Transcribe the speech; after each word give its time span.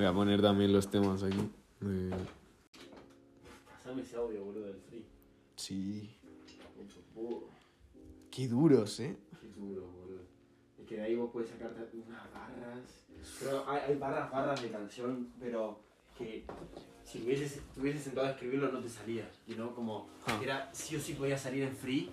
Voy 0.00 0.06
a 0.08 0.14
poner 0.14 0.40
también 0.40 0.72
los 0.72 0.88
temas 0.90 1.22
aquí. 1.22 1.36
Eh, 1.82 2.10
Pasame 3.70 4.00
ese 4.00 4.16
audio, 4.16 4.42
boludo, 4.42 4.64
del 4.68 4.80
free. 4.88 5.04
sí. 5.56 6.16
Qué 8.30 8.48
duros, 8.48 8.98
¿eh? 9.00 9.14
Qué 9.38 9.48
duro, 9.60 9.82
boludo. 9.88 10.22
Es 10.80 10.86
que 10.88 10.96
de 10.96 11.02
ahí 11.02 11.16
vos 11.16 11.28
puedes 11.30 11.50
sacarte 11.50 11.82
unas 11.98 12.22
barras. 12.32 12.80
Pero 13.40 13.68
hay, 13.68 13.80
hay 13.88 13.98
barras, 13.98 14.30
barras 14.32 14.62
de 14.62 14.70
canción, 14.70 15.28
pero 15.38 15.78
que 16.16 16.46
si 17.04 17.22
hubieses, 17.22 17.60
te 17.74 17.80
hubieses 17.82 18.02
sentado 18.04 18.28
a 18.28 18.30
escribirlo 18.30 18.72
no 18.72 18.80
te 18.80 18.88
salía. 18.88 19.30
You 19.46 19.56
know? 19.56 19.74
Como 19.74 20.08
Ah. 20.26 20.40
era 20.42 20.70
sí 20.72 20.96
o 20.96 21.00
sí 21.00 21.12
podía 21.12 21.36
salir 21.36 21.64
en 21.64 21.76
free 21.76 22.08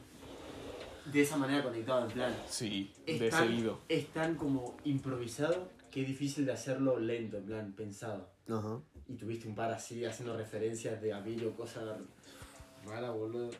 de 1.05 1.21
esa 1.21 1.37
manera 1.37 1.63
conectado 1.63 2.05
en 2.05 2.11
plan. 2.11 2.35
Sí, 2.49 2.91
Es 3.05 3.17
de 3.21 3.29
tan, 3.29 3.47
seguido. 3.47 3.79
es 3.87 4.07
tan 4.07 4.35
como 4.35 4.75
improvisado 4.83 5.69
es 6.01 6.07
difícil 6.07 6.45
de 6.45 6.51
hacerlo 6.51 6.99
lento, 6.99 7.37
en 7.37 7.45
plan 7.45 7.73
pensado. 7.73 8.29
Ajá. 8.49 8.81
Y 9.07 9.15
tuviste 9.15 9.47
un 9.47 9.55
par 9.55 9.71
así 9.71 10.03
haciendo 10.05 10.35
referencias 10.37 11.01
de 11.01 11.13
Avilio, 11.13 11.55
cosas 11.55 11.99
raras, 12.85 13.13
boludo. 13.13 13.51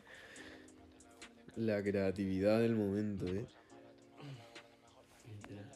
La 1.56 1.82
creatividad 1.82 2.60
del 2.60 2.76
momento, 2.76 3.26
¿eh? 3.26 3.46
Literal. 5.26 5.70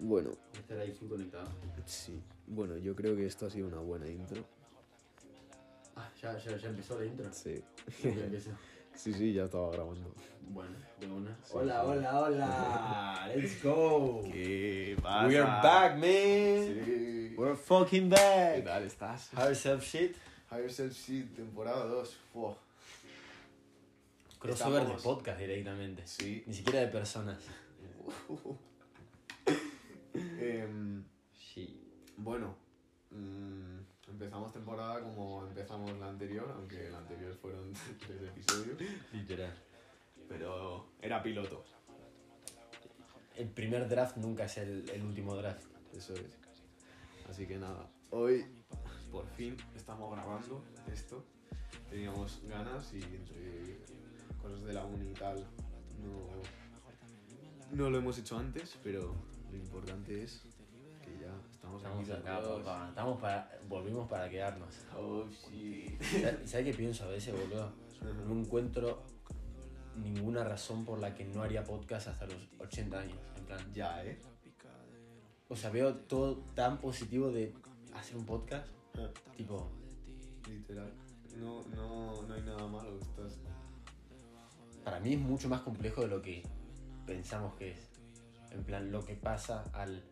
Bueno, 0.00 0.30
Estar 0.52 0.78
ahí 0.78 0.92
full 0.92 1.08
conectado. 1.08 1.48
sí. 1.86 2.20
Bueno, 2.46 2.76
yo 2.76 2.94
creo 2.94 3.16
que 3.16 3.24
esto 3.26 3.46
ha 3.46 3.50
sido 3.50 3.66
una 3.68 3.78
buena 3.78 4.06
intro. 4.08 4.44
Ah, 5.96 6.10
ya, 6.20 6.36
ya, 6.38 6.56
ya 6.56 6.68
empezó 6.68 6.98
la 6.98 7.06
intro. 7.06 7.32
Sí. 7.32 7.62
Ya 8.02 8.10
empezó. 8.10 8.50
Sí, 8.94 9.12
sí, 9.12 9.32
ya 9.32 9.44
estaba 9.44 9.70
grabando. 9.70 10.14
Bueno, 10.50 10.70
de 11.00 11.06
una. 11.06 11.36
Sí, 11.42 11.52
hola, 11.54 11.80
sí. 11.82 11.86
hola, 11.88 12.20
hola. 12.20 13.32
Let's 13.34 13.62
go. 13.62 14.22
¿Qué 14.24 14.96
We 15.02 15.38
are 15.38 15.62
back, 15.62 15.92
man. 15.94 16.84
Sí. 16.84 17.34
We're 17.36 17.56
fucking 17.56 18.08
¿Qué 18.10 18.16
back. 18.16 18.64
tal 18.64 18.82
estás? 18.84 19.30
How 19.34 19.44
yourself 19.46 19.84
shit. 19.84 20.16
Higher 20.50 20.70
Self 20.70 20.92
Seed, 20.94 21.24
temporada 21.34 21.84
2. 21.86 22.16
Wow. 22.34 22.56
Crossover 24.38 24.82
Estamos- 24.82 25.02
de 25.02 25.08
podcast 25.08 25.38
directamente. 25.40 26.06
Sí. 26.06 26.44
Ni 26.46 26.54
siquiera 26.54 26.80
de 26.80 26.88
personas. 26.88 27.38
Em, 30.14 31.02
Sí. 31.32 31.80
bueno, 32.16 32.54
mm, 33.10 33.53
empezamos 34.14 34.52
temporada 34.52 35.00
como 35.00 35.44
empezamos 35.44 35.92
la 35.98 36.08
anterior, 36.08 36.48
aunque 36.54 36.88
la 36.88 36.98
anterior 36.98 37.34
fueron 37.34 37.72
tres 38.06 38.22
episodios, 38.22 38.78
Literal. 39.12 39.52
pero 40.28 40.86
era 41.02 41.22
piloto. 41.22 41.64
El 43.36 43.48
primer 43.48 43.88
draft 43.88 44.16
nunca 44.16 44.44
es 44.44 44.58
el, 44.58 44.88
el 44.90 45.02
último 45.02 45.34
draft. 45.34 45.66
Eso 45.92 46.14
es. 46.14 46.38
Así 47.28 47.46
que 47.46 47.58
nada, 47.58 47.88
hoy 48.10 48.44
por 49.10 49.26
fin 49.30 49.56
estamos 49.74 50.12
grabando 50.12 50.62
esto. 50.92 51.24
Teníamos 51.90 52.40
ganas 52.48 52.92
y 52.94 53.02
entre 53.02 53.80
cosas 54.40 54.62
de 54.62 54.72
la 54.72 54.84
uni 54.84 55.10
y 55.10 55.14
tal 55.14 55.44
no, 56.02 56.28
no 57.76 57.90
lo 57.90 57.98
hemos 57.98 58.18
hecho 58.18 58.38
antes, 58.38 58.78
pero 58.82 59.14
lo 59.50 59.56
importante 59.56 60.22
es 60.22 60.42
estamos, 61.76 62.02
Estamos 62.02 62.20
aquí 62.20 62.28
acá, 62.28 62.40
papá. 62.42 62.88
Estamos 62.88 63.20
para, 63.20 63.58
volvimos 63.68 64.08
para 64.08 64.28
quedarnos. 64.28 64.74
Oh, 64.96 65.24
sí. 65.30 65.96
¿Sabes 66.00 66.50
sabes 66.50 66.66
qué 66.66 66.74
pienso 66.74 67.04
a 67.04 67.08
veces, 67.08 67.34
boludo? 67.34 67.72
No 68.26 68.34
encuentro 68.34 69.02
ninguna 69.96 70.44
razón 70.44 70.84
por 70.84 70.98
la 70.98 71.14
que 71.14 71.24
no 71.24 71.42
haría 71.42 71.64
podcast 71.64 72.08
hasta 72.08 72.26
los 72.26 72.36
80 72.58 72.98
años. 72.98 73.18
En 73.38 73.44
plan, 73.44 73.72
Ya, 73.72 74.04
¿eh? 74.04 74.18
o 75.48 75.56
sea, 75.56 75.70
veo 75.70 75.94
todo 75.94 76.38
tan 76.54 76.78
positivo 76.78 77.30
de 77.30 77.54
hacer 77.94 78.16
un 78.16 78.26
podcast. 78.26 78.66
Tipo, 79.36 79.70
Literal. 80.48 80.92
No, 81.36 81.62
no, 81.74 82.22
no 82.22 82.34
hay 82.34 82.42
nada 82.42 82.66
malo. 82.66 82.98
Estás... 82.98 83.38
para 84.84 85.00
mí 85.00 85.14
es 85.14 85.20
mucho 85.20 85.48
más 85.48 85.60
complejo 85.62 86.02
de 86.02 86.08
lo 86.08 86.22
que 86.22 86.42
pensamos 87.06 87.54
que 87.54 87.72
es. 87.72 87.90
En 88.50 88.62
plan, 88.64 88.90
lo 88.90 89.04
que 89.04 89.14
pasa 89.14 89.64
al 89.72 90.02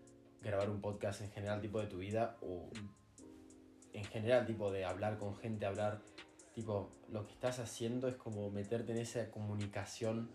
grabar 0.43 0.71
un 0.71 0.81
podcast 0.81 1.21
en 1.23 1.31
general, 1.31 1.61
tipo 1.61 1.81
de 1.81 1.87
tu 1.87 1.99
vida, 1.99 2.37
o 2.43 2.71
en 3.93 4.05
general, 4.05 4.47
tipo 4.47 4.71
de 4.71 4.85
hablar 4.85 5.19
con 5.19 5.37
gente, 5.37 5.67
hablar. 5.67 6.03
Tipo, 6.55 6.91
lo 7.09 7.25
que 7.27 7.33
estás 7.33 7.59
haciendo 7.61 8.09
es 8.09 8.17
como 8.17 8.51
meterte 8.51 8.93
en 8.93 8.99
esa 8.99 9.31
comunicación 9.31 10.31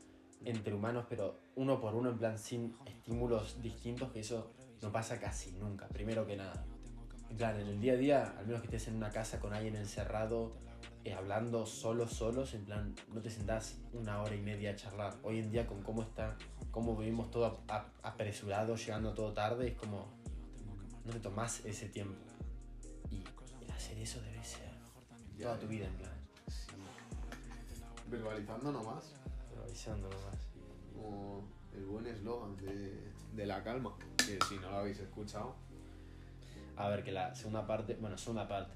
entre 0.45 0.73
humanos, 0.73 1.05
pero 1.09 1.39
uno 1.55 1.79
por 1.79 1.95
uno, 1.95 2.09
en 2.09 2.17
plan, 2.17 2.37
sin 2.37 2.75
estímulos 2.85 3.61
distintos, 3.61 4.11
que 4.11 4.21
eso 4.21 4.51
no 4.81 4.91
pasa 4.91 5.19
casi 5.19 5.51
nunca, 5.51 5.87
primero 5.87 6.25
que 6.25 6.35
nada. 6.35 6.65
En 7.29 7.37
plan, 7.37 7.59
en 7.59 7.67
el 7.67 7.79
día 7.79 7.93
a 7.93 7.97
día, 7.97 8.35
al 8.37 8.47
menos 8.47 8.61
que 8.61 8.67
estés 8.67 8.87
en 8.87 8.95
una 8.95 9.09
casa 9.09 9.39
con 9.39 9.53
alguien 9.53 9.75
encerrado, 9.75 10.53
eh, 11.03 11.13
hablando 11.13 11.65
solos, 11.65 12.11
solos, 12.13 12.53
en 12.53 12.65
plan, 12.65 12.95
no 13.13 13.21
te 13.21 13.29
sentás 13.29 13.77
una 13.93 14.21
hora 14.21 14.35
y 14.35 14.41
media 14.41 14.71
a 14.71 14.75
charlar. 14.75 15.15
Hoy 15.23 15.39
en 15.39 15.51
día, 15.51 15.65
con 15.67 15.81
cómo 15.83 16.01
está, 16.03 16.37
cómo 16.71 16.95
vivimos 16.97 17.31
todo 17.31 17.45
ap- 17.45 17.71
ap- 17.71 17.89
apresurado, 18.03 18.75
llegando 18.75 19.13
todo 19.13 19.33
tarde, 19.33 19.69
es 19.69 19.75
como, 19.77 20.07
no 21.05 21.11
te 21.13 21.19
tomás 21.19 21.63
ese 21.65 21.87
tiempo. 21.89 22.19
Y 23.09 23.23
el 23.63 23.71
hacer 23.71 23.97
eso 23.99 24.21
debe 24.21 24.43
ser 24.43 24.69
toda 25.39 25.57
tu 25.59 25.67
vida, 25.67 25.85
en 25.87 25.93
plan, 25.93 26.11
Sí. 26.47 26.71
Verbalizando 28.09 28.71
nomás. 28.71 29.13
revisando 29.55 30.09
nomás. 30.09 30.35
Como 30.93 31.43
el 31.73 31.85
buen 31.85 32.05
eslogan 32.07 32.55
de, 32.57 33.11
de 33.33 33.45
la 33.45 33.63
calma. 33.63 33.95
Que 34.17 34.39
si 34.47 34.55
no 34.59 34.69
lo 34.71 34.77
habéis 34.77 34.99
escuchado. 34.99 35.55
A 36.75 36.89
ver, 36.89 37.03
que 37.03 37.11
la 37.11 37.33
segunda 37.35 37.65
parte, 37.67 37.95
bueno, 37.95 38.17
segunda 38.17 38.47
parte. 38.47 38.73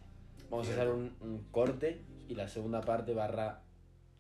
Vamos 0.49 0.67
a 0.67 0.71
hacer 0.71 0.89
un, 0.89 1.15
un 1.21 1.43
corte 1.51 2.03
y 2.31 2.35
la 2.35 2.47
segunda 2.47 2.79
parte 2.81 3.13
barra 3.13 3.61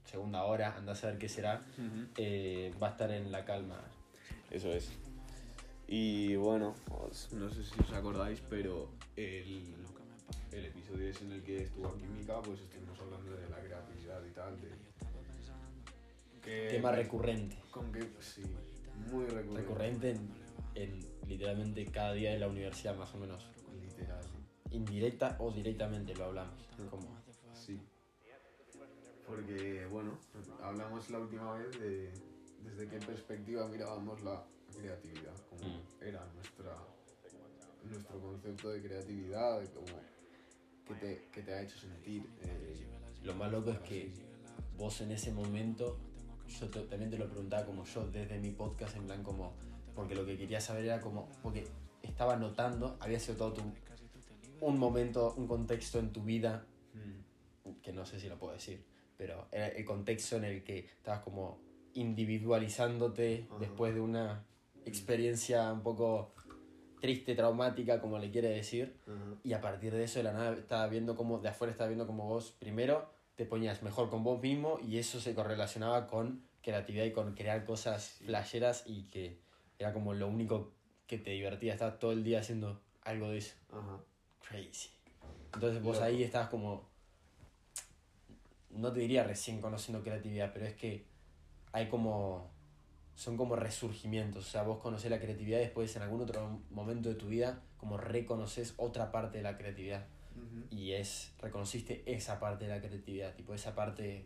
segunda 0.03 0.43
hora, 0.43 0.75
anda 0.75 0.91
a 0.91 0.95
saber 0.95 1.17
qué 1.17 1.29
será, 1.29 1.63
eh, 2.17 2.73
va 2.81 2.87
a 2.87 2.91
estar 2.91 3.09
en 3.11 3.31
la 3.31 3.45
calma. 3.45 3.79
Eso 4.49 4.69
es. 4.73 4.89
Y 5.87 6.35
bueno, 6.35 6.75
os- 6.89 7.31
no 7.33 7.49
sé 7.49 7.63
si 7.63 7.79
os 7.81 7.91
acordáis, 7.93 8.41
pero 8.49 8.89
el, 9.15 9.73
el 10.51 10.65
episodio 10.65 11.07
es 11.09 11.21
en 11.21 11.31
el 11.31 11.43
que 11.43 11.63
estuvo 11.63 11.87
aquí 11.87 12.03
Mika, 12.05 12.41
pues 12.41 12.59
estuvimos 12.59 12.99
hablando 12.99 13.31
de 13.31 13.49
la 13.49 13.57
creatividad 13.59 14.21
y 14.25 14.31
tal. 14.33 14.59
De, 14.59 14.69
que, 16.41 16.67
Tema 16.71 16.91
recurrente. 16.91 17.55
Con 17.71 17.91
que, 17.93 18.01
sí, 18.19 18.41
muy 19.11 19.25
recurrente. 19.25 19.61
Recurrente 19.61 20.11
en, 20.11 20.29
en 20.75 20.99
literalmente 21.29 21.85
cada 21.85 22.13
día 22.13 22.31
de 22.31 22.39
la 22.39 22.47
universidad, 22.49 22.95
más 22.95 23.13
o 23.13 23.17
menos. 23.17 23.45
Literal. 23.81 24.23
Indirecta 24.71 25.37
o 25.39 25.51
directamente 25.51 26.13
lo 26.15 26.25
hablamos. 26.25 26.59
Como, 26.89 27.03
Sí. 27.03 27.30
Porque, 29.35 29.85
bueno, 29.89 30.17
hablamos 30.61 31.09
la 31.09 31.19
última 31.19 31.53
vez 31.53 31.79
de 31.79 32.11
desde 32.65 32.87
qué 32.89 32.97
perspectiva 32.99 33.65
mirábamos 33.69 34.21
la 34.23 34.43
creatividad, 34.77 35.33
cómo 35.49 35.61
Mm. 35.69 36.03
era 36.03 36.25
nuestra, 36.35 36.77
nuestro 37.89 38.19
concepto 38.19 38.69
de 38.71 38.81
creatividad, 38.81 39.61
de 39.61 39.69
cómo, 39.69 39.85
qué, 40.85 40.93
te, 40.95 41.27
qué 41.31 41.41
te 41.43 41.53
ha 41.53 41.61
hecho 41.61 41.77
sentir. 41.79 42.29
eh, 42.41 42.85
lo 43.23 43.33
más 43.35 43.49
loco 43.53 43.71
es 43.71 43.79
que 43.79 44.11
vos 44.77 44.99
en 44.99 45.11
ese 45.11 45.31
momento, 45.31 45.97
yo 46.47 46.69
te- 46.69 46.81
también 46.87 47.09
te 47.09 47.17
lo 47.17 47.29
preguntaba 47.29 47.65
como 47.65 47.85
yo 47.85 48.05
desde 48.11 48.37
mi 48.37 48.51
podcast, 48.51 48.97
en 48.97 49.05
plan 49.05 49.23
como, 49.23 49.53
porque 49.95 50.13
lo 50.13 50.25
que 50.25 50.37
quería 50.37 50.59
saber 50.59 50.83
era 50.85 50.99
como, 50.99 51.29
porque 51.41 51.65
estaba 52.01 52.35
notando, 52.35 52.97
había 52.99 53.19
sido 53.19 53.37
todo 53.37 53.53
tu, 53.53 53.61
un 54.59 54.77
momento, 54.77 55.33
un 55.37 55.47
contexto 55.47 55.99
en 55.99 56.11
tu 56.11 56.21
vida, 56.21 56.65
que 57.81 57.93
no 57.93 58.05
sé 58.05 58.19
si 58.19 58.27
lo 58.27 58.37
puedo 58.37 58.53
decir, 58.53 58.83
pero 59.21 59.45
era 59.51 59.67
el 59.67 59.85
contexto 59.85 60.37
en 60.37 60.45
el 60.45 60.63
que 60.63 60.79
estabas 60.79 61.19
como 61.19 61.59
individualizándote 61.93 63.45
Ajá. 63.47 63.59
después 63.59 63.93
de 63.93 63.99
una 64.01 64.43
experiencia 64.83 65.71
un 65.71 65.83
poco 65.83 66.33
triste, 66.99 67.35
traumática, 67.35 68.01
como 68.01 68.17
le 68.17 68.31
quiere 68.31 68.49
decir. 68.49 68.97
Y 69.43 69.53
a 69.53 69.61
partir 69.61 69.93
de 69.93 70.05
eso, 70.05 70.17
de 70.17 70.23
la 70.23 70.33
nada, 70.33 70.53
estaba 70.53 70.87
viendo 70.87 71.15
como, 71.15 71.37
de 71.37 71.49
afuera 71.49 71.69
estaba 71.69 71.87
viendo 71.87 72.07
como 72.07 72.27
vos, 72.27 72.51
primero, 72.57 73.11
te 73.35 73.45
ponías 73.45 73.83
mejor 73.83 74.09
con 74.09 74.23
vos 74.23 74.41
mismo 74.41 74.79
y 74.81 74.97
eso 74.97 75.19
se 75.19 75.35
correlacionaba 75.35 76.07
con 76.07 76.41
creatividad 76.63 77.05
y 77.05 77.11
con 77.11 77.35
crear 77.35 77.63
cosas 77.63 78.21
flasheras 78.25 78.85
y 78.87 79.03
que 79.03 79.37
era 79.77 79.93
como 79.93 80.15
lo 80.15 80.27
único 80.29 80.73
que 81.05 81.19
te 81.19 81.29
divertía, 81.29 81.73
estar 81.73 81.99
todo 81.99 82.11
el 82.11 82.23
día 82.23 82.39
haciendo 82.39 82.81
algo 83.03 83.29
de 83.29 83.37
eso. 83.37 83.53
Crazy. 84.49 84.89
Entonces 85.53 85.83
vos 85.83 85.97
Loco. 85.97 86.07
ahí 86.07 86.23
estabas 86.23 86.49
como, 86.49 86.90
no 88.73 88.91
te 88.91 88.99
diría 89.01 89.23
recién 89.23 89.61
conociendo 89.61 90.03
creatividad, 90.03 90.51
pero 90.53 90.65
es 90.65 90.75
que 90.75 91.05
hay 91.71 91.89
como, 91.89 92.49
son 93.15 93.37
como 93.37 93.55
resurgimientos, 93.55 94.47
o 94.47 94.49
sea, 94.49 94.63
vos 94.63 94.79
conocés 94.79 95.09
la 95.11 95.19
creatividad 95.19 95.59
y 95.59 95.63
después 95.63 95.95
en 95.95 96.01
algún 96.01 96.21
otro 96.21 96.61
momento 96.69 97.09
de 97.09 97.15
tu 97.15 97.27
vida, 97.27 97.61
como 97.77 97.97
reconoces 97.97 98.73
otra 98.77 99.11
parte 99.11 99.37
de 99.37 99.43
la 99.43 99.57
creatividad 99.57 100.05
y 100.69 100.93
es, 100.93 101.33
reconociste 101.39 102.03
esa 102.05 102.39
parte 102.39 102.65
de 102.65 102.71
la 102.71 102.81
creatividad, 102.81 103.35
tipo 103.35 103.53
esa 103.53 103.75
parte 103.75 104.25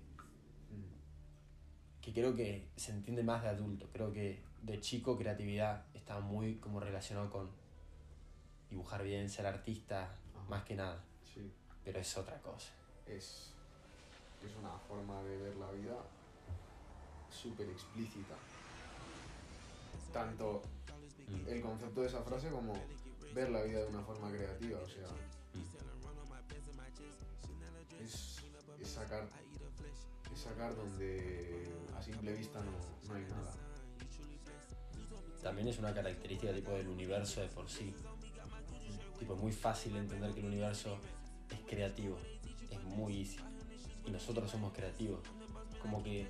Mm. 0.70 2.02
que 2.02 2.14
creo 2.14 2.36
que 2.36 2.68
se 2.76 2.92
entiende 2.92 3.24
más 3.24 3.44
de 3.44 3.50
adulto, 3.50 3.88
creo 3.92 4.12
que 4.12 4.42
de 4.64 4.80
chico 4.80 5.18
creatividad 5.18 5.86
está 5.94 6.20
muy 6.20 6.56
como 6.56 6.80
relacionado 6.80 7.30
con 7.30 7.50
dibujar 8.70 9.04
bien, 9.04 9.30
ser 9.30 9.46
artista, 9.46 10.04
Ajá. 10.36 10.46
más 10.50 10.64
que 10.64 10.76
nada. 10.76 11.04
Sí. 11.34 11.52
Pero 11.84 12.00
es 12.00 12.18
otra 12.18 12.40
cosa. 12.42 12.72
Es, 13.06 13.54
es 14.46 14.56
una 14.56 14.78
forma 14.88 15.22
de 15.24 15.38
ver 15.38 15.56
la 15.58 15.72
vida 15.72 15.98
súper 17.30 17.70
explícita. 17.70 18.36
Tanto 20.14 20.62
el 21.48 21.62
concepto 21.62 22.02
de 22.02 22.08
esa 22.08 22.22
frase 22.22 22.50
como 22.50 22.74
ver 23.34 23.50
la 23.50 23.64
vida 23.64 23.82
de 23.82 23.88
una 23.88 24.02
forma 24.02 24.30
creativa, 24.30 24.80
o 24.80 24.88
sea, 24.88 25.08
es, 28.02 28.42
sacar 28.88 29.28
es 30.32 30.40
sacar 30.40 30.76
donde 30.76 31.68
a 31.98 32.02
simple 32.02 32.34
vista 32.34 32.60
no, 32.62 32.72
no 33.08 33.14
hay 33.16 33.24
nada. 33.24 33.54
También 35.42 35.68
es 35.68 35.78
una 35.78 35.94
característica 35.94 36.54
tipo 36.54 36.72
del 36.72 36.88
universo 36.88 37.42
de 37.42 37.48
por 37.50 37.70
sí. 37.70 37.94
Tipo, 39.20 39.36
muy 39.36 39.52
fácil 39.52 39.96
entender 39.96 40.34
que 40.34 40.40
el 40.40 40.48
universo 40.48 40.98
es 41.52 41.60
creativo. 41.70 42.18
Es 42.72 42.84
muy 42.84 43.22
easy. 43.22 43.38
Y 44.06 44.12
nosotros 44.12 44.50
somos 44.52 44.74
creativos. 44.74 45.20
Como 45.82 46.04
que 46.04 46.28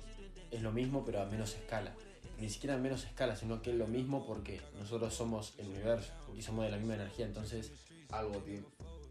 es 0.50 0.62
lo 0.62 0.72
mismo 0.72 1.04
pero 1.04 1.22
a 1.22 1.26
menos 1.26 1.54
escala. 1.54 1.94
Ni 2.38 2.48
siquiera 2.50 2.74
a 2.74 2.78
menos 2.78 3.04
escala, 3.04 3.34
sino 3.36 3.62
que 3.62 3.70
es 3.70 3.76
lo 3.76 3.86
mismo 3.86 4.26
porque 4.26 4.60
nosotros 4.78 5.14
somos 5.14 5.54
el 5.58 5.68
universo 5.68 6.12
y 6.36 6.42
somos 6.42 6.64
de 6.64 6.70
la 6.70 6.76
misma 6.76 6.94
energía. 6.94 7.26
Entonces 7.26 7.72
Algo 8.10 8.38
tiene. 8.40 8.64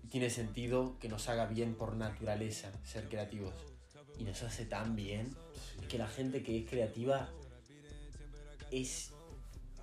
tiene 0.09 0.29
sentido 0.29 0.97
que 0.99 1.09
nos 1.09 1.27
haga 1.29 1.45
bien 1.47 1.75
por 1.75 1.95
naturaleza 1.95 2.71
ser 2.83 3.09
creativos. 3.09 3.53
Y 4.19 4.23
nos 4.23 4.41
hace 4.43 4.65
tan 4.65 4.95
bien 4.95 5.35
que 5.89 5.97
la 5.97 6.07
gente 6.07 6.41
que 6.43 6.59
es 6.59 6.69
creativa 6.69 7.29
es 8.71 9.11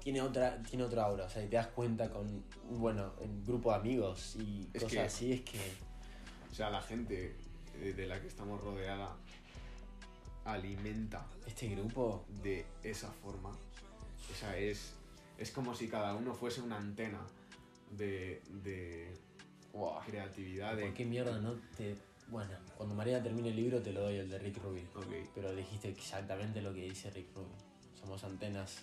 tiene 0.00 0.20
otra 0.20 0.60
tiene 0.62 0.82
otra 0.84 1.04
aura 1.04 1.26
o 1.26 1.30
sea 1.30 1.44
y 1.44 1.48
te 1.48 1.56
das 1.56 1.68
cuenta 1.68 2.10
con 2.10 2.44
bueno 2.70 3.12
en 3.20 3.44
grupo 3.44 3.70
de 3.70 3.76
amigos 3.76 4.34
y 4.36 4.68
Es 4.74 4.82
cosas 4.82 4.90
que- 4.90 5.00
así 5.00 5.32
es 5.32 5.40
que 5.42 5.58
O 6.50 6.54
sea, 6.54 6.68
la 6.70 6.82
gente 6.82 7.36
de, 7.92 8.06
la 8.06 8.20
que 8.20 8.28
estamos 8.28 8.60
rodeada 8.60 9.16
alimenta 10.44 11.26
este 11.46 11.68
grupo 11.68 12.24
de 12.42 12.64
esa 12.82 13.10
forma. 13.10 13.50
O 13.50 14.34
sea, 14.38 14.56
es, 14.56 14.94
es 15.38 15.50
como 15.50 15.74
si 15.74 15.88
cada 15.88 16.14
uno 16.14 16.34
fuese 16.34 16.60
una 16.60 16.78
antena 16.78 17.20
de, 17.90 18.42
de 18.64 19.12
wow, 19.72 20.00
creatividad. 20.06 20.76
De, 20.76 20.84
¿por 20.86 20.94
qué 20.94 21.04
mierda 21.04 21.38
no 21.38 21.54
te 21.76 21.96
bueno 22.28 22.50
cuando 22.76 22.94
María 22.94 23.22
termine 23.22 23.50
el 23.50 23.56
libro 23.56 23.82
te 23.82 23.92
lo 23.92 24.00
doy 24.02 24.16
el 24.16 24.30
de 24.30 24.38
Rick 24.38 24.56
Rubin 24.62 24.88
pero 25.34 25.54
dijiste 25.54 25.88
exactamente 25.90 26.62
lo 26.62 26.72
que 26.72 26.84
dice 26.84 27.10
Rick 27.10 27.34
Rubin 27.34 27.52
somos 28.00 28.22
antenas 28.24 28.78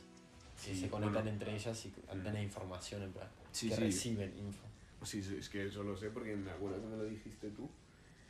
que 0.63 0.75
Sí, 0.75 0.81
se 0.81 0.89
conectan 0.89 1.23
bueno. 1.23 1.29
entre 1.31 1.55
ellas 1.55 1.85
y 1.85 1.93
antenas 2.11 2.33
de 2.33 2.43
información 2.43 3.01
en 3.01 3.13
plan 3.13 3.27
Sí, 3.51 3.69
que 3.69 3.75
sí. 3.75 3.81
reciben 3.81 4.37
info 4.37 4.61
Sí, 5.03 5.23
sí, 5.23 5.37
es 5.39 5.49
que 5.49 5.65
eso 5.67 5.81
lo 5.83 5.97
sé 5.97 6.09
porque 6.11 6.35
me 6.35 6.51
acuerdo 6.51 6.79
que 6.81 6.87
me 6.87 6.97
lo 6.97 7.05
dijiste 7.05 7.49
tú. 7.51 7.67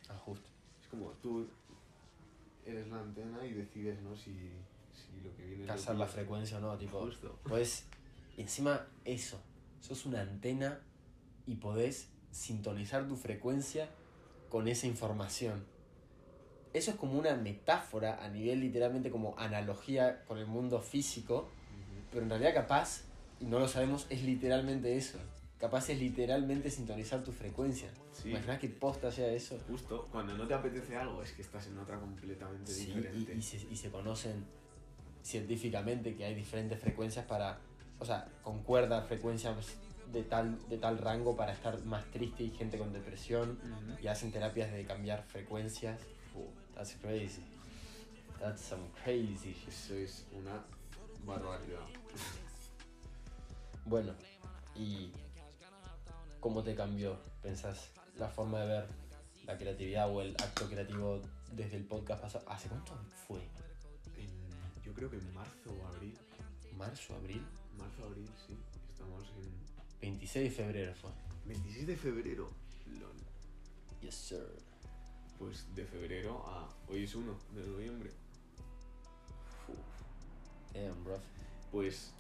ah 0.07 0.17
justo 0.23 0.47
como 0.89 1.11
tú 1.21 1.47
eres 2.65 2.87
la 2.87 2.99
antena 2.99 3.45
y 3.45 3.53
decides, 3.53 4.01
¿no? 4.01 4.15
Si, 4.15 4.31
si 4.93 5.21
lo 5.23 5.35
que 5.35 5.45
viene... 5.45 5.65
cazar 5.65 5.95
la 5.95 6.07
frecuencia 6.07 6.57
o 6.57 6.61
no 6.61 6.77
tipo 6.77 6.99
Justo. 7.01 7.39
Pues, 7.43 7.85
encima 8.37 8.85
eso, 9.05 9.39
sos 9.81 10.05
una 10.05 10.21
antena 10.21 10.79
y 11.45 11.55
podés 11.55 12.09
sintonizar 12.31 13.07
tu 13.07 13.15
frecuencia 13.15 13.89
con 14.49 14.67
esa 14.67 14.87
información. 14.87 15.65
Eso 16.73 16.91
es 16.91 16.97
como 16.97 17.17
una 17.17 17.35
metáfora 17.35 18.23
a 18.23 18.29
nivel 18.29 18.59
literalmente 18.59 19.09
como 19.09 19.37
analogía 19.39 20.23
con 20.25 20.37
el 20.37 20.45
mundo 20.45 20.81
físico, 20.81 21.49
pero 22.11 22.23
en 22.23 22.29
realidad 22.29 22.53
capaz, 22.53 23.01
y 23.39 23.45
no 23.45 23.59
lo 23.59 23.67
sabemos, 23.67 24.05
es 24.09 24.23
literalmente 24.23 24.95
eso. 24.95 25.17
Capaz 25.59 25.89
es 25.89 25.99
literalmente 25.99 26.69
sintonizar 26.71 27.21
tu 27.23 27.31
frecuencia. 27.33 27.89
Sí. 28.13 28.29
¿Imaginas 28.29 28.59
que 28.59 28.69
posta 28.69 29.11
sea 29.11 29.27
eso? 29.31 29.59
Justo, 29.67 30.07
cuando 30.11 30.37
no 30.37 30.47
te 30.47 30.53
apetece 30.53 30.95
algo 30.95 31.21
es 31.21 31.33
que 31.33 31.41
estás 31.41 31.67
en 31.67 31.77
otra 31.77 31.99
completamente 31.99 32.71
Sí, 32.71 32.85
diferente. 32.85 33.33
y, 33.35 33.37
y 33.39 33.41
se, 33.41 33.57
y 33.69 33.75
se 33.75 33.89
conocen 33.91 34.45
científicamente 35.21 36.15
que 36.15 36.23
hay 36.23 36.33
diferentes 36.33 36.79
frecuencias 36.79 37.25
para, 37.25 37.59
o 37.99 38.05
sea, 38.05 38.29
concuerda 38.41 39.01
frecuencias 39.01 39.53
de 40.13 40.23
tal, 40.23 40.57
de 40.69 40.77
tal 40.77 40.97
rango 40.97 41.35
para 41.35 41.51
estar 41.51 41.83
más 41.83 42.05
triste 42.05 42.43
y 42.43 42.51
gente 42.51 42.77
con 42.77 42.93
depresión 42.93 43.59
y 44.01 44.07
hacen 44.07 44.31
terapias 44.31 44.71
de 44.71 44.85
cambiar 44.85 45.23
frecuencias. 45.23 45.99
That's 46.73 46.95
crazy. 47.01 47.43
That's 48.39 48.61
some 48.61 48.83
crazy. 49.03 49.55
Eso 49.67 49.93
es 49.95 50.25
una 50.31 50.63
barbaridad. 51.25 51.81
Bueno, 53.85 54.13
¿y 54.75 55.11
cómo 56.39 56.63
te 56.63 56.75
cambió, 56.75 57.17
pensás, 57.41 57.89
la 58.17 58.27
forma 58.29 58.59
de 58.61 58.67
ver 58.67 58.87
la 59.45 59.57
creatividad 59.57 60.09
o 60.13 60.21
el 60.21 60.31
acto 60.31 60.67
creativo 60.69 61.21
desde 61.51 61.77
el 61.77 61.85
podcast 61.85 62.21
pasado? 62.21 62.49
¿Hace 62.49 62.69
cuánto 62.69 62.93
fue? 63.27 63.39
En- 64.17 64.83
yo 64.83 64.93
creo 64.93 65.09
que 65.09 65.17
en 65.17 65.33
marzo 65.33 65.71
o 65.71 65.87
abril. 65.87 66.17
¿Marzo, 66.77 67.15
abril? 67.15 67.45
Marzo, 67.77 68.05
abril, 68.05 68.29
sí. 68.47 68.57
Estamos 68.91 69.23
en 69.37 69.51
26 70.01 70.49
de 70.49 70.51
febrero 70.63 70.93
fue. 70.95 71.11
26 71.45 71.87
de 71.87 71.97
febrero. 71.97 72.49
Lol. 72.99 73.15
Yes, 74.01 74.15
sir. 74.15 74.45
Pues 75.37 75.65
de 75.73 75.85
febrero 75.85 76.43
a 76.47 76.69
hoy 76.89 77.03
es 77.05 77.15
1 77.15 77.33
de 77.55 77.65
noviembre. 77.67 78.11
Damn, 80.73 81.03
bro. 81.03 81.19
Pues 81.71 82.11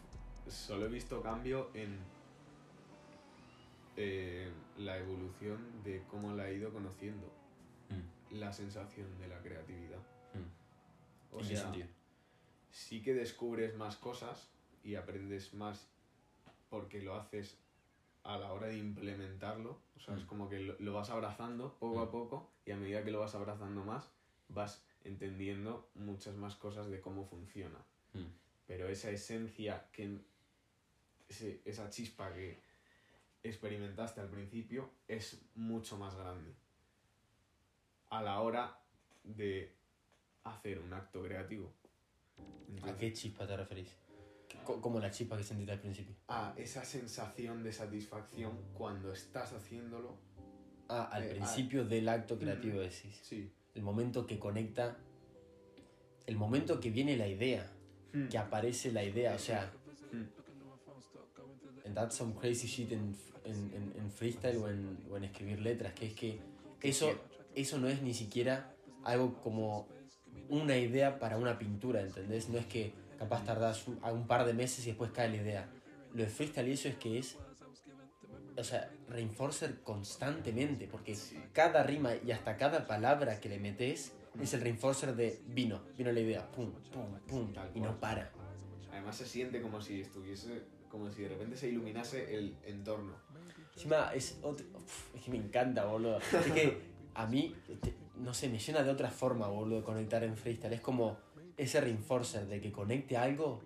solo 0.49 0.85
he 0.85 0.89
visto 0.89 1.21
cambio 1.21 1.69
en 1.73 1.97
eh, 4.01 4.49
la 4.77 4.97
evolución 4.97 5.83
de 5.83 6.03
cómo 6.07 6.33
la 6.33 6.49
he 6.49 6.55
ido 6.55 6.71
conociendo. 6.71 7.29
La 8.31 8.53
sensación 8.53 9.17
de 9.19 9.27
la 9.27 9.41
creatividad. 9.41 9.99
O 11.31 11.39
¿En 11.41 11.47
qué 11.47 11.55
sea, 11.57 11.71
sí 12.71 13.01
que 13.01 13.13
descubres 13.13 13.75
más 13.75 13.97
cosas 13.97 14.49
y 14.83 14.95
aprendes 14.95 15.53
más 15.53 15.89
porque 16.69 17.01
lo 17.01 17.15
haces 17.15 17.57
a 18.23 18.37
la 18.37 18.53
hora 18.53 18.67
de 18.67 18.77
implementarlo. 18.77 19.79
O 19.95 19.99
sea, 19.99 20.15
es 20.15 20.23
Mm. 20.23 20.27
como 20.27 20.47
que 20.49 20.59
lo, 20.59 20.75
lo 20.79 20.93
vas 20.93 21.09
abrazando 21.09 21.75
poco 21.79 21.99
a 22.01 22.05
Mm. 22.05 22.11
poco 22.11 22.49
y 22.65 22.71
a 22.71 22.77
medida 22.77 23.03
que 23.03 23.11
lo 23.11 23.19
vas 23.19 23.33
abrazando 23.35 23.83
más, 23.83 24.11
vas 24.49 24.83
entendiendo 25.03 25.89
muchas 25.95 26.35
más 26.35 26.55
cosas 26.55 26.89
de 26.89 27.01
cómo 27.01 27.25
funciona. 27.25 27.79
Mm. 28.13 28.25
Pero 28.67 28.87
esa 28.87 29.09
esencia, 29.09 29.87
que 29.91 30.19
ese- 31.27 31.61
esa 31.65 31.89
chispa 31.89 32.31
que 32.33 32.59
experimentaste 33.43 34.21
al 34.21 34.29
principio 34.29 34.89
es 35.07 35.41
mucho 35.55 35.97
más 35.97 36.15
grande. 36.15 36.53
A 38.09 38.21
la 38.21 38.41
hora 38.41 38.79
de 39.23 39.71
hacer 40.43 40.79
un 40.79 40.93
acto 40.93 41.23
creativo. 41.23 41.71
¿A 42.37 42.71
Entonces, 42.71 42.95
qué 42.97 43.13
chispa 43.13 43.45
te 43.47 43.55
referís? 43.57 43.89
Co- 44.65 44.81
Como 44.81 44.99
la 44.99 45.11
chispa 45.11 45.37
que 45.37 45.43
sentiste 45.43 45.71
al 45.71 45.79
principio. 45.79 46.15
a 46.27 46.53
esa 46.57 46.83
sensación 46.83 47.63
de 47.63 47.71
satisfacción 47.71 48.57
cuando 48.73 49.11
estás 49.13 49.53
haciéndolo. 49.53 50.17
Ah, 50.87 51.03
al 51.11 51.23
Eh, 51.23 51.29
principio 51.31 51.85
del 51.85 52.09
acto 52.09 52.37
creativo 52.39 52.77
Mm. 52.77 52.81
decís. 52.81 53.19
Sí. 53.23 53.51
El 53.75 53.83
momento 53.83 54.25
que 54.25 54.39
conecta. 54.39 54.97
El 56.25 56.35
momento 56.35 56.79
que 56.79 56.89
viene 56.89 57.15
la 57.15 57.27
idea. 57.27 57.71
Que 58.31 58.37
aparece 58.39 58.91
la 58.91 59.03
idea. 59.03 59.35
O 59.35 59.39
sea, 59.39 59.71
en 61.89 61.95
That's 61.95 62.15
Some 62.15 62.35
Crazy 62.35 62.67
Shit 62.67 62.91
en, 62.91 63.15
en, 63.43 64.11
freestyle 64.11 64.57
o 64.57 64.69
en, 64.69 64.97
o 65.09 65.17
en 65.17 65.23
escribir 65.23 65.59
letras. 65.59 65.93
Que 65.93 66.07
es 66.07 66.13
que 66.13 66.39
eso, 66.81 67.11
eso 67.55 67.79
no 67.79 67.87
es 67.87 68.01
ni 68.01 68.13
siquiera 68.13 68.73
algo 69.03 69.41
como 69.41 69.87
una 70.49 70.77
idea 70.77 71.19
para 71.19 71.37
una 71.37 71.57
pintura, 71.57 72.01
¿entendés? 72.01 72.49
No 72.49 72.57
es 72.57 72.65
que 72.65 72.93
capaz 73.17 73.43
tardás 73.43 73.87
un, 73.87 73.99
a 74.01 74.11
un 74.11 74.27
par 74.27 74.45
de 74.45 74.53
meses 74.53 74.85
y 74.85 74.89
después 74.89 75.11
cae 75.11 75.29
la 75.29 75.37
idea. 75.37 75.69
Lo 76.13 76.23
de 76.23 76.29
freestyle 76.29 76.69
y 76.69 76.73
eso 76.73 76.87
es 76.87 76.95
que 76.95 77.19
es. 77.19 77.37
O 78.57 78.63
sea, 78.63 78.91
reinforcer 79.07 79.81
constantemente, 79.83 80.87
porque 80.87 81.17
cada 81.53 81.81
rima 81.83 82.11
y 82.15 82.31
hasta 82.31 82.57
cada 82.57 82.87
palabra 82.87 83.39
que 83.39 83.47
le 83.47 83.57
metes 83.57 84.11
es 84.41 84.53
el 84.53 84.61
reinforcer 84.61 85.15
de 85.15 85.41
vino, 85.47 85.81
vino 85.97 86.11
la 86.11 86.19
idea, 86.19 86.51
pum, 86.51 86.71
pum, 86.91 87.19
pum, 87.25 87.53
y 87.73 87.79
no 87.79 87.97
para. 87.99 88.31
Además 88.91 89.15
se 89.15 89.25
siente 89.25 89.61
como 89.61 89.81
si 89.81 90.01
estuviese, 90.01 90.63
como 90.89 91.09
si 91.09 91.21
de 91.21 91.29
repente 91.29 91.55
se 91.55 91.69
iluminase 91.69 92.35
el 92.35 92.57
entorno. 92.63 93.13
Encima 93.73 94.13
es 94.13 94.39
otro. 94.41 94.65
uf, 94.75 95.15
es 95.15 95.21
que 95.21 95.31
me 95.31 95.37
encanta, 95.37 95.85
boludo. 95.85 96.17
Es 96.17 96.51
que 96.51 96.81
a 97.13 97.25
mí, 97.25 97.55
este, 97.67 97.93
no 98.17 98.33
sé, 98.33 98.49
me 98.49 98.59
llena 98.59 98.83
de 98.83 98.89
otra 98.89 99.09
forma, 99.09 99.47
boludo, 99.47 99.83
conectar 99.83 100.23
en 100.23 100.35
freestyle. 100.35 100.73
Es 100.73 100.81
como 100.81 101.17
ese 101.55 101.79
reinforcer 101.79 102.47
de 102.47 102.59
que 102.59 102.71
conecte 102.71 103.17
algo 103.17 103.61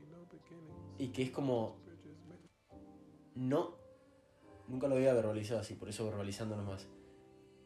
y 0.97 1.07
que 1.07 1.23
es 1.23 1.31
como. 1.31 1.77
No. 3.35 3.81
Nunca 4.67 4.87
lo 4.87 4.95
había 4.95 5.13
verbalizado 5.13 5.59
así, 5.59 5.73
por 5.73 5.89
eso 5.89 6.05
verbalizando 6.05 6.55
nomás. 6.55 6.87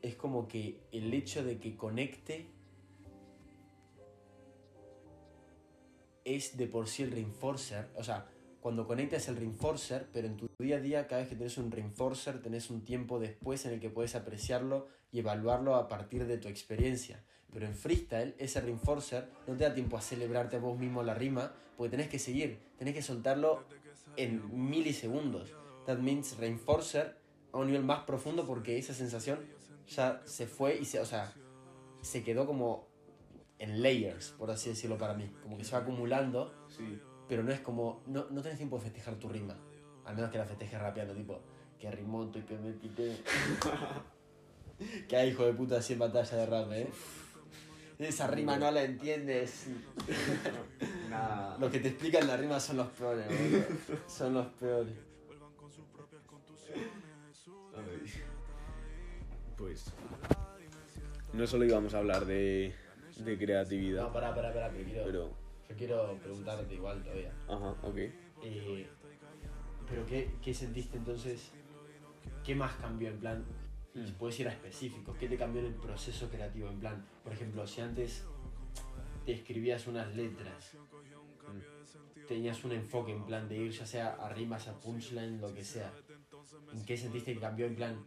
Es 0.02 0.16
como 0.16 0.48
que 0.48 0.82
el 0.92 1.14
hecho 1.14 1.44
de 1.44 1.60
que 1.60 1.76
conecte 1.76 2.50
es 6.24 6.58
de 6.58 6.68
por 6.68 6.88
sí 6.88 7.04
el 7.04 7.12
reinforcer. 7.12 7.90
O 7.96 8.04
sea, 8.04 8.28
cuando 8.62 8.88
conectas 8.88 9.28
el 9.28 9.38
reinforcer, 9.38 10.08
pero 10.12 10.28
en 10.28 10.38
tu 10.38 10.50
día 10.60 10.78
a 10.78 10.80
día, 10.80 11.08
cada 11.08 11.22
vez 11.22 11.30
que 11.30 11.36
tenés 11.36 11.58
un 11.58 11.72
reinforcer, 11.72 12.42
tenés 12.42 12.70
un 12.70 12.84
tiempo 12.84 13.20
después 13.20 13.66
en 13.66 13.74
el 13.74 13.80
que 13.80 13.90
puedes 13.90 14.16
apreciarlo 14.16 14.88
y 15.12 15.20
evaluarlo 15.20 15.76
a 15.76 15.88
partir 15.88 16.26
de 16.26 16.38
tu 16.38 16.48
experiencia. 16.48 17.24
Pero 17.52 17.66
en 17.66 17.76
freestyle, 17.76 18.36
ese 18.38 18.60
reinforcer 18.62 19.30
no 19.48 19.56
te 19.56 19.64
da 19.64 19.74
tiempo 19.74 19.98
a 19.98 20.02
celebrarte 20.02 20.58
a 20.58 20.60
vos 20.60 20.78
mismo 20.78 21.04
la 21.04 21.14
rima, 21.14 21.54
porque 21.78 21.92
tenés 21.92 22.10
que 22.10 22.20
seguir, 22.20 22.60
tenés 22.78 22.94
que 22.94 23.02
soltarlo 23.02 23.64
en 24.16 24.70
milisegundos. 24.70 25.54
That 25.86 26.00
means 26.00 26.38
reinforcer 26.38 27.16
a 27.54 27.58
un 27.58 27.68
nivel 27.68 27.84
más 27.84 28.02
profundo 28.02 28.46
porque 28.46 28.78
esa 28.78 28.94
sensación 28.94 29.40
ya 29.88 30.22
se 30.26 30.48
fue 30.48 30.78
y 30.78 30.86
se, 30.86 31.00
o 31.00 31.06
sea, 31.06 31.34
se 32.02 32.24
quedó 32.24 32.46
como 32.46 32.88
en 33.60 33.82
layers, 33.82 34.32
por 34.32 34.52
así 34.52 34.70
decirlo 34.70 34.98
para 34.98 35.14
mí. 35.14 35.32
Como 35.42 35.58
que 35.58 35.64
se 35.64 35.72
va 35.72 35.80
acumulando, 35.80 36.54
Sí. 36.68 37.00
Pero 37.27 37.43
no 37.43 37.51
es 37.51 37.60
como, 37.60 38.01
no, 38.07 38.27
no 38.29 38.41
tenés 38.41 38.57
tiempo 38.57 38.77
de 38.77 38.84
festejar 38.84 39.15
tu 39.15 39.29
rima. 39.29 39.55
Al 40.05 40.15
menos 40.15 40.31
que 40.31 40.38
la 40.38 40.46
festejes 40.46 40.79
rapeando, 40.79 41.13
tipo, 41.13 41.39
que 41.79 41.91
rimoto 41.91 42.39
y 42.39 42.43
que 42.43 42.57
me 42.57 42.75
quité. 42.77 43.17
que 45.07 45.17
hay 45.17 45.29
hijo 45.29 45.46
de 45.46 45.53
puta 45.53 45.77
así 45.77 45.93
en 45.93 46.00
batalla 46.00 46.38
de 46.38 46.46
rap, 46.46 46.72
eh. 46.72 46.89
Esa 48.00 48.27
rima 48.27 48.57
no 48.57 48.69
la 48.69 48.84
entiendes. 48.84 49.67
Nada. 51.10 51.57
Los 51.60 51.72
que 51.72 51.79
te 51.79 51.89
explican 51.89 52.27
la 52.27 52.38
rima 52.38 52.60
son 52.60 52.77
los 52.77 52.88
peores, 52.89 53.25
boludo. 53.27 53.65
Son 54.07 54.34
los 54.34 54.48
peores. 54.53 54.93
Ay. 57.75 58.13
Pues. 59.57 59.91
No 61.34 61.48
solo 61.48 61.65
íbamos 61.65 61.93
a 61.96 61.98
hablar 61.98 62.25
de, 62.25 62.74
de 63.17 63.38
creatividad, 63.38 64.03
No, 64.03 64.13
pará, 64.13 64.34
pará, 64.34 64.53
pará, 64.53 64.69
pero 64.72 64.86
quiero, 64.86 65.05
pero. 65.05 65.47
Yo 65.69 65.75
quiero 65.75 66.17
preguntarte 66.19 66.74
igual 66.74 67.03
todavía. 67.03 67.33
Ajá, 67.47 67.71
ok. 67.83 67.97
Eh, 68.43 68.88
pero 69.89 70.05
qué, 70.05 70.31
¿qué 70.41 70.53
sentiste 70.53 70.97
entonces? 70.97 71.51
¿Qué 72.43 72.55
más 72.55 72.75
cambió 72.75 73.09
en 73.09 73.19
plan? 73.19 73.45
Mm. 73.93 74.05
Si 74.05 74.12
puedes 74.13 74.39
ir 74.39 74.47
a 74.47 74.51
específicos, 74.51 75.17
¿qué 75.17 75.27
te 75.27 75.38
cambió 75.38 75.62
en 75.62 75.67
el 75.67 75.75
proceso 75.75 76.29
creativo? 76.29 76.69
En 76.69 76.79
plan, 76.79 77.05
por 77.24 77.33
ejemplo, 77.33 77.65
si 77.67 77.81
antes 77.81 78.25
te 79.25 79.33
escribías 79.33 79.88
unas 79.88 80.15
letras, 80.15 80.77
tenías 82.27 82.63
un 82.63 82.74
enfoque 82.74 83.12
en 83.12 83.25
plan 83.25 83.47
de 83.47 83.57
ir 83.57 83.71
ya 83.71 83.86
sea 83.86 84.15
a 84.15 84.29
rimas, 84.29 84.67
a 84.67 84.79
punchline, 84.79 85.41
lo 85.41 85.53
que 85.53 85.63
sea. 85.63 85.91
¿En 86.74 86.86
qué 86.86 86.97
sentiste 86.97 87.33
que 87.33 87.39
cambió 87.39 87.65
en 87.65 87.75
plan 87.75 88.05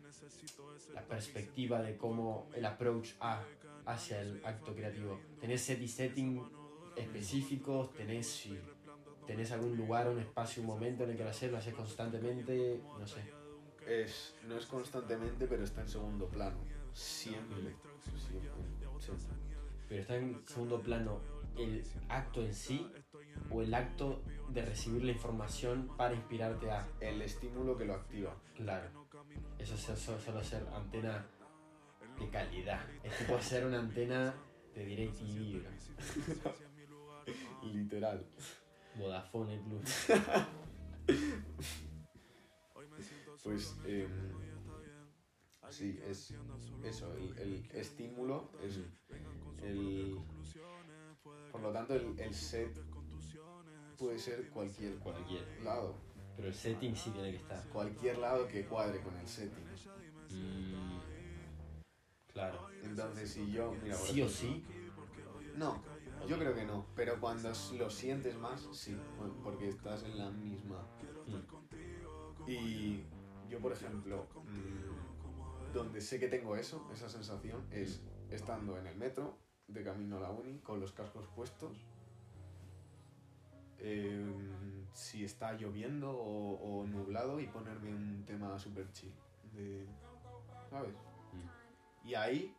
la 0.94 1.02
perspectiva 1.02 1.82
de 1.82 1.96
cómo 1.96 2.48
el 2.54 2.64
approach 2.64 3.10
a 3.20 3.42
hacia 3.86 4.20
el 4.20 4.40
acto 4.44 4.74
creativo? 4.74 5.20
¿Tenés 5.40 5.62
set 5.62 5.80
y 5.80 5.88
setting 5.88 6.59
específicos? 6.96 7.92
¿Tenés, 7.94 8.48
¿Tenés 9.26 9.52
algún 9.52 9.76
lugar, 9.76 10.08
un 10.08 10.18
espacio, 10.18 10.62
un 10.62 10.68
momento 10.68 11.04
en 11.04 11.10
el 11.10 11.16
que 11.16 11.24
lo 11.24 11.30
haces? 11.30 11.50
¿Lo 11.50 11.58
haces 11.58 11.74
constantemente? 11.74 12.80
No 12.98 13.06
sé. 13.06 13.22
Es, 13.86 14.34
no 14.46 14.56
es 14.56 14.66
constantemente, 14.66 15.46
pero 15.46 15.64
está 15.64 15.80
en 15.82 15.88
segundo 15.88 16.28
plano. 16.28 16.58
Siempre. 16.92 17.74
Siempre. 18.16 18.50
siempre. 18.98 19.34
Pero 19.88 20.00
está 20.00 20.16
en 20.16 20.42
segundo 20.46 20.80
plano 20.80 21.20
el 21.56 21.84
acto 22.08 22.42
en 22.42 22.54
sí 22.54 22.90
o 23.50 23.62
el 23.62 23.74
acto 23.74 24.22
de 24.48 24.62
recibir 24.62 25.04
la 25.04 25.12
información 25.12 25.88
para 25.96 26.14
inspirarte 26.14 26.70
a. 26.70 26.86
El 27.00 27.22
estímulo 27.22 27.76
que 27.76 27.84
lo 27.84 27.94
activa. 27.94 28.34
Claro. 28.54 28.88
Eso 29.58 29.74
es 29.74 29.88
eso, 29.88 30.18
solo 30.18 30.42
ser 30.42 30.66
antena 30.74 31.26
de 32.18 32.28
calidad. 32.28 32.80
Es 33.02 33.18
tipo 33.18 33.40
ser 33.40 33.66
una 33.66 33.78
antena 33.78 34.34
de 34.74 34.84
DirecTV. 34.84 35.64
Literal. 37.72 38.26
Vodafone 38.96 39.58
Plus. 39.58 40.06
Pues. 43.42 43.74
eh, 43.86 44.06
sí, 45.70 45.98
es 46.06 46.34
eso. 46.84 47.14
El, 47.16 47.38
el 47.38 47.70
estímulo 47.72 48.50
es. 48.62 48.78
El, 49.62 50.18
por 51.50 51.60
lo 51.62 51.72
tanto, 51.72 51.94
el, 51.94 52.18
el 52.20 52.34
set 52.34 52.78
puede 53.98 54.18
ser 54.18 54.48
cualquier, 54.50 54.96
Cualquier. 54.98 55.42
lado. 55.64 55.94
Pero 56.36 56.48
el 56.48 56.54
setting 56.54 56.94
sí 56.94 57.10
tiene 57.10 57.30
que 57.32 57.36
estar. 57.38 57.66
Cualquier 57.68 58.18
lado 58.18 58.46
que 58.46 58.64
cuadre 58.66 59.00
con 59.00 59.16
el 59.16 59.26
setting. 59.26 59.64
Mm, 60.30 61.00
claro. 62.32 62.68
Entonces, 62.82 63.30
si 63.30 63.50
yo. 63.50 63.74
Mira, 63.82 63.96
Sí 63.96 64.22
o 64.22 64.28
sí. 64.28 64.64
No, 65.56 65.82
yo 66.28 66.38
creo 66.38 66.54
que 66.54 66.64
no. 66.64 66.86
Pero 66.94 67.18
cuando 67.20 67.50
lo 67.76 67.90
sientes 67.90 68.36
más, 68.38 68.66
sí. 68.72 68.96
Porque 69.42 69.68
estás 69.68 70.02
en 70.04 70.18
la 70.18 70.30
misma. 70.30 70.86
Mm, 71.26 72.50
Y 72.50 73.04
yo, 73.48 73.60
por 73.60 73.72
ejemplo, 73.72 74.26
mm, 74.44 75.72
donde 75.72 76.00
sé 76.00 76.18
que 76.18 76.28
tengo 76.28 76.56
eso, 76.56 76.88
esa 76.92 77.08
sensación, 77.08 77.66
es 77.70 78.02
estando 78.30 78.76
en 78.78 78.86
el 78.86 78.96
metro, 78.96 79.38
de 79.68 79.84
camino 79.84 80.16
a 80.16 80.20
la 80.20 80.30
uni, 80.30 80.58
con 80.60 80.80
los 80.80 80.92
cascos 80.92 81.26
puestos. 81.34 81.76
em, 83.82 84.84
si 84.92 85.24
está 85.24 85.54
lloviendo 85.54 86.10
o, 86.10 86.80
o 86.82 86.86
nublado 86.86 87.40
y 87.40 87.46
ponerme 87.46 87.88
un 87.90 88.24
tema 88.26 88.58
super 88.58 88.90
chill. 88.92 89.14
De, 89.54 89.86
¿Sabes? 90.68 90.94
mm. 91.32 92.06
Y 92.08 92.14
ahí 92.14 92.54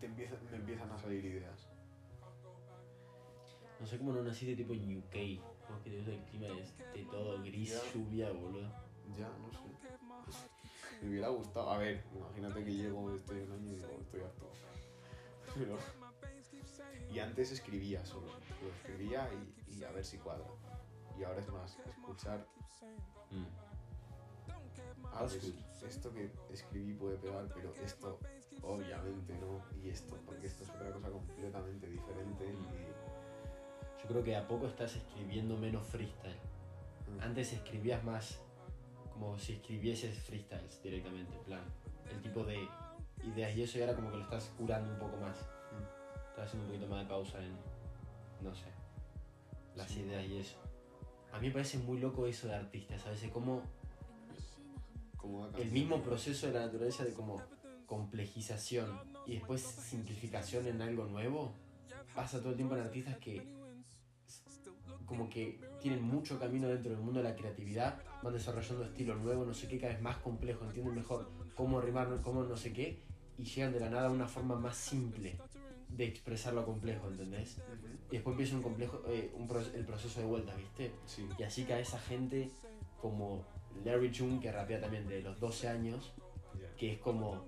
te 0.00 0.06
empieza- 0.06 0.36
me 0.50 0.56
empiezan 0.56 0.90
a 0.90 0.98
salir 0.98 1.24
ideas. 1.24 1.68
No 3.82 3.88
sé 3.88 3.98
cómo 3.98 4.12
no 4.12 4.22
naciste 4.22 4.54
tipo 4.54 4.74
en 4.74 4.98
UK. 4.98 5.42
Porque 5.66 5.90
te 5.90 5.96
gusta 5.96 6.12
el 6.12 6.22
clima 6.26 6.46
este 6.60 7.04
todo 7.10 7.42
gris, 7.42 7.72
Ya. 7.72 7.92
lluvia, 7.92 8.30
boludo. 8.30 8.70
Ya, 9.18 9.28
no 9.28 9.50
sé. 9.50 10.38
Me 11.02 11.08
hubiera 11.08 11.28
gustado. 11.30 11.68
A 11.68 11.78
ver, 11.78 12.04
imagínate 12.14 12.64
que 12.64 12.72
llego, 12.72 13.12
estoy 13.12 13.40
un 13.40 13.50
año 13.50 13.72
y 13.72 13.74
digo, 13.74 13.98
estoy 14.00 14.20
harto. 14.20 14.52
Pero... 15.56 15.76
Y 17.12 17.18
antes 17.18 17.50
escribía 17.50 18.06
solo. 18.06 18.28
Lo 18.62 18.70
escribía 18.70 19.28
y, 19.68 19.78
y 19.78 19.82
a 19.82 19.90
ver 19.90 20.04
si 20.04 20.16
cuadra. 20.18 20.46
Y 21.18 21.24
ahora 21.24 21.40
es 21.40 21.48
más, 21.48 21.76
escuchar. 21.84 22.46
Mm. 23.32 23.46
Ah, 25.06 25.26
pues 25.28 25.54
esto 25.82 26.12
que 26.12 26.30
escribí 26.52 26.94
puede 26.94 27.16
pegar, 27.18 27.48
pero 27.52 27.74
esto 27.84 28.20
obviamente 28.62 29.36
no. 29.40 29.60
Y 29.82 29.88
esto, 29.88 30.16
porque 30.24 30.46
esto 30.46 30.62
es 30.62 30.70
otra 30.70 30.92
cosa 30.92 31.10
completamente 31.10 31.88
diferente. 31.88 32.44
Y... 32.44 33.01
Yo 34.02 34.08
creo 34.08 34.24
que 34.24 34.36
a 34.36 34.46
poco 34.46 34.66
estás 34.66 34.96
escribiendo 34.96 35.56
menos 35.56 35.86
freestyle. 35.86 36.36
Mm. 37.08 37.22
Antes 37.22 37.52
escribías 37.52 38.02
más 38.04 38.40
como 39.12 39.38
si 39.38 39.54
escribieses 39.54 40.18
freestyles 40.20 40.82
directamente, 40.82 41.36
en 41.36 41.44
plan. 41.44 41.60
El 42.10 42.20
tipo 42.20 42.44
de 42.44 42.68
ideas 43.24 43.56
y 43.56 43.62
eso 43.62 43.78
y 43.78 43.82
ahora 43.82 43.94
como 43.94 44.10
que 44.10 44.16
lo 44.16 44.22
estás 44.24 44.50
curando 44.58 44.92
un 44.92 44.98
poco 44.98 45.16
más. 45.18 45.38
Estás 46.30 46.46
haciendo 46.48 46.66
un 46.66 46.72
poquito 46.72 46.90
más 46.90 47.02
de 47.04 47.08
pausa 47.08 47.38
en, 47.44 47.56
no 48.42 48.54
sé, 48.54 48.66
las 49.76 49.88
Sí. 49.88 50.00
ideas 50.00 50.24
y 50.26 50.38
eso. 50.38 50.56
A 51.32 51.38
mí 51.38 51.46
me 51.48 51.52
parece 51.54 51.78
muy 51.78 51.98
loco 52.00 52.26
eso 52.26 52.48
de 52.48 52.54
artistas, 52.56 53.06
a 53.06 53.10
veces 53.10 53.30
como 53.30 53.62
Como 55.16 55.46
el 55.56 55.70
mismo 55.70 56.02
proceso 56.02 56.48
de 56.48 56.54
la 56.54 56.66
naturaleza 56.66 57.04
de 57.04 57.12
como 57.12 57.40
complejización 57.86 58.98
y 59.24 59.34
después 59.34 59.60
simplificación 59.62 60.66
en 60.66 60.82
algo 60.82 61.04
nuevo 61.04 61.52
pasa 62.14 62.40
todo 62.40 62.50
el 62.50 62.56
tiempo 62.56 62.74
en 62.74 62.80
artistas 62.82 63.16
que 63.18 63.46
como 65.12 65.28
que 65.28 65.58
tienen 65.78 66.02
mucho 66.02 66.38
camino 66.38 66.68
dentro 66.68 66.90
del 66.90 67.00
mundo 67.00 67.22
de 67.22 67.28
la 67.28 67.36
creatividad, 67.36 68.00
van 68.22 68.32
desarrollando 68.32 68.82
estilo 68.84 69.14
nuevo, 69.16 69.44
no 69.44 69.52
sé 69.52 69.68
qué, 69.68 69.78
cada 69.78 69.92
vez 69.92 70.00
más 70.00 70.16
complejo, 70.18 70.64
entienden 70.64 70.94
mejor 70.94 71.28
cómo 71.54 71.82
rimar, 71.82 72.08
cómo 72.22 72.42
no 72.44 72.56
sé 72.56 72.72
qué, 72.72 72.98
y 73.36 73.44
llegan 73.44 73.74
de 73.74 73.80
la 73.80 73.90
nada 73.90 74.08
a 74.08 74.10
una 74.10 74.26
forma 74.26 74.56
más 74.56 74.74
simple 74.74 75.36
de 75.90 76.06
expresar 76.06 76.54
lo 76.54 76.64
complejo, 76.64 77.08
¿entendés? 77.08 77.58
Y 78.10 78.12
después 78.14 78.32
empieza 78.32 78.56
un 78.56 78.62
complejo, 78.62 79.02
eh, 79.06 79.30
un 79.36 79.46
pro- 79.46 79.60
el 79.60 79.84
proceso 79.84 80.18
de 80.20 80.26
vuelta, 80.26 80.54
¿viste? 80.54 80.92
Sí. 81.04 81.28
Y 81.38 81.42
así 81.42 81.64
cae 81.64 81.82
esa 81.82 81.98
gente 81.98 82.48
como 83.02 83.44
Larry 83.84 84.10
June, 84.16 84.40
que 84.40 84.50
rapea 84.50 84.80
también 84.80 85.06
de 85.08 85.20
los 85.20 85.38
12 85.38 85.68
años, 85.68 86.14
que 86.78 86.92
es 86.94 86.98
como 87.00 87.44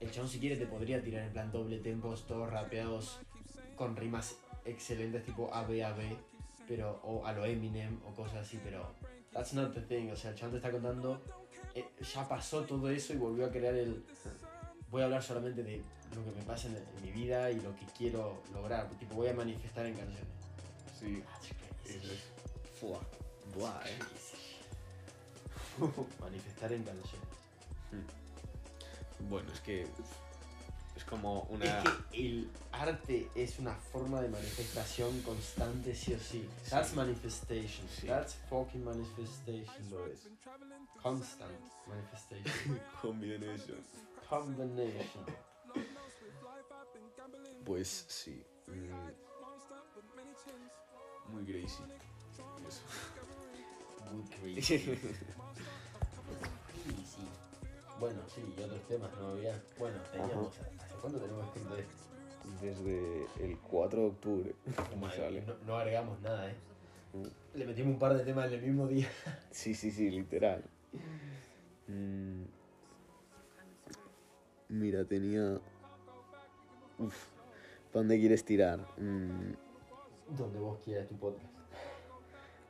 el 0.00 0.10
chabón 0.10 0.30
si 0.30 0.38
quiere 0.38 0.56
te 0.56 0.64
podría 0.66 1.02
tirar 1.02 1.24
en 1.24 1.32
plan 1.34 1.52
doble 1.52 1.76
tempos, 1.78 2.26
todos 2.26 2.50
rapeados 2.50 3.20
con 3.76 3.96
rimas 3.96 4.38
excelentes 4.64 5.24
tipo 5.24 5.52
ABAB, 5.52 5.98
pero 6.72 6.98
o 7.04 7.26
a 7.26 7.34
lo 7.34 7.44
Eminem 7.44 8.00
o 8.06 8.14
cosas 8.14 8.46
así, 8.46 8.58
pero 8.64 8.94
that's 9.30 9.52
not 9.52 9.74
the 9.74 9.82
thing, 9.82 10.08
o 10.10 10.16
sea, 10.16 10.30
el 10.30 10.36
te 10.36 10.56
está 10.56 10.70
contando 10.70 11.20
eh, 11.74 11.84
ya 12.00 12.26
pasó 12.26 12.62
todo 12.62 12.88
eso 12.88 13.12
y 13.12 13.18
volvió 13.18 13.44
a 13.44 13.50
crear 13.50 13.74
el 13.74 14.02
voy 14.88 15.02
a 15.02 15.04
hablar 15.04 15.22
solamente 15.22 15.62
de 15.62 15.82
lo 16.16 16.24
que 16.24 16.30
me 16.30 16.42
pasa 16.46 16.68
en, 16.68 16.76
en 16.76 17.02
mi 17.02 17.12
vida 17.12 17.50
y 17.50 17.60
lo 17.60 17.76
que 17.76 17.84
quiero 17.94 18.42
lograr, 18.54 18.88
tipo 18.98 19.16
voy 19.16 19.28
a 19.28 19.34
manifestar 19.34 19.84
en 19.84 19.96
canciones. 19.96 20.32
Sí. 20.98 21.22
Fua. 22.80 23.00
Buah, 23.54 23.82
eh. 23.86 23.98
Manifestar 26.20 26.72
en 26.72 26.84
canciones. 26.84 27.28
Bueno, 29.28 29.52
es 29.52 29.60
que 29.60 29.86
como 31.12 31.42
una... 31.50 31.66
Es 31.66 31.84
que 31.84 31.90
el 32.24 32.50
arte 32.72 33.28
es 33.34 33.58
una 33.58 33.74
forma 33.74 34.22
de 34.22 34.30
manifestación 34.30 35.20
constante, 35.20 35.94
sí 35.94 36.14
o 36.14 36.18
sí. 36.18 36.48
That's 36.70 36.94
manifestation. 36.94 37.86
Sí. 37.86 38.06
That's 38.06 38.34
fucking 38.48 38.82
manifestation. 38.82 39.90
Lo 39.90 40.06
es. 40.06 40.26
Constant 41.02 41.52
manifestation. 41.86 42.80
Combination. 43.02 43.76
Combination. 44.26 45.26
Pues 47.66 48.06
sí. 48.08 48.42
mm, 48.68 49.10
Muy 51.34 51.44
crazy. 51.44 51.82
Eso. 52.66 52.82
Muy 54.10 54.24
crazy. 54.30 54.78
Crazy. 54.78 54.98
Bueno, 58.02 58.20
sí, 58.34 58.42
y 58.58 58.60
otros 58.60 58.82
temas 58.88 59.12
no 59.16 59.28
había. 59.28 59.62
Bueno, 59.78 59.96
teníamos. 60.10 60.52
¿Hace 60.58 60.91
cuánto 61.02 61.18
tenemos 61.18 61.44
escrito 61.46 61.76
esto? 61.76 61.92
Desde 62.62 63.26
el 63.44 63.58
4 63.58 64.00
de 64.00 64.06
octubre. 64.06 64.54
No, 65.46 65.54
no 65.66 65.76
agregamos 65.76 66.20
nada, 66.22 66.48
¿eh? 66.48 66.54
Mm. 67.12 67.58
Le 67.58 67.66
metimos 67.66 67.92
un 67.92 67.98
par 67.98 68.16
de 68.16 68.24
temas 68.24 68.46
en 68.46 68.54
el 68.54 68.62
mismo 68.62 68.86
día. 68.86 69.08
Sí, 69.50 69.74
sí, 69.74 69.90
sí, 69.90 70.10
literal. 70.10 70.64
Mm. 71.88 72.44
Mira, 74.68 75.04
tenía... 75.04 75.60
Uf. 76.98 77.26
¿Para 77.92 78.04
dónde 78.04 78.18
quieres 78.18 78.44
tirar? 78.44 78.80
Mm, 78.96 79.52
Donde 80.38 80.58
vos 80.58 80.78
quieras 80.82 81.06
tu 81.08 81.16
podcast. 81.16 81.52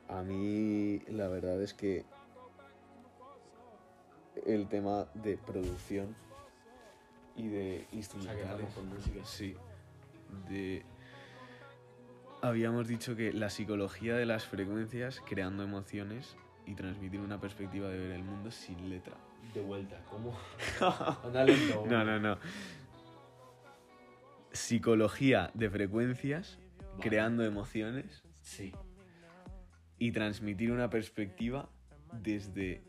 A 0.09 0.21
mí 0.21 0.99
la 1.07 1.29
verdad 1.29 1.61
es 1.61 1.73
que 1.73 2.03
el 4.45 4.67
tema 4.67 5.07
de 5.13 5.37
producción 5.37 6.13
y 7.35 7.47
de 7.47 7.77
O 7.77 7.89
sea, 7.89 7.97
instrumentales... 7.97 8.73
con 8.73 8.89
música. 8.89 9.19
Sí. 9.25 9.55
De... 10.49 10.83
Habíamos 12.41 12.87
dicho 12.87 13.15
que 13.15 13.31
la 13.31 13.49
psicología 13.49 14.15
de 14.15 14.25
las 14.25 14.45
frecuencias 14.45 15.21
creando 15.27 15.63
emociones 15.63 16.35
y 16.65 16.75
transmitir 16.75 17.19
una 17.19 17.39
perspectiva 17.39 17.89
de 17.89 17.97
ver 17.97 18.11
el 18.11 18.23
mundo 18.23 18.51
sin 18.51 18.89
letra. 18.89 19.15
De 19.53 19.61
vuelta, 19.61 20.01
¿cómo? 20.09 20.37
Lento. 21.33 21.85
No, 21.87 22.03
no, 22.03 22.19
no. 22.19 22.37
Psicología 24.51 25.51
de 25.53 25.69
frecuencias 25.69 26.59
Vale. 26.77 27.01
creando 27.01 27.43
emociones 27.43 28.23
Sí. 28.41 28.73
y 29.97 30.11
transmitir 30.11 30.71
una 30.71 30.89
perspectiva 30.89 31.69
desde... 32.11 32.83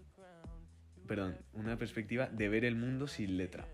Perdón, 1.07 1.37
una 1.53 1.77
perspectiva 1.77 2.27
de 2.29 2.49
ver 2.49 2.65
el 2.65 2.77
mundo 2.77 3.07
sin 3.07 3.37
letra. 3.37 3.69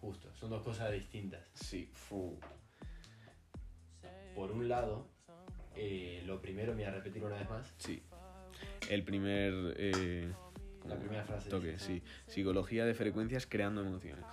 Justo, 0.00 0.32
son 0.34 0.50
dos 0.50 0.62
cosas 0.62 0.92
distintas. 0.92 1.46
Sí, 1.54 1.90
fu. 1.92 2.38
Por 4.34 4.52
un 4.52 4.68
lado, 4.68 5.08
eh, 5.74 6.22
lo 6.26 6.40
primero, 6.40 6.72
me 6.72 6.82
voy 6.82 6.84
a 6.84 6.90
repetir 6.94 7.22
una 7.24 7.36
vez 7.36 7.48
más, 7.50 7.74
Sí. 7.78 8.02
El 8.88 9.04
primer... 9.04 9.74
eh, 9.76 10.32
la 10.86 10.96
primera 10.98 11.24
frase. 11.24 11.50
Toque, 11.50 11.78
sí. 11.78 12.02
Psicología 12.26 12.84
de 12.84 12.94
frecuencias 12.94 13.46
creando 13.46 13.82
emociones. 13.82 14.24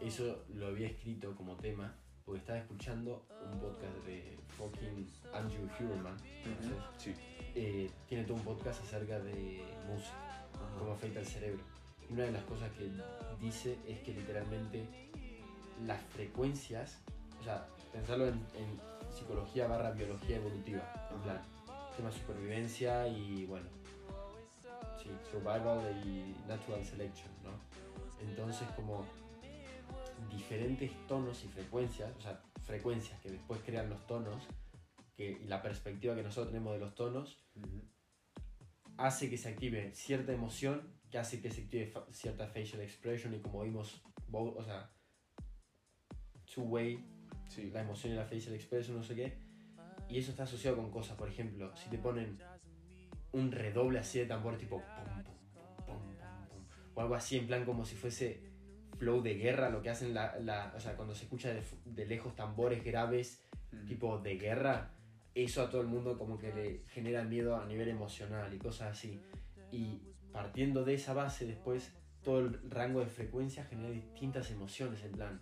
Eso 0.00 0.44
lo 0.54 0.66
había 0.68 0.88
escrito 0.88 1.34
como 1.36 1.56
tema 1.56 1.94
porque 2.24 2.40
estaba 2.40 2.58
escuchando 2.58 3.26
un 3.44 3.58
podcast 3.60 3.96
de 4.06 4.38
fucking 4.48 5.10
Andrew 5.32 5.68
Huberman. 5.78 6.16
Sí. 6.98 7.12
Eh, 7.54 7.90
tiene 8.08 8.24
todo 8.24 8.36
un 8.36 8.44
podcast 8.44 8.82
acerca 8.82 9.18
de 9.20 9.62
música, 9.88 10.46
cómo 10.78 10.92
afecta 10.92 11.20
el 11.20 11.26
cerebro. 11.26 11.62
Y 12.10 12.12
una 12.12 12.24
de 12.24 12.32
las 12.32 12.42
cosas 12.44 12.70
que 12.72 12.90
dice 13.40 13.78
es 13.86 14.00
que 14.00 14.12
literalmente 14.12 14.84
las 15.86 16.02
frecuencias, 16.02 16.98
o 17.40 17.44
sea, 17.44 17.68
pensarlo 17.92 18.26
en, 18.26 18.34
en 18.34 18.80
psicología 19.10 19.68
barra 19.68 19.92
biología 19.92 20.36
evolutiva, 20.36 21.08
en 21.14 21.20
plan, 21.22 21.40
tema 21.96 22.10
supervivencia 22.10 23.06
y 23.06 23.46
bueno, 23.46 23.68
sí, 25.02 25.10
survival 25.30 25.80
y 26.04 26.34
natural 26.48 26.84
selection, 26.84 27.30
¿no? 27.44 27.50
Entonces 28.20 28.66
como 28.76 29.06
diferentes 30.30 30.90
tonos 31.06 31.44
y 31.44 31.48
frecuencias, 31.48 32.12
o 32.18 32.20
sea, 32.20 32.42
frecuencias 32.64 33.20
que 33.20 33.30
después 33.30 33.60
crean 33.64 33.88
los 33.88 34.06
tonos, 34.06 34.42
que, 35.16 35.32
y 35.42 35.44
la 35.46 35.62
perspectiva 35.62 36.14
que 36.14 36.22
nosotros 36.22 36.52
tenemos 36.52 36.74
de 36.74 36.80
los 36.80 36.94
tonos, 36.94 37.38
hace 38.96 39.30
que 39.30 39.38
se 39.38 39.48
active 39.48 39.94
cierta 39.94 40.32
emoción, 40.32 40.99
que 41.10 41.24
se 41.24 41.86
fa- 41.86 42.06
cierta 42.12 42.46
facial 42.46 42.80
expression 42.82 43.34
y 43.34 43.40
como 43.40 43.62
vimos, 43.62 44.02
o 44.32 44.62
sea, 44.62 44.90
two-way, 46.54 47.04
Sí. 47.48 47.70
la 47.70 47.80
emoción 47.80 48.12
y 48.12 48.16
la 48.16 48.24
facial 48.24 48.54
expression, 48.54 48.96
no 48.96 49.02
sé 49.02 49.14
qué, 49.16 49.38
y 50.08 50.18
eso 50.18 50.30
está 50.30 50.44
asociado 50.44 50.76
con 50.76 50.90
cosas, 50.90 51.16
por 51.16 51.28
ejemplo, 51.28 51.74
si 51.76 51.90
te 51.90 51.98
ponen 51.98 52.38
un 53.32 53.52
redoble 53.52 53.98
así 53.98 54.18
de 54.20 54.26
tambor 54.26 54.56
tipo 54.56 54.76
pum, 54.78 55.04
pum, 55.04 55.24
pum, 55.24 55.34
pum, 55.54 55.84
pum, 55.86 56.48
pum, 56.48 56.64
o 56.94 57.00
algo 57.00 57.14
así 57.14 57.36
en 57.38 57.46
plan 57.46 57.64
como 57.64 57.84
si 57.84 57.94
fuese 57.96 58.40
flow 58.98 59.22
de 59.22 59.34
guerra, 59.34 59.70
lo 59.70 59.82
que 59.82 59.90
hacen 59.90 60.14
la, 60.14 60.36
la- 60.40 60.72
o 60.76 60.80
sea, 60.80 60.96
cuando 60.96 61.14
se 61.14 61.24
escucha 61.24 61.52
de, 61.52 61.62
de 61.86 62.06
lejos 62.06 62.34
tambores 62.36 62.84
graves 62.84 63.44
tipo 63.86 64.18
de 64.18 64.36
guerra, 64.36 64.92
eso 65.34 65.62
a 65.62 65.70
todo 65.70 65.80
el 65.80 65.86
mundo 65.86 66.18
como 66.18 66.38
que 66.38 66.52
le 66.52 66.82
genera 66.88 67.22
miedo 67.22 67.56
a 67.56 67.64
nivel 67.66 67.88
emocional 67.88 68.52
y 68.52 68.58
cosas 68.58 68.90
así. 68.98 69.20
Y 69.70 70.02
partiendo 70.32 70.84
de 70.84 70.94
esa 70.94 71.14
base 71.14 71.46
después, 71.46 71.92
todo 72.22 72.40
el 72.40 72.70
rango 72.70 73.00
de 73.00 73.06
frecuencias 73.06 73.68
genera 73.68 73.90
distintas 73.90 74.50
emociones 74.50 75.02
en 75.04 75.12
plan. 75.12 75.40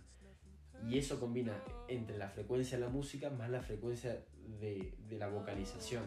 Y 0.87 0.97
eso 0.97 1.19
combina 1.19 1.61
entre 1.87 2.17
la 2.17 2.29
frecuencia 2.29 2.77
de 2.77 2.85
la 2.85 2.89
música 2.89 3.29
más 3.29 3.49
la 3.49 3.61
frecuencia 3.61 4.23
de, 4.59 4.93
de 5.09 5.17
la 5.17 5.27
vocalización. 5.27 6.03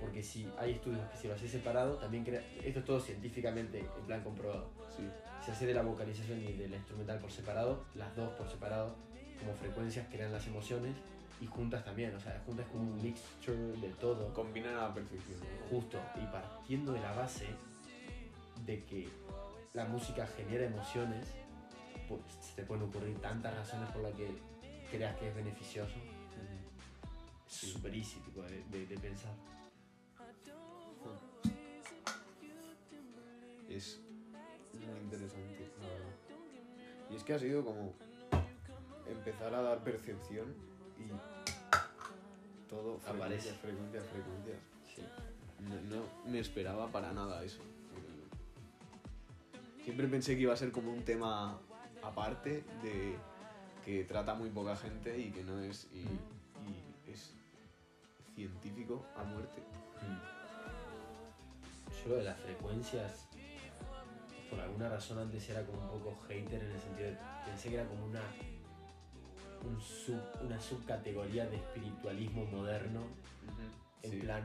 Porque 0.00 0.22
si 0.22 0.48
hay 0.58 0.72
estudios 0.72 1.00
que 1.10 1.16
si 1.16 1.28
lo 1.28 1.34
haces 1.34 1.50
separado, 1.50 1.96
también 1.96 2.24
crea... 2.24 2.40
Esto 2.64 2.78
es 2.78 2.84
todo 2.84 3.00
científicamente 3.00 3.80
en 3.80 4.06
plan 4.06 4.22
comprobado. 4.22 4.70
Sí. 4.96 5.02
Si 5.44 5.50
hace 5.50 5.66
de 5.66 5.74
la 5.74 5.82
vocalización 5.82 6.40
y 6.40 6.52
de 6.52 6.68
la 6.68 6.76
instrumental 6.76 7.18
por 7.18 7.32
separado, 7.32 7.84
las 7.96 8.14
dos 8.14 8.30
por 8.34 8.48
separado, 8.48 8.94
como 9.40 9.52
frecuencias 9.54 10.06
crean 10.08 10.32
las 10.32 10.46
emociones 10.46 10.94
y 11.40 11.46
juntas 11.46 11.84
también, 11.84 12.14
o 12.14 12.20
sea, 12.20 12.40
juntas 12.44 12.66
como 12.70 12.82
un 12.82 13.02
mixture 13.02 13.56
de 13.80 13.88
todo, 14.00 14.32
Combinan 14.34 14.74
a 14.74 14.88
la 14.88 14.94
perfección. 14.94 15.38
justo, 15.70 15.98
y 16.20 16.26
partiendo 16.26 16.92
de 16.92 17.00
la 17.00 17.12
base 17.12 17.46
de 18.68 18.84
que 18.84 19.08
la 19.72 19.86
música 19.86 20.26
genera 20.26 20.64
emociones, 20.66 21.26
pues 22.06 22.20
te 22.54 22.62
pueden 22.64 22.84
ocurrir 22.84 23.18
tantas 23.18 23.54
razones 23.56 23.90
por 23.92 24.02
las 24.02 24.12
que 24.14 24.28
creas 24.90 25.16
que 25.16 25.28
es 25.30 25.34
beneficioso. 25.34 25.94
Es 27.48 27.54
súper 27.72 27.94
easy 27.94 28.20
tipo, 28.20 28.42
de, 28.42 28.62
de- 28.64 28.86
de 28.86 28.98
pensar. 28.98 29.32
Es 33.68 34.00
muy 34.74 34.98
interesante, 35.00 35.70
la 35.80 35.88
verdad. 35.88 36.14
Y 37.10 37.16
es 37.16 37.24
que 37.24 37.34
ha 37.34 37.38
sido 37.38 37.64
como 37.64 37.94
empezar 39.06 39.54
a 39.54 39.62
dar 39.62 39.82
percepción 39.82 40.54
y 40.98 41.08
todo 42.68 42.96
Aparece. 43.06 43.52
frecuencias, 43.54 43.56
frecuencias, 43.58 44.04
frecuencias. 44.06 44.58
Sí. 44.94 45.02
No, 45.88 45.96
no 45.96 46.30
me 46.30 46.38
esperaba 46.38 46.88
para 46.90 47.12
nada 47.12 47.42
eso. 47.44 47.62
Siempre 49.88 50.06
pensé 50.06 50.36
que 50.36 50.42
iba 50.42 50.52
a 50.52 50.56
ser 50.56 50.70
como 50.70 50.92
un 50.92 51.02
tema 51.02 51.58
aparte 52.02 52.62
de 52.82 53.16
que 53.86 54.04
trata 54.04 54.34
muy 54.34 54.50
poca 54.50 54.76
gente 54.76 55.18
y 55.18 55.30
que 55.30 55.42
no 55.42 55.58
es 55.62 55.86
y, 55.90 56.00
y 56.00 57.10
es 57.10 57.32
científico 58.34 59.02
a 59.16 59.24
muerte. 59.24 59.62
Yo 62.04 62.10
lo 62.10 62.16
de 62.16 62.24
las 62.24 62.38
frecuencias, 62.38 63.28
por 64.50 64.60
alguna 64.60 64.90
razón 64.90 65.20
antes 65.20 65.48
era 65.48 65.64
como 65.64 65.80
un 65.80 65.88
poco 65.88 66.18
hater 66.28 66.62
en 66.62 66.70
el 66.70 66.80
sentido 66.80 67.08
de 67.08 67.16
pensé 67.46 67.70
que 67.70 67.76
era 67.76 67.88
como 67.88 68.04
una 68.04 68.20
un 69.64 69.80
sub- 69.80 70.44
una 70.44 70.60
subcategoría 70.60 71.46
de 71.46 71.56
espiritualismo 71.56 72.44
moderno, 72.44 73.04
en 74.02 74.10
Sí. 74.12 74.16
plan 74.18 74.42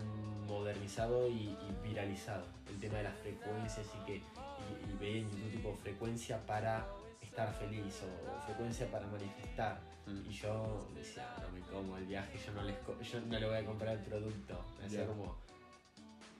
modernizado 0.47 1.27
y, 1.27 1.49
y 1.49 1.77
viralizado. 1.87 2.45
El 2.69 2.79
tema 2.79 2.97
de 2.97 3.03
las 3.03 3.17
frecuencias 3.19 3.85
y 4.01 4.05
que 4.05 4.15
y, 4.17 4.89
y 4.91 4.97
ve 4.99 5.19
en 5.19 5.29
YouTube 5.29 5.51
tipo 5.51 5.73
frecuencia 5.75 6.45
para 6.45 6.85
estar 7.21 7.53
feliz 7.55 8.01
o 8.03 8.45
frecuencia 8.45 8.89
para 8.91 9.05
manifestar. 9.07 9.79
Mm. 10.05 10.29
Y 10.29 10.33
yo 10.33 10.87
decía, 10.95 11.35
no 11.41 11.49
me 11.51 11.61
como 11.61 11.97
el 11.97 12.05
viaje, 12.05 12.37
yo 12.45 12.51
no, 12.53 12.63
les 12.63 12.75
yo 13.11 13.21
no 13.21 13.39
le 13.39 13.45
voy 13.47 13.57
a 13.57 13.65
comprar 13.65 13.95
el 13.97 14.03
producto. 14.03 14.59
Me 14.81 14.89
Ya. 14.89 15.05
como... 15.07 15.35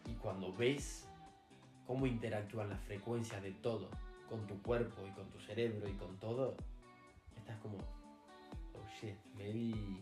Y 0.10 0.14
cuando 0.16 0.52
ves 0.54 1.08
cómo 1.88 2.06
interactúan 2.06 2.70
las 2.70 2.80
frecuencias 2.82 3.42
de 3.42 3.52
todo 3.52 3.90
con 4.30 4.46
tu 4.48 4.62
cuerpo 4.62 5.06
y 5.08 5.12
con 5.12 5.30
tu 5.30 5.40
cerebro 5.40 5.88
y 5.88 5.94
con 5.94 6.18
todo, 6.18 6.56
estás 7.38 7.58
como, 7.60 7.78
oh 7.78 8.86
shit, 9.00 9.16
maybe 9.36 10.02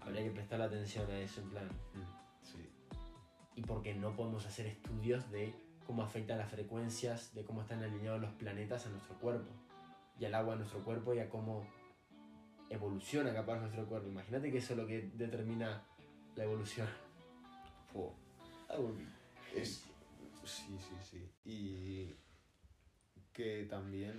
habría 0.00 0.22
que 0.24 0.30
prestar 0.30 0.60
atención 0.60 1.10
a 1.10 1.18
eso 1.18 1.40
en 1.40 1.50
plan. 1.50 1.66
Mm. 1.94 2.23
Y 3.56 3.62
porque 3.62 3.94
no 3.94 4.14
podemos 4.16 4.44
hacer 4.46 4.66
estudios 4.66 5.30
de 5.30 5.54
cómo 5.86 6.02
afectan 6.02 6.38
las 6.38 6.50
frecuencias, 6.50 7.34
de 7.34 7.44
cómo 7.44 7.60
están 7.62 7.82
alineados 7.82 8.20
los 8.20 8.32
planetas 8.32 8.86
a 8.86 8.90
nuestro 8.90 9.14
cuerpo. 9.20 9.50
y 10.18 10.24
al 10.26 10.34
agua 10.36 10.52
en 10.54 10.60
nuestro 10.60 10.84
cuerpo 10.84 11.12
y 11.12 11.18
a 11.18 11.28
cómo 11.28 11.66
evoluciona 12.70 13.32
capaz 13.34 13.58
nuestro 13.60 13.84
cuerpo. 13.86 14.08
Imagínate 14.08 14.50
que 14.52 14.58
eso 14.58 14.74
es 14.74 14.78
lo 14.78 14.86
que 14.86 15.10
determina 15.14 15.82
la 16.36 16.44
evolución. 16.44 16.88
Algo 18.68 18.96
Es, 19.54 19.84
sí, 20.44 20.78
sí, 20.80 20.94
sí. 21.02 21.30
Y 21.44 22.14
que 23.32 23.64
también, 23.64 24.12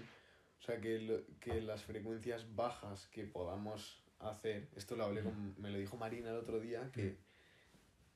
o 0.60 0.62
sea, 0.62 0.80
que, 0.80 1.00
lo- 1.00 1.26
que 1.40 1.62
las 1.62 1.84
frecuencias 1.84 2.54
bajas 2.56 3.08
que 3.08 3.24
podamos 3.26 4.04
hacer, 4.20 4.70
esto 4.76 4.96
lo 4.96 5.06
hablé 5.06 5.24
con, 5.24 5.56
me 5.62 5.72
lo 5.72 5.78
dijo 5.78 5.98
Marina 5.98 6.30
el 6.30 6.38
otro 6.38 6.60
día, 6.60 6.90
que 6.94 7.18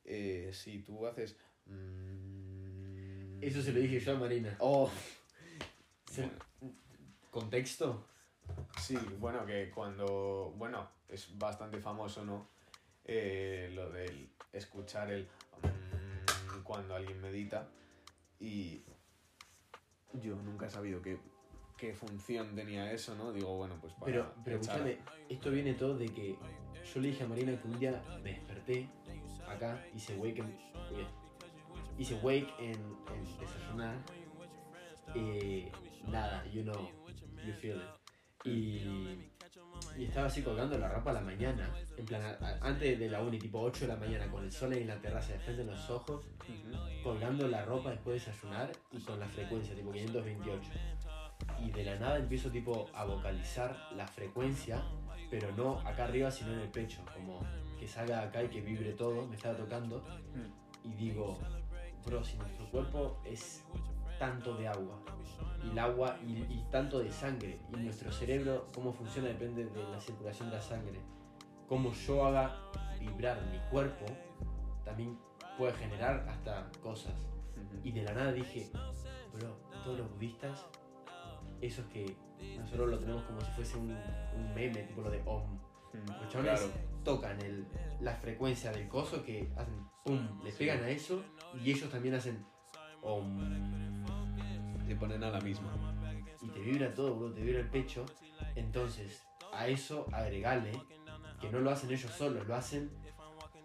eh, 0.06 0.52
si 0.54 0.80
tú 0.80 1.06
haces... 1.08 1.36
mm, 1.66 3.44
Eso 3.44 3.62
se 3.62 3.72
lo 3.74 3.80
dije 3.80 4.00
yo 4.00 4.16
a 4.16 4.20
Marina. 4.20 4.56
Oh, 4.60 4.90
Se- 6.12 6.30
¿Contexto? 7.32 8.06
sí, 8.82 8.98
bueno, 9.20 9.46
que 9.46 9.70
cuando, 9.70 10.54
bueno, 10.58 10.90
es 11.08 11.38
bastante 11.38 11.80
famoso, 11.80 12.26
¿no? 12.26 12.48
Eh, 13.06 13.70
lo 13.74 13.90
del 13.92 14.30
escuchar 14.54 15.12
el... 15.12 15.24
mm, 15.26 16.64
cuando 16.64 16.96
alguien 16.96 17.20
medita 17.22 17.70
y 18.40 18.82
yo 20.14 20.36
nunca 20.38 20.66
he 20.66 20.70
sabido 20.70 21.02
qué, 21.02 21.20
qué 21.78 21.94
función 21.94 22.56
tenía 22.56 22.92
eso, 22.92 23.14
¿no? 23.16 23.32
Digo, 23.32 23.56
bueno, 23.58 23.78
pues 23.80 23.94
para 23.94 24.06
Pero, 24.06 24.34
pero 24.44 24.60
escúchame, 24.60 24.98
esto 25.30 25.52
viene 25.52 25.74
todo 25.76 25.96
de 25.98 26.08
que 26.08 26.36
yo 26.94 27.02
le 27.02 27.10
dije 27.10 27.24
a 27.24 27.28
Marina 27.28 27.60
que 27.62 27.68
un 27.68 27.80
día 27.80 28.04
me 28.24 28.34
desperté 28.34 28.90
acá, 29.52 29.84
hice 29.94 30.16
wake 30.18 30.40
en, 30.40 30.58
hice 31.98 32.16
wake 32.24 32.54
en, 32.60 32.74
en 32.76 33.40
desayunar, 33.40 33.96
eh, 35.16 35.72
nada, 36.08 36.46
you 36.52 36.64
know, 36.64 36.90
you 37.46 37.54
feel 37.54 37.78
it. 37.78 38.46
Y, 38.46 38.80
y 39.98 40.06
estaba 40.06 40.28
así 40.28 40.42
colgando 40.42 40.78
la 40.78 40.88
ropa 40.90 41.12
a 41.12 41.14
la 41.16 41.22
mañana, 41.22 41.70
en 41.98 42.06
plan, 42.06 42.22
a- 42.22 42.58
antes 42.62 42.98
de 43.00 43.10
la 43.10 43.22
uni, 43.22 43.38
tipo 43.40 43.60
8 43.60 43.82
de 43.82 43.88
la 43.88 43.96
mañana, 43.98 44.30
con 44.32 44.44
el 44.44 44.52
sol 44.52 44.72
ahí 44.74 44.82
en 44.82 44.88
la 44.88 45.02
terraza 45.02 45.34
de 45.34 45.40
frente 45.40 45.62
en 45.64 45.68
los 45.68 45.90
ojos, 45.90 46.26
colgando 47.04 47.48
la 47.48 47.66
ropa 47.66 47.92
después 47.92 48.24
de 48.24 48.32
desayunar 48.32 48.72
y 48.92 49.00
con 49.02 49.20
la 49.20 49.28
frecuencia, 49.28 49.76
tipo 49.76 49.92
528. 49.92 50.70
Y 51.62 51.72
de 51.72 51.84
la 51.84 51.96
nada 52.00 52.18
empiezo 52.18 52.50
tipo 52.50 52.88
a 52.94 53.04
vocalizar 53.06 53.76
la 53.96 54.08
frecuencia, 54.08 54.84
pero 55.30 55.52
no 55.54 55.80
acá 55.82 56.06
arriba, 56.06 56.32
sino 56.32 56.54
en 56.54 56.60
el 56.60 56.70
pecho, 56.70 57.04
como 57.14 57.42
que 57.80 57.88
salga 57.88 58.22
acá 58.22 58.44
y 58.44 58.50
que 58.50 58.62
vibre 58.62 58.92
todo, 58.94 59.26
me 59.26 59.36
estaba 59.36 59.56
tocando. 59.56 60.04
Y 60.84 60.94
digo, 60.94 61.38
bro, 62.06 62.24
si 62.24 62.38
nuestro 62.38 62.70
cuerpo 62.70 63.20
es 63.26 63.64
tanto 64.20 64.56
de 64.56 64.68
agua, 64.68 65.00
y 65.64 65.70
el 65.70 65.80
agua 65.80 66.18
y, 66.26 66.34
y 66.54 66.66
tanto 66.72 67.00
de 67.00 67.12
sangre, 67.12 67.60
y 67.74 67.78
nuestro 67.78 68.12
cerebro, 68.12 68.68
cómo 68.74 68.92
funciona 68.92 69.30
depende 69.30 69.66
de 69.66 69.84
la 69.90 70.00
circulación 70.00 70.50
de 70.50 70.58
la 70.58 70.62
sangre, 70.62 71.00
como 71.68 71.94
yo 71.94 72.26
haga 72.26 72.56
vibrar 73.00 73.42
mi 73.52 73.60
cuerpo, 73.70 74.06
también 74.84 75.18
puede 75.58 75.74
generar 75.74 76.26
hasta 76.28 76.70
cosas. 76.82 77.14
Y 77.84 77.92
de 77.92 78.04
la 78.04 78.14
nada 78.14 78.32
dije, 78.32 78.70
bro, 79.34 79.56
todos 79.84 80.00
los 80.00 80.12
budistas, 80.12 80.66
esos 81.62 81.86
que 81.88 82.16
nosotros 82.58 82.90
lo 82.90 83.00
tenemos 83.00 83.24
como 83.24 83.40
si 83.42 83.52
fuese 83.52 83.78
un, 83.78 83.92
un 83.92 84.54
meme, 84.54 84.84
tipo 84.84 85.02
lo 85.02 85.12
de 85.12 85.22
Om. 85.26 85.60
Los 85.94 86.30
chabones 86.30 86.60
Claro. 86.60 86.89
Tocan 87.04 87.40
el, 87.42 87.68
la 88.02 88.16
frecuencia 88.16 88.72
del 88.72 88.88
coso 88.88 89.24
que 89.24 89.52
hacen 89.58 89.76
pum, 90.04 90.44
le 90.44 90.52
pegan 90.52 90.84
a 90.84 90.90
eso 90.90 91.24
y 91.64 91.72
ellos 91.72 91.90
también 91.90 92.16
hacen 92.16 92.46
Om. 93.02 94.06
Te 94.88 94.96
ponen 94.96 95.24
a 95.24 95.30
la 95.30 95.40
misma. 95.42 95.72
Y 96.42 96.48
te 96.50 96.60
vibra 96.60 96.94
todo, 96.94 97.16
bro, 97.16 97.34
te 97.34 97.42
vibra 97.42 97.60
el 97.62 97.70
pecho. 97.70 98.06
Entonces, 98.56 99.24
a 99.54 99.68
eso 99.68 100.08
agregale 100.12 100.72
que 101.40 101.50
no 101.50 101.60
lo 101.60 101.70
hacen 101.72 101.92
ellos 101.92 102.12
solos, 102.12 102.48
lo 102.48 102.56
hacen 102.56 102.90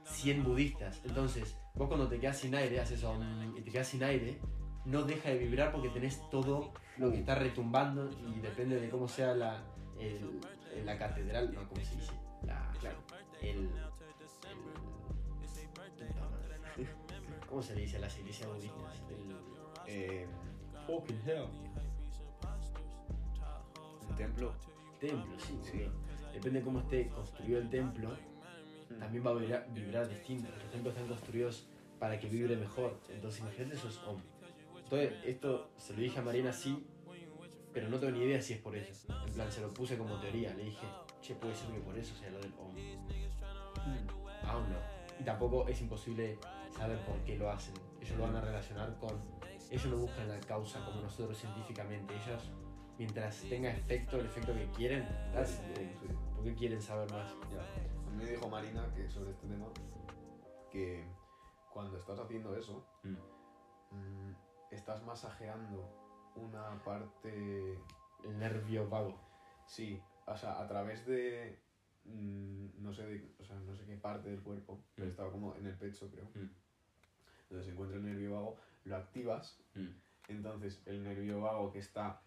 100 0.05 0.45
budistas. 0.45 1.01
Entonces, 1.05 1.57
vos 1.75 1.89
cuando 1.89 2.09
te 2.09 2.19
quedas 2.21 2.39
sin 2.39 2.55
aire, 2.55 2.81
haces 2.81 3.03
Om 3.05 3.57
y 3.57 3.61
te 3.63 3.71
quedas 3.71 3.89
sin 3.89 4.03
aire, 4.05 4.39
no 4.85 5.03
deja 5.03 5.31
de 5.31 5.39
vibrar 5.39 5.73
porque 5.73 5.89
tenés 5.89 6.21
todo 6.31 6.73
lo 6.99 7.11
que 7.11 7.19
está 7.19 7.35
retumbando 7.35 8.11
y 8.29 8.41
depende 8.41 8.79
de 8.81 8.89
cómo 8.91 9.09
sea 9.09 9.35
la, 9.35 9.65
el- 9.99 10.41
la 10.85 10.99
catedral, 10.99 11.53
no, 11.55 11.67
¿cómo 11.69 11.81
se 11.83 11.97
dice? 11.97 12.13
La, 12.43 12.71
Claro. 12.81 12.99
El, 13.51 13.71
el-. 16.77 16.89
¿Cómo 17.49 17.63
se 17.63 17.75
le 17.75 17.83
dice 17.83 17.97
a 17.97 18.01
las 18.01 18.19
iglesias 18.19 18.49
budistas? 18.49 19.03
El, 19.11 19.37
Eh, 19.87 20.27
fucking 20.87 21.21
hell. 21.27 21.47
un 24.09 24.17
templo. 24.17 24.53
Templo, 25.01 25.39
sí, 25.39 25.59
Sí. 25.63 25.89
Depende 26.33 26.59
de 26.61 26.65
cómo 26.65 26.81
esté 26.81 27.09
construido 27.11 27.61
el 27.61 27.71
templo, 27.71 28.11
también 28.99 29.25
va 29.25 29.31
a 29.31 29.35
vibrar, 29.35 29.69
vibrar 29.73 30.09
distinto. 30.09 30.49
Los 30.51 30.71
templos 30.73 30.95
están 30.95 31.09
construidos 31.09 31.69
para 32.01 32.19
que 32.19 32.29
vibre 32.29 32.57
mejor. 32.57 32.99
Entonces, 33.09 33.41
imagínate 33.41 33.77
eso 33.77 33.89
es 33.89 33.99
Om. 33.99 34.21
Entonces, 34.83 35.13
esto 35.25 35.71
se 35.77 35.93
lo 35.95 36.01
dije 36.01 36.19
a 36.19 36.23
Marina 36.23 36.53
sí, 36.53 36.85
pero 37.73 37.89
no 37.89 37.99
tengo 38.01 38.13
ni 38.19 38.25
idea 38.25 38.41
si 38.43 38.55
es 38.55 38.59
por 38.61 38.75
eso. 38.77 39.07
En 39.27 39.33
plan, 39.35 39.51
se 39.53 39.61
lo 39.61 39.73
puse 39.73 39.97
como 39.97 40.19
teoría. 40.21 40.53
Le 40.55 40.65
dije, 40.65 40.87
che, 41.23 41.35
puede 41.37 41.55
ser 41.55 41.71
que 41.71 41.81
por 41.81 41.97
eso 41.97 42.15
sea 42.17 42.31
lo 42.31 42.41
del 42.41 42.53
Aún 44.47 44.69
no. 44.71 44.77
Y 45.19 45.25
tampoco 45.25 45.67
es 45.69 45.81
imposible 45.81 46.39
saber 46.71 46.99
por 47.05 47.17
qué 47.25 47.37
lo 47.37 47.51
hacen. 47.51 47.75
Ellos 48.01 48.17
lo 48.19 48.25
van 48.25 48.37
a 48.37 48.41
relacionar 48.41 48.97
con. 48.99 49.11
Ellos 49.71 49.87
no 49.87 49.97
buscan 49.97 50.29
la 50.29 50.39
causa 50.41 50.85
como 50.85 51.01
nosotros 51.01 51.37
científicamente. 51.39 52.15
Ellos, 52.15 52.51
mientras 52.99 53.43
tenga 53.49 53.71
efecto, 53.71 54.19
el 54.19 54.27
efecto 54.27 54.53
que 54.55 54.69
quieren, 54.73 55.09
that's 55.33 55.59
the- 55.75 55.75
Sí. 55.77 56.09
¿por 56.35 56.45
qué 56.45 56.55
quieren 56.55 56.83
saber 56.83 57.11
más? 57.13 57.31
A 57.31 58.11
mí 58.11 58.17
me 58.17 58.31
dijo 58.31 58.49
Marina 58.49 58.87
que 58.95 59.09
sobre 59.09 59.31
este 59.31 59.47
tema 59.49 59.67
que 60.71 61.05
cuando 61.73 61.97
estás 61.97 62.19
haciendo 62.21 62.55
eso, 62.57 62.85
mm, 63.03 64.33
estás 64.71 65.03
masajeando 65.05 65.89
una 66.37 66.83
parte, 66.85 67.79
El 68.25 68.39
nervio 68.39 68.89
vago. 68.89 69.19
sí, 69.67 70.01
o 70.27 70.37
sea, 70.37 70.61
a 70.61 70.67
través 70.69 71.07
de, 71.07 71.59
mm, 72.05 72.83
no 72.83 72.93
sé, 72.93 73.07
de- 73.07 73.35
o 73.39 73.45
sea, 73.45 73.57
no 73.61 73.75
sé 73.75 73.85
qué 73.87 73.97
parte 73.97 74.29
del 74.31 74.41
cuerpo, 74.43 74.85
pero 74.95 75.07
Mm. 75.07 75.11
estaba 75.11 75.31
como 75.31 75.55
en 75.57 75.67
el 75.67 75.75
pecho, 75.77 76.09
creo, 76.11 76.27
Mm. 76.35 76.51
donde 77.51 77.65
se 77.65 77.71
encuentra 77.73 77.97
el 77.99 78.05
nervio 78.05 78.33
vago, 78.35 78.57
lo 78.85 78.97
activas, 78.97 79.59
entonces 80.29 80.83
el 80.87 81.03
nervio 81.03 81.41
vago 81.41 81.73
que 81.73 81.79
está 81.81 82.21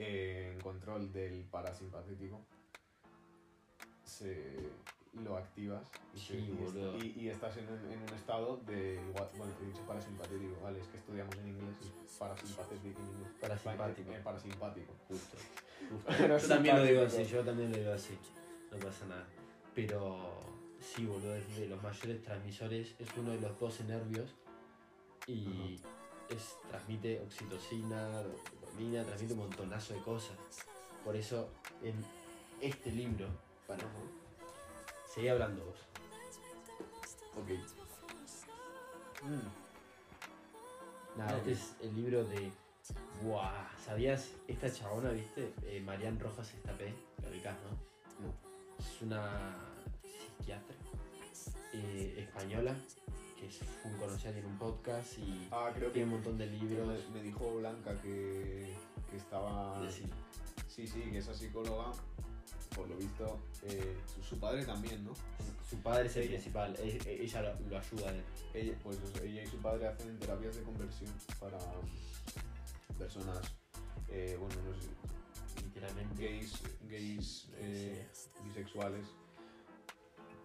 eh, 0.00 0.52
en 0.54 0.60
control 0.60 1.12
del 1.12 1.44
parasimpatético, 1.46 2.46
se 4.04 4.70
lo 5.24 5.36
activas 5.36 5.90
y, 6.14 6.18
Sí, 6.18 6.54
te- 6.72 6.98
y, 7.04 7.20
y- 7.24 7.28
estás 7.30 7.56
en 7.56 7.68
un, 7.68 7.90
en 7.92 8.02
un 8.02 8.08
estado 8.14 8.58
de 8.58 9.00
bueno, 9.12 9.52
he 9.60 9.66
dicho 9.66 9.84
parasimpatético, 9.86 10.60
vale, 10.62 10.80
es 10.80 10.86
que 10.88 10.98
estudiamos 10.98 11.36
en 11.38 11.48
inglés 11.48 11.76
parasimpatético 12.18 13.00
en 13.00 13.06
inglés. 13.08 13.32
Parasimpático. 13.40 14.12
Eh, 14.12 14.20
parasimpático. 14.22 14.92
Justo. 15.08 15.36
Pero 16.18 16.38
yo 16.38 16.48
también 16.48 16.76
lo 16.76 16.84
digo 16.84 17.02
así, 17.02 17.24
yo 17.24 17.44
también 17.44 17.72
lo 17.72 17.78
digo 17.78 17.92
así. 17.92 18.16
No 18.70 18.78
pasa 18.78 19.06
nada. 19.06 19.26
Pero 19.74 20.40
sí, 20.80 21.06
boludo, 21.06 21.34
es 21.36 21.56
de 21.56 21.68
los 21.68 21.82
mayores 21.82 22.22
transmisores, 22.22 22.94
es 22.98 23.08
uno 23.16 23.32
de 23.32 23.40
los 23.40 23.58
12 23.58 23.84
nervios 23.84 24.34
y 25.26 25.80
es, 26.28 26.56
transmite 26.68 27.20
oxitocina, 27.20 28.22
dopamina, 28.22 29.04
transmite 29.04 29.34
un 29.34 29.40
montonazo 29.40 29.94
de 29.94 30.00
cosas. 30.00 30.36
Por 31.04 31.16
eso 31.16 31.50
en 31.82 31.94
este 32.60 32.90
libro, 32.92 33.28
para 33.66 33.84
seguir 35.06 35.30
hablando 35.30 35.64
vos. 35.64 35.78
Ok. 37.36 37.50
Nada, 41.16 41.36
este 41.38 41.52
es 41.52 41.74
el 41.82 41.94
libro 41.94 42.24
de. 42.24 42.50
Buah, 43.22 43.76
¿sabías? 43.84 44.30
Esta 44.46 44.72
chabona, 44.72 45.10
¿viste? 45.10 45.52
Eh, 45.64 45.82
Marian 45.84 46.18
Rojas 46.18 46.54
Estapé, 46.54 46.94
la 47.22 47.28
ubicás, 47.28 47.56
¿no? 47.62 48.26
No. 48.26 48.47
Es 48.78 49.02
una 49.02 49.56
psiquiatra 50.38 50.74
eh, 51.74 52.14
española 52.18 52.74
que 53.38 53.46
es 53.46 53.58
full 53.58 53.92
conocida, 53.98 54.32
tiene 54.32 54.48
un 54.48 54.58
podcast 54.58 55.18
y 55.18 55.48
Ah, 55.52 55.70
creo 55.74 55.88
que 55.88 55.94
tiene 55.94 56.06
un 56.08 56.14
montón 56.14 56.38
de 56.38 56.46
libros. 56.46 57.08
me, 57.12 57.22
dijo 57.22 57.54
Blanca 57.56 57.94
que, 58.02 58.74
que 59.10 59.16
estaba... 59.16 59.88
cine. 59.90 60.10
Sí, 60.66 60.86
sí, 60.86 61.00
que 61.02 61.18
esa 61.18 61.34
psicóloga, 61.34 61.92
por 62.74 62.88
lo 62.88 62.96
visto, 62.96 63.38
eh, 63.64 63.96
su, 64.12 64.22
su 64.22 64.40
padre 64.40 64.64
también, 64.64 65.04
¿no? 65.04 65.12
Su 65.68 65.76
padre 65.82 66.06
es 66.06 66.16
el 66.16 66.22
Ella. 66.24 66.32
principal, 66.32 66.76
e- 66.80 66.98
e- 67.04 67.22
ella 67.24 67.42
lo, 67.42 67.60
lo 67.68 67.78
ayuda 67.78 68.10
él. 68.10 68.22
Ella, 68.54 68.78
pues 68.82 68.98
ella 69.22 69.42
y 69.42 69.46
su 69.46 69.58
padre 69.58 69.86
hacen 69.88 70.18
terapias 70.18 70.56
de 70.56 70.62
conversión 70.62 71.10
para 71.40 71.58
personas, 72.98 73.38
eh, 74.08 74.36
bueno, 74.40 74.54
no 74.62 74.74
sé, 74.80 74.88
Gays, 76.16 76.62
gays 76.88 77.48
eh, 77.58 78.06
bisexuales, 78.44 79.06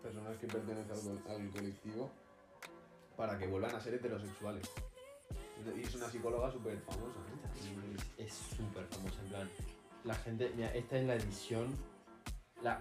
personas 0.02 0.38
que 0.38 0.48
pertenecen 0.48 0.92
al, 0.92 1.36
al 1.36 1.50
colectivo, 1.50 2.12
para 3.18 3.38
que 3.38 3.48
vuelvan 3.48 3.76
a 3.76 3.80
ser 3.80 3.96
heterosexuales. 3.96 4.70
Y 5.76 5.82
es 5.82 5.96
una 5.96 6.10
psicóloga 6.10 6.52
súper 6.52 6.80
famosa, 6.82 7.20
¿no? 7.20 8.24
Es 8.24 8.34
súper 8.34 8.86
famosa, 8.88 9.22
en 9.22 9.30
plan. 9.30 9.50
la 10.04 10.16
gente, 10.16 10.52
mira, 10.56 10.74
esta 10.74 10.98
es 10.98 11.06
la 11.06 11.16
edición, 11.16 11.74
la 12.62 12.80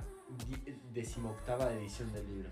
decimoctava 0.93 1.73
edición 1.73 2.13
del 2.13 2.27
libro. 2.29 2.51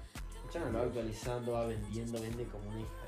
No 0.54 0.70
lo 0.70 0.78
va 0.78 0.84
actualizando, 0.84 1.52
va 1.52 1.66
vendiendo, 1.66 2.20
vende 2.20 2.44
como 2.46 2.68
una 2.70 2.80
hija 2.80 3.06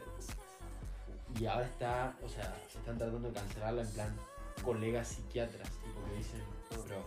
de. 1.35 1.41
Y 1.41 1.47
ahora 1.47 1.67
está, 1.67 2.17
o 2.23 2.29
sea, 2.29 2.55
están 2.69 2.99
tratando 2.99 3.29
de 3.29 3.35
cancelarla 3.35 3.83
en 3.83 3.91
plan 3.93 4.17
colegas 4.63 5.09
psiquiatras, 5.09 5.69
tipo 5.71 6.05
que 6.09 6.17
dicen, 6.19 6.41
bro, 6.85 7.05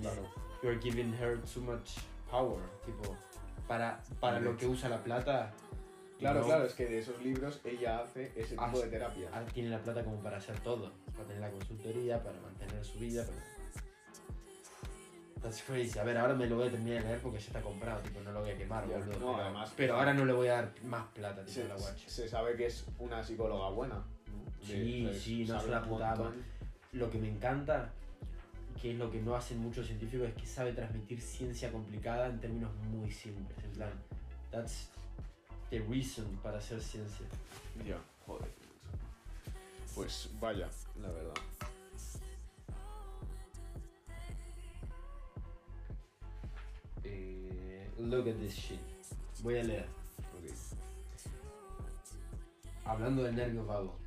Claro. 0.00 0.22
you're 0.62 0.78
giving 0.80 1.12
her 1.14 1.38
too 1.42 1.60
much 1.62 1.98
power, 2.30 2.60
tipo, 2.84 3.16
para, 3.68 4.00
para 4.20 4.40
lo 4.40 4.56
que 4.56 4.66
usa 4.66 4.88
la 4.88 5.02
plata. 5.02 5.52
Claro, 6.18 6.40
no, 6.40 6.46
claro, 6.46 6.64
es 6.64 6.72
que 6.74 6.86
de 6.86 6.98
esos 7.00 7.20
libros 7.22 7.60
ella 7.64 8.00
hace 8.00 8.32
ese 8.36 8.50
tipo 8.56 8.62
Ah, 8.64 8.72
de 8.72 8.88
terapia. 8.88 9.28
ahora 9.32 9.44
tiene 9.46 9.68
la 9.68 9.78
plata 9.82 10.02
como 10.02 10.18
para 10.22 10.38
hacer 10.38 10.58
todo, 10.60 10.90
para 11.12 11.24
tener 11.26 11.42
la 11.42 11.50
consultoría, 11.50 12.22
para 12.22 12.40
mantener 12.40 12.84
su 12.84 12.98
vida, 12.98 13.24
para... 13.24 13.36
That's 15.42 15.62
crazy. 15.62 15.98
A 15.98 16.02
ver, 16.04 16.16
ahora 16.16 16.34
me 16.34 16.46
lo 16.46 16.56
voy 16.56 16.68
a 16.68 16.70
terminar 16.70 17.02
de 17.02 17.08
leer 17.08 17.20
porque 17.20 17.38
ya 17.38 17.46
está 17.48 17.60
comprado, 17.60 18.00
tipo, 18.00 18.20
no 18.20 18.32
lo 18.32 18.40
voy 18.40 18.50
a 18.50 18.56
quemar, 18.56 18.86
boludo. 18.86 19.06
no, 19.06 19.12
pero, 19.18 19.36
además- 19.36 19.72
pero 19.76 19.96
ahora 19.96 20.14
no 20.14 20.24
le 20.24 20.32
voy 20.32 20.48
a 20.48 20.54
dar 20.54 20.72
más 20.84 21.06
plata, 21.08 21.42
tipo, 21.44 21.52
Se, 21.52 21.62
a 21.64 21.68
la 21.68 21.76
guacha. 21.76 22.08
se 22.08 22.28
sabe 22.28 22.56
que 22.56 22.66
es 22.66 22.84
una 22.98 23.22
psicóloga 23.22 23.68
buena. 23.70 23.96
¿no? 23.96 24.04
Sí, 24.66 25.08
sí, 25.20 25.44
no 25.44 25.58
es 25.58 25.64
una 25.66 25.80
un 25.82 25.88
putada. 25.88 26.32
Lo 26.92 27.10
que 27.10 27.18
me 27.18 27.28
encanta, 27.28 27.92
que 28.80 28.92
es 28.92 28.98
lo 28.98 29.10
que 29.10 29.20
no 29.20 29.34
hacen 29.34 29.58
muchos 29.58 29.86
científicos, 29.86 30.28
es 30.28 30.34
que 30.34 30.46
sabe 30.46 30.72
transmitir 30.72 31.20
ciencia 31.20 31.72
complicada 31.72 32.26
en 32.26 32.40
términos 32.40 32.74
muy 32.90 33.10
simples. 33.10 33.56
En 33.64 33.70
plan, 33.72 33.90
that's 34.50 34.90
the 35.70 35.80
reason 35.80 36.24
para 36.42 36.58
hacer 36.58 36.80
ciencia. 36.80 37.26
Ya, 37.86 37.98
joder. 38.26 38.48
Pues 39.94 40.30
vaya, 40.40 40.68
la 41.00 41.10
verdad. 41.10 41.34
Eh, 47.04 47.88
look 47.98 48.28
at 48.28 48.34
this 48.36 48.54
shit. 48.54 48.80
Voy 49.42 49.58
a 49.58 49.62
leer. 49.62 49.86
Ok. 50.34 50.52
Hablando 52.84 53.22
del 53.22 53.34
nervio 53.34 53.64
vago, 53.64 53.98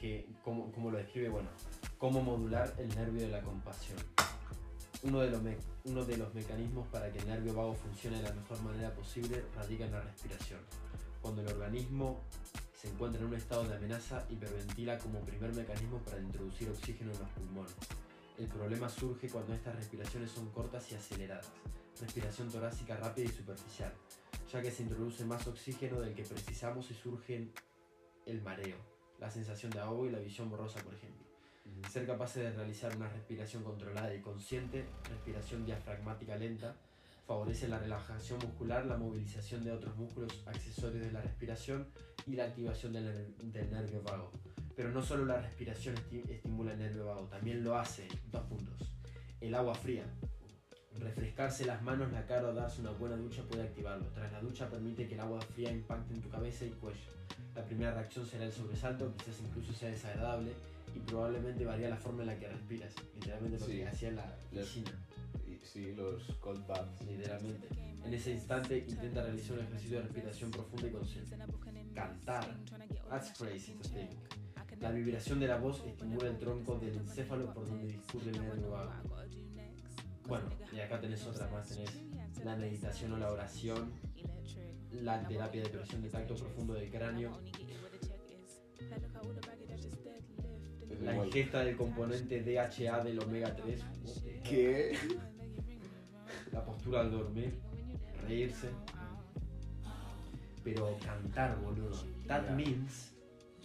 que 0.00 0.28
como, 0.44 0.70
como 0.72 0.90
lo 0.90 0.98
describe, 0.98 1.28
bueno, 1.30 1.48
cómo 1.98 2.22
modular 2.22 2.72
el 2.78 2.88
nervio 2.94 3.22
de 3.22 3.28
la 3.28 3.42
compasión. 3.42 3.98
Uno 5.02 5.20
de, 5.20 5.30
los 5.30 5.42
uno 5.84 6.04
de 6.04 6.16
los 6.16 6.32
mecanismos 6.34 6.86
para 6.88 7.12
que 7.12 7.18
el 7.18 7.26
nervio 7.26 7.54
vago 7.54 7.74
funcione 7.74 8.18
de 8.18 8.22
la 8.22 8.32
mejor 8.32 8.60
manera 8.62 8.92
posible 8.94 9.44
radica 9.54 9.84
en 9.84 9.92
la 9.92 10.00
respiración. 10.00 10.60
Cuando 11.20 11.42
el 11.42 11.48
organismo 11.48 12.24
se 12.72 12.88
encuentra 12.88 13.20
en 13.20 13.26
un 13.26 13.34
estado 13.34 13.64
de 13.64 13.76
amenaza, 13.76 14.24
hiperventila 14.30 14.98
como 14.98 15.20
primer 15.20 15.52
mecanismo 15.52 15.98
para 15.98 16.20
introducir 16.20 16.68
oxígeno 16.70 17.12
en 17.12 17.18
los 17.18 17.28
pulmones. 17.30 17.74
El 18.38 18.46
problema 18.46 18.88
surge 18.88 19.28
cuando 19.28 19.52
estas 19.52 19.74
respiraciones 19.74 20.30
son 20.30 20.48
cortas 20.50 20.90
y 20.92 20.94
aceleradas. 20.94 21.50
Respiración 22.00 22.48
torácica 22.48 22.96
rápida 22.96 23.24
y 23.24 23.32
superficial, 23.32 23.92
ya 24.52 24.62
que 24.62 24.70
se 24.70 24.84
introduce 24.84 25.24
más 25.24 25.44
oxígeno 25.48 26.00
del 26.00 26.14
que 26.14 26.22
precisamos 26.22 26.88
y 26.92 26.94
surge 26.94 27.50
el 28.26 28.42
mareo, 28.42 28.76
la 29.18 29.28
sensación 29.28 29.72
de 29.72 29.80
ahogo 29.80 30.06
y 30.06 30.10
la 30.10 30.20
visión 30.20 30.48
borrosa, 30.48 30.80
por 30.80 30.94
ejemplo. 30.94 31.27
Ser 31.90 32.06
capaces 32.06 32.42
de 32.42 32.52
realizar 32.52 32.94
una 32.96 33.08
respiración 33.08 33.62
controlada 33.62 34.14
y 34.14 34.20
consciente, 34.20 34.84
respiración 35.08 35.64
diafragmática 35.64 36.36
lenta, 36.36 36.74
favorece 37.26 37.68
la 37.68 37.78
relajación 37.78 38.38
muscular, 38.40 38.86
la 38.86 38.96
movilización 38.96 39.64
de 39.64 39.72
otros 39.72 39.96
músculos 39.96 40.42
accesorios 40.46 41.04
de 41.06 41.12
la 41.12 41.20
respiración 41.20 41.86
y 42.26 42.32
la 42.36 42.44
activación 42.44 42.92
del, 42.92 43.04
ner- 43.04 43.36
del 43.52 43.70
nervio 43.70 44.02
vago. 44.02 44.30
Pero 44.76 44.90
no 44.90 45.02
solo 45.02 45.24
la 45.24 45.40
respiración 45.40 45.94
esti- 45.96 46.28
estimula 46.30 46.72
el 46.72 46.78
nervio 46.78 47.06
vago, 47.06 47.26
también 47.26 47.64
lo 47.64 47.76
hace, 47.78 48.06
dos 48.30 48.42
puntos, 48.46 48.92
el 49.40 49.54
agua 49.54 49.74
fría. 49.74 50.04
Refrescarse 50.98 51.64
las 51.64 51.80
manos, 51.82 52.10
la 52.12 52.26
cara 52.26 52.48
o 52.48 52.54
darse 52.54 52.80
una 52.80 52.90
buena 52.90 53.16
ducha 53.16 53.42
puede 53.44 53.62
activarlo. 53.62 54.06
Tras 54.08 54.32
la 54.32 54.40
ducha 54.40 54.68
permite 54.68 55.06
que 55.06 55.14
el 55.14 55.20
agua 55.20 55.40
fría 55.40 55.70
impacte 55.70 56.12
en 56.14 56.20
tu 56.20 56.28
cabeza 56.28 56.64
y 56.64 56.70
cuello. 56.70 56.98
La 57.54 57.64
primera 57.64 57.92
reacción 57.94 58.26
será 58.26 58.44
el 58.44 58.52
sobresalto, 58.52 59.14
quizás 59.16 59.40
incluso 59.40 59.72
sea 59.72 59.90
desagradable 59.90 60.52
y 60.98 61.00
probablemente 61.06 61.64
varía 61.64 61.88
la 61.88 61.96
forma 61.96 62.22
en 62.22 62.26
la 62.28 62.38
que 62.38 62.48
respiras. 62.48 62.92
Literalmente 63.14 63.58
lo 63.58 63.66
Sí. 63.66 63.72
que 63.72 63.86
hacía 63.86 64.08
en 64.08 64.16
la 64.16 64.36
piscina. 64.50 65.06
Sí, 65.62 65.92
los 65.94 66.22
cold 66.40 66.66
baths. 66.66 67.02
Literalmente. 67.06 67.68
En 68.04 68.14
ese 68.14 68.32
instante 68.32 68.78
intenta 68.88 69.22
realizar 69.22 69.58
un 69.58 69.64
ejercicio 69.64 69.98
de 69.98 70.02
respiración 70.04 70.50
profunda 70.50 70.86
y 70.86 70.90
consciente. 70.90 71.36
Cantar. 71.94 72.56
That's 73.08 73.38
crazy 73.38 73.74
to 73.74 73.88
think. 73.88 74.10
La 74.80 74.92
vibración 74.92 75.40
de 75.40 75.48
la 75.48 75.58
voz 75.58 75.82
estimula 75.84 76.28
el 76.28 76.38
tronco 76.38 76.78
del 76.78 76.94
encéfalo 76.96 77.52
por 77.52 77.66
donde 77.68 77.88
discurre 77.88 78.30
el 78.30 78.40
nervio 78.40 78.70
vago. 78.70 78.92
Bueno, 80.26 80.44
y 80.72 80.78
acá 80.80 81.00
tenés 81.00 81.26
otras 81.26 81.50
más, 81.50 81.68
tenés 81.68 81.90
la 82.44 82.54
meditación 82.54 83.12
o 83.12 83.18
la 83.18 83.32
oración, 83.32 83.92
la 84.92 85.26
terapia 85.26 85.62
de 85.62 85.68
presión 85.70 86.02
de 86.02 86.10
tacto 86.10 86.34
profundo 86.36 86.74
del 86.74 86.90
cráneo, 86.90 87.32
la 91.02 91.12
igual. 91.12 91.26
ingesta 91.28 91.60
del 91.64 91.76
componente 91.76 92.42
DHA 92.42 93.04
del 93.04 93.18
omega 93.20 93.54
3, 93.54 93.80
¿Qué? 94.44 94.96
la 96.52 96.64
postura 96.64 97.00
al 97.00 97.10
dormir, 97.10 97.58
reírse. 98.26 98.68
Pero 100.64 100.98
cantar, 101.04 101.58
boludo. 101.60 101.96
That 102.26 102.44
Ya. 102.44 102.50
means 102.52 103.12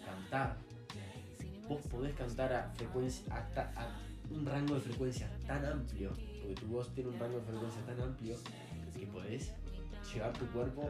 cantar. 0.05 0.57
Vos 1.67 1.81
podés 1.89 2.13
cantar 2.15 2.53
a 2.53 2.69
frecuencia, 2.75 3.33
hasta 3.35 3.71
a 3.75 3.97
un 4.29 4.45
rango 4.45 4.75
de 4.75 4.81
frecuencias 4.81 5.29
tan 5.47 5.65
amplio, 5.65 6.11
porque 6.39 6.55
tu 6.55 6.67
voz 6.67 6.93
tiene 6.93 7.09
un 7.09 7.19
rango 7.19 7.37
de 7.39 7.43
frecuencia 7.45 7.81
tan 7.85 8.01
amplio 8.01 8.35
que 8.97 9.05
podés 9.07 9.51
llevar 10.13 10.33
tu 10.33 10.45
cuerpo 10.47 10.89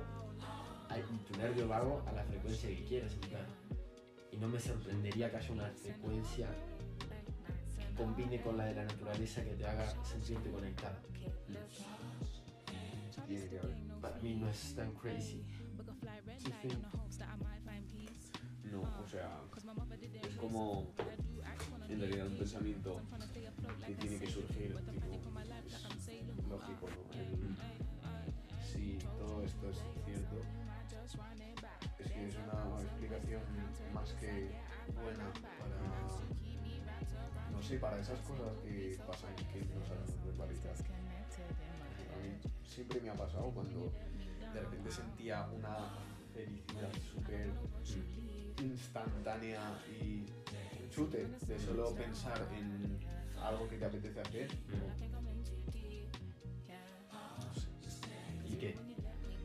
y 0.95 1.31
tu 1.31 1.39
nervio 1.39 1.67
vago 1.67 2.03
a 2.07 2.11
la 2.11 2.23
frecuencia 2.23 2.69
que 2.69 2.83
quieras. 2.85 3.13
en 3.13 3.29
plan. 3.29 3.45
Y 4.33 4.37
no 4.37 4.47
me 4.49 4.59
sorprendería 4.59 5.29
que 5.29 5.37
haya 5.37 5.51
una 5.51 5.69
frecuencia 5.71 6.47
que 7.77 7.95
combine 7.95 8.41
con 8.41 8.57
la 8.57 8.65
de 8.65 8.73
la 8.75 8.83
naturaleza 8.85 9.43
que 9.43 9.51
te 9.55 9.65
haga 9.65 9.93
sentirte 10.03 10.49
conectado. 10.51 10.95
Para 14.01 14.17
mí 14.19 14.35
no 14.35 14.49
es 14.49 14.75
tan 14.75 14.91
crazy. 14.95 15.43
No, 18.71 18.81
o 18.81 19.07
sea, 19.07 19.39
es 20.27 20.35
como 20.37 20.87
en 21.89 21.99
realidad 21.99 22.27
un 22.27 22.37
pensamiento 22.37 23.01
que 23.85 23.93
tiene 23.95 24.17
que 24.17 24.27
surgir, 24.31 24.75
tipo, 24.91 25.05
es 26.37 26.47
lógico, 26.49 26.89
¿no? 26.89 27.19
El- 27.19 27.55
si 28.65 28.97
todo 29.19 29.43
esto 29.43 29.69
es 29.69 29.77
cierto, 30.05 30.41
es 32.03 32.11
que 32.11 32.27
es 32.27 32.35
una 32.35 32.81
explicación 32.81 33.41
más 33.93 34.11
que 34.13 34.49
buena 35.01 35.31
para, 35.59 35.77
no 37.51 37.61
sé, 37.61 37.77
para 37.77 37.99
esas 37.99 38.19
cosas 38.19 38.57
que 38.63 38.99
pasan 39.07 39.35
que 39.35 39.61
no 39.73 39.85
sabemos 39.85 40.25
verbalizar. 40.25 40.73
A 40.73 42.17
mí 42.21 42.37
siempre 42.63 43.01
me 43.01 43.09
ha 43.09 43.15
pasado 43.15 43.51
cuando 43.51 43.91
de 44.53 44.59
repente 44.59 44.91
sentía 44.91 45.47
una 45.51 45.77
felicidad 46.33 46.91
súper 47.03 47.51
instantánea 48.61 49.61
y 50.01 50.25
chute 50.89 51.27
de 51.47 51.59
solo 51.59 51.93
pensar 51.95 52.47
en 52.55 52.99
algo 53.41 53.67
que 53.67 53.77
te 53.77 53.85
apetece 53.85 54.21
hacer. 54.21 54.47
No 57.39 57.53
sé, 57.53 57.67
¿Y 58.45 58.55
qué? 58.57 58.75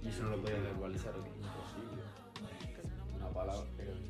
¿Y 0.03 0.09
eso 0.09 0.25
no 0.25 0.31
lo 0.31 0.43
podías 0.43 0.63
verbalizar 0.63 1.15
imposible. 1.17 2.08
Palabra, 3.39 3.71
pero 3.77 3.95
ni 3.95 4.09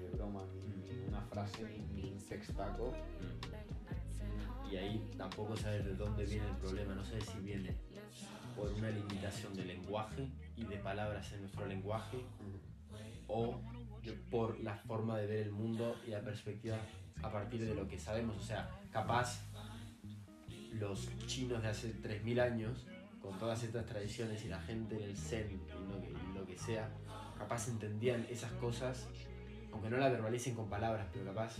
de 0.00 0.08
broma, 0.10 0.44
ni, 0.54 0.68
ni 0.68 1.08
una 1.08 1.20
frase, 1.22 1.64
ni, 1.96 2.12
un 2.12 2.18
textaco. 2.28 2.94
Y 4.70 4.76
ahí 4.76 5.10
tampoco 5.18 5.56
sabes 5.56 5.84
de 5.84 5.96
dónde 5.96 6.24
viene 6.24 6.48
el 6.48 6.56
problema. 6.58 6.94
No 6.94 7.04
sabes 7.04 7.24
si 7.24 7.40
viene 7.40 7.76
por 8.54 8.72
una 8.72 8.88
limitación 8.90 9.52
de 9.54 9.64
lenguaje 9.64 10.28
y 10.54 10.62
de 10.62 10.76
palabras 10.76 11.32
en 11.32 11.40
nuestro 11.40 11.66
lenguaje 11.66 12.18
o 13.26 13.60
por 14.30 14.60
la 14.60 14.76
forma 14.76 15.18
de 15.18 15.26
ver 15.26 15.40
el 15.40 15.50
mundo 15.50 15.96
y 16.06 16.10
la 16.10 16.20
perspectiva 16.20 16.78
a 17.24 17.32
partir 17.32 17.66
de 17.66 17.74
lo 17.74 17.88
que 17.88 17.98
sabemos. 17.98 18.36
O 18.36 18.42
sea, 18.44 18.70
capaz 18.92 19.40
los 20.74 21.08
chinos 21.26 21.62
de 21.62 21.68
hace 21.68 21.92
3.000 22.00 22.40
años, 22.40 22.86
con 23.20 23.36
todas 23.40 23.60
estas 23.64 23.86
tradiciones 23.86 24.44
y 24.44 24.48
la 24.48 24.60
gente 24.60 24.94
en 24.94 25.02
el 25.02 25.16
Zen 25.16 25.50
y 25.50 25.92
lo 25.92 26.00
que, 26.00 26.10
y 26.10 26.38
lo 26.38 26.46
que 26.46 26.56
sea, 26.56 26.88
capaz 27.38 27.68
entendían 27.68 28.26
esas 28.30 28.52
cosas, 28.52 29.08
aunque 29.72 29.90
no 29.90 29.96
las 29.98 30.10
verbalicen 30.10 30.54
con 30.54 30.68
palabras, 30.68 31.06
pero 31.12 31.24
capaz 31.26 31.56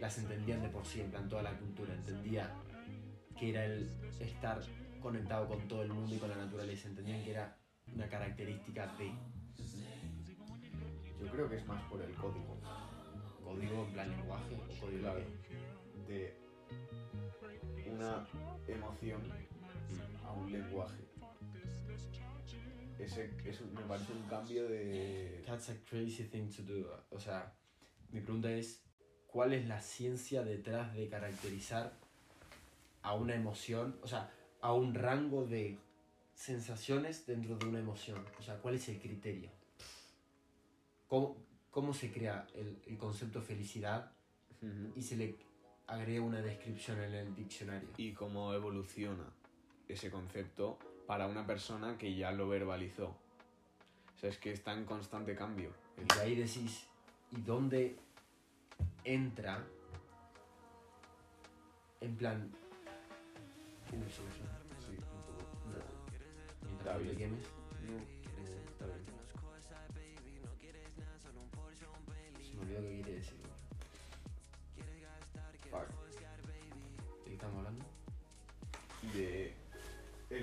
las 0.00 0.18
entendían 0.18 0.62
de 0.62 0.68
por 0.68 0.84
sí, 0.86 1.00
en 1.00 1.10
plan 1.10 1.28
toda 1.28 1.42
la 1.42 1.58
cultura, 1.58 1.94
entendía 1.94 2.52
que 3.38 3.50
era 3.50 3.64
el 3.64 3.88
estar 4.20 4.60
conectado 5.00 5.48
con 5.48 5.66
todo 5.68 5.82
el 5.82 5.88
mundo 5.92 6.14
y 6.14 6.18
con 6.18 6.28
la 6.28 6.36
naturaleza, 6.36 6.88
entendían 6.88 7.22
que 7.24 7.30
era 7.30 7.56
una 7.94 8.08
característica 8.08 8.86
de 8.98 9.12
Yo 11.20 11.26
creo 11.32 11.48
que 11.48 11.56
es 11.56 11.66
más 11.66 11.82
por 11.90 12.00
el 12.00 12.14
código. 12.14 12.56
código 13.44 13.84
en 13.86 13.92
plan 13.92 14.10
lenguaje 14.10 14.54
o 14.54 14.80
código 14.80 15.00
Claro. 15.00 15.20
de- 16.06 16.34
de 17.82 17.90
una 17.90 18.26
emoción 18.68 19.22
a 20.24 20.32
un 20.32 20.52
lenguaje. 20.52 21.02
Ese, 22.98 23.30
eso 23.44 23.64
me 23.72 23.82
parece 23.82 24.12
un 24.12 24.22
cambio 24.22 24.68
de... 24.68 25.42
That's 25.46 25.70
a 25.70 25.76
crazy 25.88 26.24
thing 26.24 26.50
to 26.50 26.62
do. 26.62 27.04
O 27.10 27.20
sea, 27.20 27.52
mi 28.10 28.20
pregunta 28.20 28.50
es, 28.50 28.82
¿cuál 29.26 29.52
es 29.52 29.66
la 29.66 29.80
ciencia 29.80 30.42
detrás 30.42 30.94
de 30.94 31.08
caracterizar 31.08 31.92
a 33.02 33.14
una 33.14 33.34
emoción, 33.34 33.96
o 34.02 34.08
sea, 34.08 34.30
a 34.60 34.72
un 34.72 34.94
rango 34.94 35.46
de 35.46 35.78
sensaciones 36.34 37.24
dentro 37.26 37.56
de 37.56 37.66
una 37.66 37.78
emoción? 37.78 38.24
O 38.38 38.42
sea, 38.42 38.58
¿cuál 38.58 38.74
es 38.74 38.88
el 38.88 38.98
criterio? 38.98 39.50
¿Cómo, 41.06 41.36
cómo 41.70 41.94
se 41.94 42.10
crea 42.10 42.46
el, 42.54 42.82
el 42.86 42.98
concepto 42.98 43.40
felicidad 43.40 44.10
y 44.96 45.02
se 45.02 45.16
le 45.16 45.36
agrega 45.86 46.20
una 46.22 46.42
descripción 46.42 47.00
en 47.00 47.14
el 47.14 47.34
diccionario? 47.34 47.88
Y 47.96 48.12
cómo 48.12 48.52
evoluciona 48.52 49.32
ese 49.86 50.10
concepto 50.10 50.78
para 51.08 51.26
una 51.26 51.46
persona 51.46 51.96
que 51.96 52.14
ya 52.14 52.30
lo 52.32 52.50
verbalizó. 52.50 53.06
O 53.06 54.18
sea, 54.20 54.28
es 54.28 54.36
que 54.36 54.52
está 54.52 54.74
en 54.74 54.84
constante 54.84 55.34
cambio. 55.34 55.72
Y 55.96 56.18
ahí 56.18 56.34
decís, 56.34 56.86
¿y 57.32 57.40
dónde 57.40 57.96
entra? 59.04 59.64
En 62.02 62.14
plan. 62.14 62.52
Se 63.88 63.96
me 63.96 64.06
suena. 64.10 64.60
Sí, 64.78 64.90
un 64.90 65.22
poco. 65.22 65.48
No. 65.64 66.68
Mientras 66.68 67.00
no 67.00 67.10
te 67.10 67.16
quemes. 67.16 67.46
No, 67.86 67.96
eh, 67.96 68.64
está 68.68 68.84
bien. 68.84 69.06
Se 72.38 72.54
me 72.54 72.60
olvidó 72.60 72.82
qué 72.82 73.07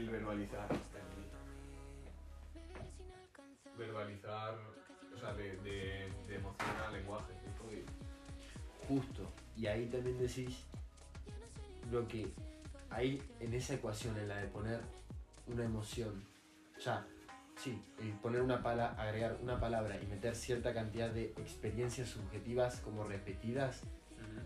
el 0.06 0.12
verbalizar. 0.12 0.68
Verbalizar, 3.78 4.56
o 5.14 5.18
sea, 5.20 5.34
de, 5.34 5.58
de, 5.58 6.10
de 6.28 6.36
emoción 6.36 6.70
lenguaje. 6.94 7.34
Justo. 8.88 9.32
Y 9.58 9.66
ahí 9.68 9.88
también 9.88 10.18
decís 10.20 10.64
lo 11.92 12.08
que 12.08 12.32
hay 12.90 13.22
en 13.40 13.54
esa 13.54 13.74
ecuación, 13.74 14.18
en 14.18 14.28
la 14.28 14.38
de 14.38 14.48
poner 14.48 14.80
una 15.48 15.64
emoción. 15.64 16.24
O 16.78 16.80
sea, 16.80 17.06
sí, 17.58 17.82
el 18.00 18.12
poner 18.14 18.42
una 18.42 18.62
pala, 18.62 18.94
agregar 18.98 19.38
una 19.42 19.60
palabra 19.60 20.00
y 20.02 20.06
meter 20.06 20.36
cierta 20.36 20.74
cantidad 20.74 21.10
de 21.10 21.32
experiencias 21.38 22.10
subjetivas 22.10 22.80
como 22.82 23.04
repetidas, 23.06 23.82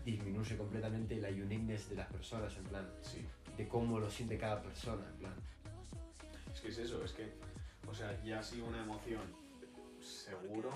disminuye 0.04 0.56
completamente 0.56 1.16
la 1.16 1.28
uniqueness 1.28 1.90
de 1.90 1.96
las 1.96 2.10
personas, 2.10 2.56
en 2.56 2.64
plan, 2.64 2.88
Sí, 3.02 3.26
de 3.60 3.68
cómo 3.68 4.00
lo 4.00 4.10
siente 4.10 4.38
cada 4.38 4.62
persona, 4.62 5.06
en 5.06 5.16
plan. 5.18 5.34
es 6.50 6.60
que 6.62 6.68
es 6.68 6.78
eso, 6.78 7.04
es 7.04 7.12
que, 7.12 7.30
o 7.86 7.94
sea, 7.94 8.18
ya 8.24 8.42
si 8.42 8.58
una 8.62 8.82
emoción 8.82 9.20
seguro 10.00 10.70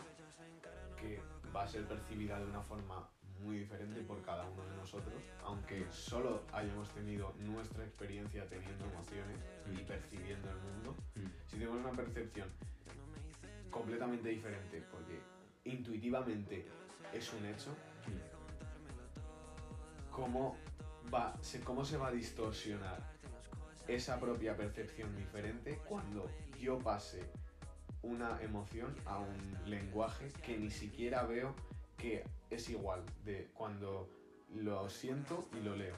que 1.01 1.19
va 1.55 1.63
a 1.63 1.67
ser 1.69 1.87
percibida 1.87 2.39
de 2.39 2.45
una 2.45 2.61
forma 2.61 3.09
muy 3.43 3.61
diferente 3.61 4.03
por 4.03 4.21
cada 4.23 4.45
uno 4.45 4.63
de 4.67 4.77
nosotros, 4.77 5.15
aunque 5.43 5.87
solo 5.91 6.43
hayamos 6.53 6.91
tenido 6.91 7.33
nuestra 7.39 7.85
experiencia 7.85 8.47
teniendo 8.49 8.85
emociones 8.85 9.39
y 9.73 9.83
Mm. 9.83 9.87
percibiendo 9.87 10.51
el 10.51 10.59
mundo, 10.59 10.95
si 11.47 11.57
tenemos 11.57 11.81
una 11.81 11.93
percepción 11.93 12.49
completamente 13.71 14.29
diferente, 14.29 14.85
porque 14.91 15.21
intuitivamente 15.65 16.67
es 17.15 17.33
un 17.33 17.47
hecho, 17.47 17.75
¿cómo, 20.11 20.57
va, 21.13 21.35
se, 21.43 21.61
cómo 21.61 21.85
se 21.85 21.97
va 21.97 22.09
a 22.09 22.13
distorsionar 22.13 22.99
esa 23.89 24.19
propia 24.19 24.57
percepción 24.57 25.15
diferente 25.17 25.79
cuando 25.87 26.31
yo 26.61 26.79
pase 26.79 27.23
una 28.03 28.41
emoción 28.43 28.95
a 29.07 29.19
un 29.19 29.59
lenguaje 29.67 30.29
que 30.45 30.59
ni 30.59 30.71
siquiera 30.71 31.23
veo 31.25 31.55
que 31.97 32.25
es 32.51 32.69
igual 32.71 33.03
de 33.25 33.49
cuando 33.55 34.09
lo 34.55 34.89
siento 34.89 35.49
y 35.55 35.61
lo 35.63 35.75
leo? 35.77 35.97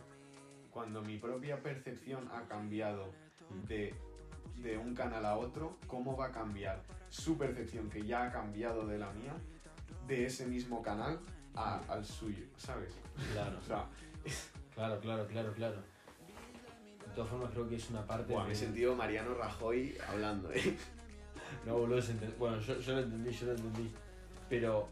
Cuando 0.71 1.03
mi 1.03 1.19
propia 1.19 1.63
percepción 1.63 2.29
ha 2.33 2.43
cambiado 2.49 3.13
de, 3.67 3.95
de 4.57 4.79
un 4.79 4.95
canal 4.95 5.25
a 5.25 5.37
otro, 5.37 5.77
¿cómo 5.87 6.17
va 6.17 6.27
a 6.27 6.33
cambiar 6.33 6.83
su 7.09 7.39
percepción 7.39 7.89
que 7.89 8.05
ya 8.05 8.25
ha 8.27 8.33
cambiado 8.33 8.87
de 8.87 8.99
la 8.99 9.11
mía 9.13 9.33
de 10.07 10.27
ese 10.27 10.47
mismo 10.47 10.83
canal 10.83 11.19
a- 11.55 11.81
al 11.89 12.05
suyo? 12.05 12.45
¿Sabes? 12.57 12.93
Claro, 13.33 13.59
O 13.63 13.63
sea, 13.63 13.87
claro, 14.77 15.01
claro, 15.01 15.27
claro, 15.27 15.53
claro. 15.55 15.77
De 17.09 17.13
todas 17.15 17.31
formas 17.31 17.51
creo 17.51 17.69
que 17.69 17.77
es 17.77 17.91
una 17.91 18.07
parte 18.07 18.33
buah, 18.33 18.43
de- 18.43 18.47
me 18.49 18.53
he 18.53 18.57
sentido 18.57 18.95
Mariano 18.95 19.35
Rajoy 19.35 19.97
hablando, 20.09 20.53
¿eh? 20.53 20.77
No, 21.65 21.79
boludo, 21.79 22.01
bueno, 22.39 22.61
yo, 22.61 22.79
yo 22.79 22.93
lo 22.95 23.01
entendí, 23.01 23.31
yo 23.33 23.47
lo 23.47 23.53
entendí. 23.53 23.91
Pero 24.49 24.89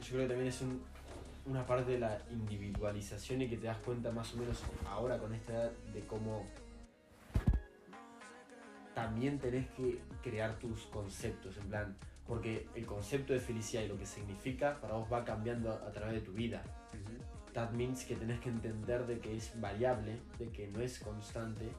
yo 0.00 0.08
creo 0.08 0.20
que 0.22 0.28
también 0.28 0.48
es 0.48 0.60
un- 0.60 0.82
una 1.46 1.66
parte 1.66 1.92
de 1.92 1.98
la 1.98 2.18
individualización 2.30 3.42
y 3.42 3.48
que 3.48 3.56
te 3.56 3.66
das 3.66 3.78
cuenta 3.78 4.12
más 4.12 4.32
o 4.34 4.36
menos 4.36 4.62
ahora 4.88 5.18
con 5.18 5.34
esta 5.34 5.52
edad 5.52 5.70
de 5.92 6.00
cómo 6.06 6.46
también 8.94 9.38
tenés 9.38 9.68
que 9.70 10.00
crear 10.22 10.58
tus 10.58 10.82
conceptos, 10.86 11.56
en 11.56 11.68
plan, 11.68 11.96
porque 12.26 12.68
el 12.74 12.84
concepto 12.86 13.32
de 13.32 13.40
felicidad 13.40 13.82
y 13.82 13.88
lo 13.88 13.98
que 13.98 14.06
significa 14.06 14.78
para 14.80 14.94
vos 14.94 15.10
va 15.12 15.24
cambiando 15.24 15.72
a, 15.72 15.76
a 15.88 15.92
través 15.92 16.14
de 16.14 16.20
tu 16.20 16.32
vida. 16.32 16.62
That 17.52 17.70
means 17.72 18.04
que 18.04 18.16
tenés 18.16 18.40
que 18.40 18.48
entender 18.48 19.06
de 19.06 19.20
que 19.20 19.36
es 19.36 19.60
variable, 19.60 20.18
de 20.38 20.48
que 20.48 20.68
no 20.68 20.80
es 20.80 20.98
constante 20.98 21.70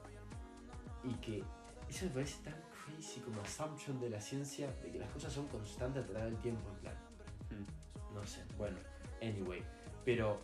y 1.03 1.13
que 1.15 1.43
eso 1.89 2.05
me 2.05 2.11
parece 2.11 2.43
tan 2.43 2.55
crazy 2.85 3.19
como 3.21 3.41
assumption 3.41 3.99
de 3.99 4.09
la 4.09 4.21
ciencia 4.21 4.71
de 4.83 4.91
que 4.91 4.99
las 4.99 5.09
cosas 5.09 5.33
son 5.33 5.47
constantes 5.47 6.03
a 6.03 6.07
través 6.07 6.31
del 6.31 6.41
tiempo, 6.41 6.69
en 6.69 6.75
plan. 6.77 6.95
No 8.13 8.25
sé, 8.25 8.41
bueno, 8.57 8.77
anyway. 9.21 9.63
Pero, 10.05 10.41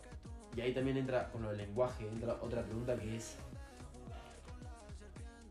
y 0.56 0.60
ahí 0.60 0.74
también 0.74 0.96
entra 0.96 1.30
con 1.30 1.42
lo 1.42 1.48
del 1.50 1.58
lenguaje, 1.58 2.08
entra 2.08 2.34
otra 2.40 2.64
pregunta 2.64 2.96
que 2.96 3.16
es, 3.16 3.36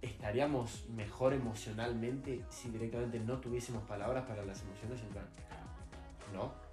¿estaríamos 0.02 0.90
mejor 0.90 1.34
emocionalmente 1.34 2.44
si 2.50 2.70
directamente 2.70 3.20
no 3.20 3.40
tuviésemos 3.40 3.84
palabras 3.84 4.26
para 4.26 4.44
las 4.44 4.62
emociones? 4.62 5.02
En 5.02 5.10
plan, 5.10 5.26
¿no? 6.34 6.69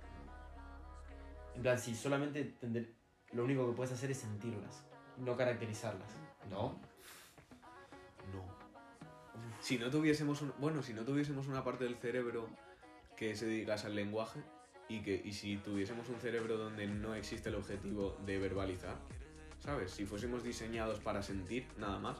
En 1.56 1.62
plan, 1.62 1.78
si 1.78 1.94
solamente 1.94 2.54
tender- 2.60 2.92
lo 3.32 3.44
único 3.44 3.66
que 3.68 3.74
puedes 3.74 3.92
hacer 3.92 4.10
es 4.10 4.18
sentirlas, 4.18 4.84
no 5.16 5.36
caracterizarlas, 5.36 6.10
¿no? 6.50 6.78
No. 8.32 8.44
Si 9.60 9.78
no 9.78 9.90
tuviésemos 9.90 10.42
un, 10.42 10.52
bueno, 10.58 10.82
si 10.82 10.92
no 10.92 11.02
tuviésemos 11.04 11.48
una 11.48 11.64
parte 11.64 11.84
del 11.84 11.96
cerebro 11.96 12.48
que 13.16 13.34
se 13.34 13.46
dedicase 13.46 13.86
al 13.86 13.94
lenguaje 13.96 14.40
y 14.88 15.00
que 15.02 15.20
y 15.24 15.32
si 15.32 15.56
tuviésemos 15.56 16.08
un 16.10 16.20
cerebro 16.20 16.56
donde 16.58 16.86
no 16.86 17.14
existe 17.14 17.48
el 17.48 17.54
objetivo 17.56 18.16
de 18.26 18.38
verbalizar, 18.38 18.96
¿sabes? 19.58 19.90
Si 19.90 20.04
fuésemos 20.04 20.44
diseñados 20.44 21.00
para 21.00 21.22
sentir 21.22 21.66
nada 21.78 21.98
más, 21.98 22.18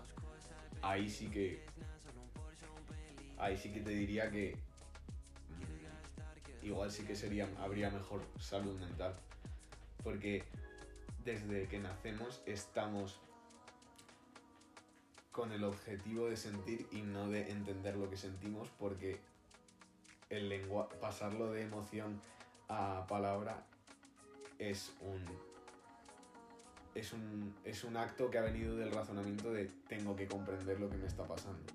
ahí 0.83 1.09
sí 1.11 1.29
que 1.29 1.62
ahí 3.37 3.57
sí 3.57 3.70
que 3.70 3.81
te 3.83 3.90
diría 3.90 4.31
que 4.31 4.57
mm, 6.62 6.66
igual 6.66 6.90
sí 6.90 7.05
que 7.05 7.14
sería 7.14 7.49
habría 7.61 7.90
mejor 7.90 8.22
salud 8.40 8.77
mental, 8.81 9.14
porque 10.06 10.44
desde 11.24 11.66
que 11.66 11.80
nacemos 11.80 12.40
estamos 12.46 13.18
con 15.32 15.50
el 15.50 15.64
objetivo 15.64 16.28
de 16.28 16.36
sentir 16.36 16.86
y 16.92 17.02
no 17.02 17.28
de 17.28 17.50
entender 17.50 17.96
lo 17.96 18.08
que 18.08 18.16
sentimos 18.16 18.68
porque 18.78 19.18
el 20.30 20.48
lengua 20.48 20.88
pasarlo 21.00 21.50
de 21.50 21.62
emoción 21.62 22.20
a 22.68 23.04
palabra 23.08 23.66
es 24.60 24.94
un 25.00 25.24
es 26.94 27.12
un 27.12 27.52
es 27.64 27.82
un 27.82 27.96
acto 27.96 28.30
que 28.30 28.38
ha 28.38 28.42
venido 28.42 28.76
del 28.76 28.92
razonamiento 28.92 29.52
de 29.52 29.64
tengo 29.88 30.14
que 30.14 30.28
comprender 30.28 30.78
lo 30.78 30.88
que 30.88 30.98
me 30.98 31.06
está 31.08 31.26
pasando. 31.26 31.66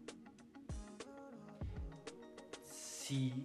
Sí, 2.63 3.43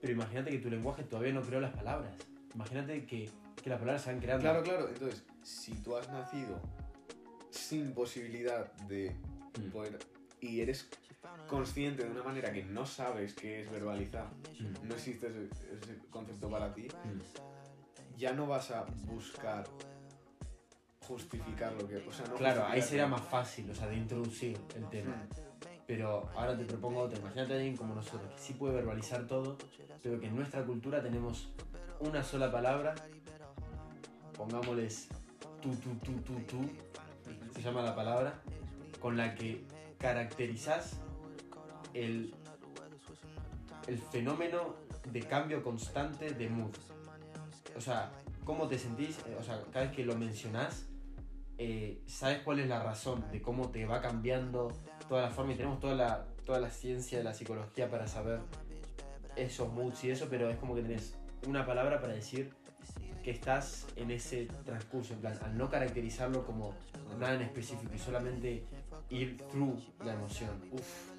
pero 0.00 0.12
imagínate 0.12 0.50
que 0.50 0.58
tu 0.58 0.70
lenguaje 0.70 1.04
todavía 1.04 1.32
no 1.32 1.40
creó 1.40 1.60
las 1.60 1.72
palabras. 1.72 2.16
Imagínate 2.54 3.04
que, 3.04 3.30
que 3.64 3.70
las 3.70 3.80
palabras 3.80 4.02
se 4.02 4.12
van 4.12 4.20
creando. 4.20 4.42
Claro, 4.42 4.62
claro, 4.62 4.88
entonces, 4.88 5.24
si 5.42 5.72
tú 5.82 5.96
has 5.96 6.08
nacido 6.10 6.60
sin 7.50 7.94
posibilidad 7.94 8.70
de 8.88 9.16
Mm, 9.58 9.70
poder 9.70 9.98
y 10.40 10.60
eres 10.60 10.88
consciente 11.48 12.04
de 12.04 12.10
una 12.10 12.22
manera 12.22 12.52
que 12.52 12.64
no 12.64 12.84
sabes 12.84 13.34
qué 13.34 13.62
es 13.62 13.70
verbalizar, 13.70 14.26
mm, 14.60 14.88
no 14.88 14.94
existe 14.94 15.28
ese, 15.28 15.42
ese 15.42 15.98
concepto 16.10 16.50
para 16.50 16.72
ti, 16.74 16.88
mm. 16.88 18.16
ya 18.18 18.32
no 18.32 18.46
vas 18.46 18.70
a 18.70 18.84
buscar 19.06 19.64
justificar 21.06 21.72
lo 21.74 21.86
que. 21.86 21.96
O 21.96 22.12
sea, 22.12 22.26
no 22.26 22.34
Claro, 22.34 22.66
ahí 22.66 22.82
sería 22.82 23.06
más 23.06 23.22
fácil, 23.22 23.70
o 23.70 23.74
sea, 23.74 23.86
de 23.88 23.96
introducir 23.96 24.58
el 24.76 24.88
tema. 24.88 25.26
Pero 25.86 26.30
ahora 26.34 26.56
te 26.56 26.64
propongo 26.64 27.00
otra. 27.00 27.18
Imagínate 27.18 27.52
a 27.52 27.56
alguien 27.56 27.76
como 27.76 27.94
nosotros, 27.94 28.32
que 28.32 28.38
sí 28.38 28.54
puede 28.54 28.74
verbalizar 28.74 29.26
todo, 29.26 29.58
pero 30.02 30.18
que 30.18 30.26
en 30.28 30.36
nuestra 30.36 30.64
cultura 30.64 31.02
tenemos 31.02 31.50
una 32.00 32.22
sola 32.22 32.50
palabra. 32.50 32.94
Pongámosles 34.36 35.08
tú, 35.62 35.70
tú, 35.76 35.94
tú, 36.04 36.12
tú, 36.22 36.40
tú. 36.40 36.70
se 37.54 37.62
llama 37.62 37.82
la 37.82 37.94
palabra, 37.94 38.40
con 39.00 39.16
la 39.16 39.34
que 39.34 39.64
caracterizás 39.98 40.98
el, 41.94 42.34
el 43.86 43.98
fenómeno 43.98 44.74
de 45.10 45.20
cambio 45.20 45.62
constante 45.62 46.30
de 46.30 46.48
mood. 46.48 46.74
O 47.76 47.80
sea, 47.80 48.12
cómo 48.44 48.68
te 48.68 48.78
sentís, 48.78 49.18
eh, 49.26 49.36
o 49.38 49.42
sea, 49.42 49.62
cada 49.72 49.86
vez 49.86 49.94
que 49.94 50.04
lo 50.04 50.16
mencionás, 50.16 50.86
eh, 51.58 52.02
sabes 52.06 52.42
cuál 52.42 52.58
es 52.58 52.68
la 52.68 52.82
razón 52.82 53.24
de 53.30 53.40
cómo 53.40 53.70
te 53.70 53.86
va 53.86 54.00
cambiando 54.00 54.72
toda 55.08 55.22
la 55.22 55.30
forma 55.30 55.52
y 55.52 55.56
tenemos 55.56 55.80
toda 55.80 55.94
la, 55.94 56.26
toda 56.44 56.60
la 56.60 56.70
ciencia 56.70 57.18
de 57.18 57.24
la 57.24 57.34
psicología 57.34 57.88
para 57.88 58.06
saber 58.06 58.40
esos 59.36 59.72
moods 59.72 60.04
y 60.04 60.10
eso, 60.10 60.26
pero 60.28 60.50
es 60.50 60.56
como 60.56 60.74
que 60.74 60.82
tenés 60.82 61.16
una 61.46 61.64
palabra 61.66 62.00
para 62.00 62.14
decir 62.14 62.52
que 63.24 63.30
estás 63.30 63.86
en 63.96 64.10
ese 64.10 64.46
transcurso, 64.64 65.14
en 65.14 65.20
plan, 65.20 65.38
al 65.42 65.56
no 65.56 65.70
caracterizarlo 65.70 66.44
como 66.44 66.74
nada 67.18 67.34
en 67.34 67.42
específico 67.42 67.92
y 67.94 67.98
solamente 67.98 68.64
ir 69.08 69.38
through 69.50 69.80
la 70.04 70.12
emoción. 70.12 70.50
Uf, 70.70 71.10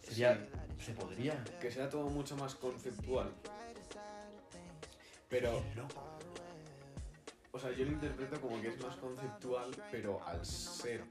sería, 0.00 0.48
¿se 0.78 0.92
podría? 0.92 1.42
Que 1.60 1.70
sea 1.72 1.88
todo 1.88 2.08
mucho 2.08 2.36
más 2.36 2.54
conceptual. 2.54 3.32
Pero, 5.28 5.62
loco. 5.74 6.04
o 7.50 7.58
sea, 7.58 7.72
yo 7.72 7.84
lo 7.84 7.92
interpreto 7.92 8.40
como 8.40 8.60
que 8.60 8.68
es 8.68 8.80
más 8.80 8.94
conceptual, 8.96 9.70
pero 9.90 10.24
al 10.24 10.46
ser 10.46 11.02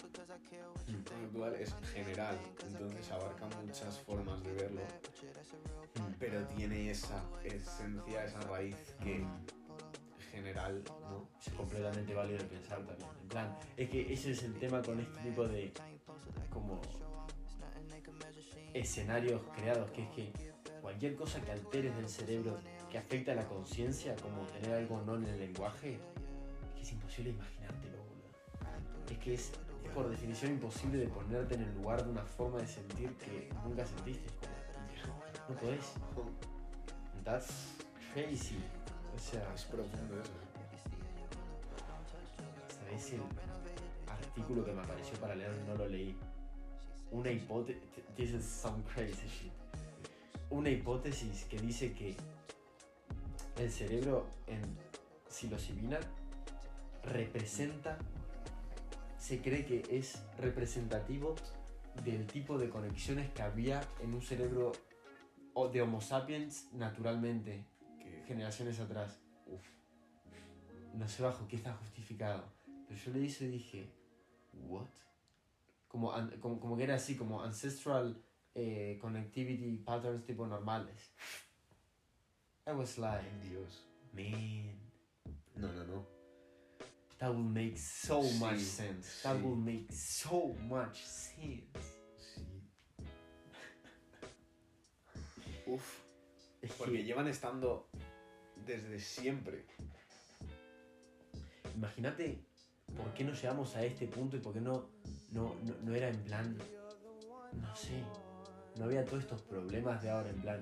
Mm, 0.88 1.04
conceptual 1.04 1.56
es 1.56 1.74
general. 1.94 2.38
Entonces 2.68 3.12
abarca 3.12 3.48
muchas 3.62 4.00
formas 4.00 4.44
de 4.44 4.54
verlo, 4.54 4.82
mm. 4.82 6.14
pero 6.20 6.46
tiene 6.48 6.92
esa 6.92 7.24
esencia, 7.44 8.26
esa 8.26 8.40
raíz 8.42 8.76
que 9.04 9.20
Mm. 9.20 9.61
General, 10.32 10.84
¿no? 11.02 11.28
es 11.46 11.54
completamente 11.54 12.14
válido 12.14 12.46
pensar 12.48 12.86
también. 12.86 13.10
En 13.22 13.28
plan, 13.28 13.58
es 13.78 13.90
que 13.90 14.14
ese 14.14 14.32
es 14.32 14.44
el 14.44 14.58
tema 14.58 14.82
con 14.82 15.00
este 15.00 15.20
tipo 15.22 15.48
de 15.48 15.72
como 16.50 16.82
escenarios 18.74 19.42
creados, 19.56 19.90
que 19.92 20.04
es 20.04 20.10
que 20.10 20.34
cualquier 20.82 21.16
cosa 21.16 21.42
que 21.42 21.52
alteres 21.52 21.96
del 21.96 22.10
cerebro 22.10 22.60
que 22.90 22.98
afecta 22.98 23.32
a 23.34 23.36
la 23.36 23.48
conciencia, 23.48 24.16
como 24.18 24.46
tener 24.48 24.74
algo 24.74 25.02
no 25.02 25.16
en 25.16 25.26
el 25.26 25.40
lenguaje, 25.40 25.94
es 25.94 26.76
que 26.76 26.82
es 26.82 26.92
imposible 26.92 27.32
imaginártelo, 27.32 27.98
boludo. 27.98 29.10
Es 29.10 29.18
que 29.18 29.34
es, 29.34 29.52
es 29.86 29.92
por 29.94 30.10
definición 30.10 30.52
imposible 30.52 30.98
de 30.98 31.08
ponerte 31.08 31.56
en 31.56 31.62
el 31.62 31.74
lugar 31.76 32.04
de 32.04 32.12
una 32.12 32.24
forma 32.24 32.60
de 32.60 32.68
sentir 32.68 33.10
que 33.16 33.50
nunca 33.64 33.86
sentiste. 33.86 34.30
Como, 35.02 35.54
no 35.54 35.62
podés. 35.62 35.94
That's 37.24 37.76
crazy. 38.14 38.58
O 39.16 39.20
sea, 39.20 39.54
Es 39.54 39.66
profundo 39.66 40.20
eso. 40.20 40.32
¿Sabes 42.76 43.14
el 43.14 43.22
artículo 44.08 44.66
que 44.66 44.72
me 44.72 44.82
apareció 44.82 45.18
para 45.20 45.36
leer? 45.36 45.52
No 45.68 45.76
lo 45.76 45.88
leí. 45.88 46.16
Una 47.12 47.32
hipótesis. 47.32 47.82
This 48.16 48.32
is 48.32 48.46
some 48.46 48.84
crazy 48.94 49.28
shit. 49.28 49.52
Una 50.50 50.70
hipótesis 50.70 51.46
que 51.46 51.60
dice 51.60 51.94
que 51.94 52.16
el 53.58 53.72
cerebro 53.72 54.28
en 54.48 54.62
psilocibina 55.30 56.00
representa. 57.04 57.98
Se 59.18 59.42
cree 59.42 59.66
que 59.66 59.84
es 59.90 60.22
representativo 60.40 61.36
del 62.04 62.26
tipo 62.26 62.58
de 62.58 62.70
conexiones 62.70 63.30
que 63.32 63.42
había 63.42 63.82
en 64.00 64.14
un 64.14 64.22
cerebro 64.22 64.72
de 65.72 65.82
Homo 65.82 66.02
sapiens 66.02 66.70
naturalmente, 66.74 67.66
generaciones 68.32 68.80
atrás 68.80 69.20
uf, 69.46 69.62
no 70.94 71.08
sé 71.08 71.22
bajo 71.24 71.48
qué 71.48 71.58
está 71.58 71.74
justificado. 71.74 72.44
Pero 72.88 73.00
yo 73.00 73.12
le 73.14 73.20
hice 73.20 73.46
y 73.46 73.52
dije, 73.52 73.90
¿what? 74.54 74.88
Como, 75.88 76.14
como, 76.40 76.60
como 76.60 76.78
que 76.78 76.84
era 76.84 76.96
así, 76.96 77.16
como 77.18 77.42
ancestral 77.44 78.22
eh, 78.56 78.98
connectivity 79.02 79.78
patterns 79.78 80.26
tipo 80.26 80.46
normales. 80.48 81.12
I 82.68 82.72
was 82.72 82.98
like, 82.98 83.26
Dios. 83.50 83.86
man, 84.14 84.78
No, 85.56 85.72
no, 85.72 85.84
no. 85.86 86.06
that 87.20 87.30
will 87.34 87.44
make 87.44 87.78
so 87.78 88.22
Sí, 88.24 88.40
much 88.40 88.60
sense. 88.60 89.22
That 89.24 89.38
sí. 89.38 89.44
will 89.44 89.56
make 89.58 89.92
so 89.94 90.56
much 90.70 90.96
sense. 91.04 91.98
Sí. 92.18 92.64
Uf, 95.68 96.02
porque 96.78 96.98
que, 96.98 97.04
llevan 97.04 97.28
estando 97.28 97.90
desde 98.66 99.00
siempre. 99.00 99.66
imagínate 101.76 102.44
por 102.96 103.14
qué 103.14 103.24
no 103.24 103.34
llegamos 103.34 103.76
a 103.76 103.84
este 103.84 104.08
punto 104.08 104.38
y 104.38 104.40
por 104.40 104.54
qué 104.54 104.62
no, 104.62 104.90
no, 105.32 105.56
no, 105.64 105.74
no 105.84 105.96
era 105.96 106.10
en 106.10 106.22
plan, 106.24 106.58
no 107.54 107.76
sé, 107.76 108.04
no 108.78 108.86
había 108.86 109.06
todos 109.06 109.24
estos 109.24 109.42
problemas 109.42 110.02
de 110.02 110.10
ahora 110.10 110.30
en 110.30 110.42
plan. 110.42 110.60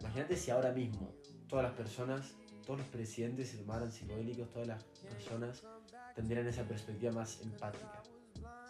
Imagínate 0.00 0.36
si 0.36 0.50
ahora 0.50 0.72
mismo 0.72 1.12
todas 1.48 1.64
las 1.64 1.74
personas, 1.74 2.34
todos 2.66 2.80
los 2.80 2.88
presidentes 2.88 3.50
se 3.50 3.58
tomaran 3.58 3.90
psicodélicos, 3.92 4.50
todas 4.52 4.68
las 4.68 4.84
personas 4.84 5.62
tendrían 6.14 6.46
esa 6.46 6.64
perspectiva 6.64 7.12
más 7.12 7.40
empática. 7.42 8.02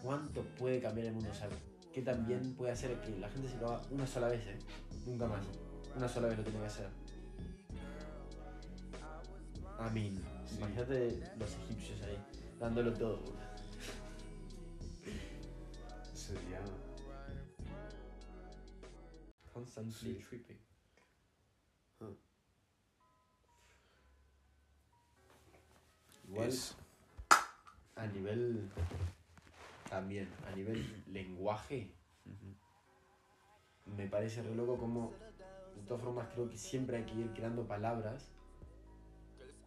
¿Cuánto 0.03 0.43
puede 0.59 0.81
cambiar 0.81 1.09
el 1.09 1.14
mundo? 1.14 1.31
O 1.31 1.35
sea, 1.35 1.49
¿qué 1.93 2.03
también 2.03 2.55
puede 2.55 2.73
hacer 2.73 3.01
que 3.01 3.19
la 3.19 3.29
gente 3.29 3.49
se 3.49 3.57
lo 3.59 3.73
haga 3.73 3.83
una 3.91 4.07
sola 4.07 4.29
vez? 4.29 4.47
eh? 4.47 4.59
Nunca 5.07 5.27
más. 5.27 5.45
Una 5.97 6.09
sola 6.09 6.29
vez 6.29 6.39
lo 6.39 6.45
tiene 6.45 6.61
que 6.61 6.66
hacer. 6.66 6.89
Sí. 9.93 10.57
imagínate 10.57 11.18
los 11.39 11.55
egipcios 11.57 12.01
ahí, 12.03 12.18
dándolo 12.59 12.93
todo. 12.95 13.18
Sería. 16.14 16.61
Constantly 19.53 20.14
Sí. 20.14 20.24
tripping. 20.28 20.59
Ah. 22.01 22.11
Igual 26.28 26.49
Es- 26.49 26.76
a 27.97 28.07
nivel 28.07 28.70
también, 29.89 30.28
a 30.47 30.55
nivel 30.55 31.03
lenguaje, 31.09 31.91
me 33.86 34.07
parece 34.07 34.43
re 34.43 34.55
loco 34.55 34.76
como 34.78 35.12
de 35.74 35.82
todas 35.86 36.03
formas 36.03 36.28
creo 36.34 36.49
que 36.51 36.59
siempre 36.59 36.99
hay 36.99 37.05
que 37.05 37.14
ir 37.14 37.32
creando 37.32 37.66
palabras 37.66 38.30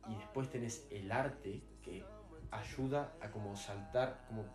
y 0.08 0.16
después 0.16 0.50
tenés 0.50 0.88
el 0.92 1.12
arte 1.12 1.62
que 1.84 2.04
ayuda 2.52 3.14
a 3.22 3.32
como 3.32 3.56
saltar, 3.56 4.26
como 4.28 4.46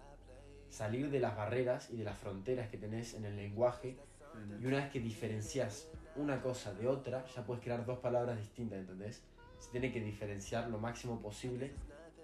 salir 0.68 1.10
de 1.10 1.20
las 1.20 1.36
barreras 1.36 1.90
y 1.90 1.96
de 1.96 2.04
las 2.04 2.18
fronteras 2.18 2.68
que 2.68 2.78
tenés 2.78 3.14
en 3.14 3.24
el 3.24 3.36
lenguaje 3.36 3.96
y 4.60 4.66
una 4.66 4.78
vez 4.78 4.90
que 4.90 5.00
diferencias 5.00 5.88
una 6.14 6.40
cosa 6.40 6.72
de 6.74 6.88
otra, 6.88 7.24
ya 7.34 7.44
puedes 7.44 7.62
crear 7.62 7.84
dos 7.84 7.98
palabras 7.98 8.38
distintas, 8.38 8.78
¿entendés? 8.78 9.22
Se 9.58 9.70
tiene 9.70 9.92
que 9.92 10.00
diferenciar 10.00 10.68
lo 10.68 10.78
máximo 10.78 11.20
posible 11.20 11.72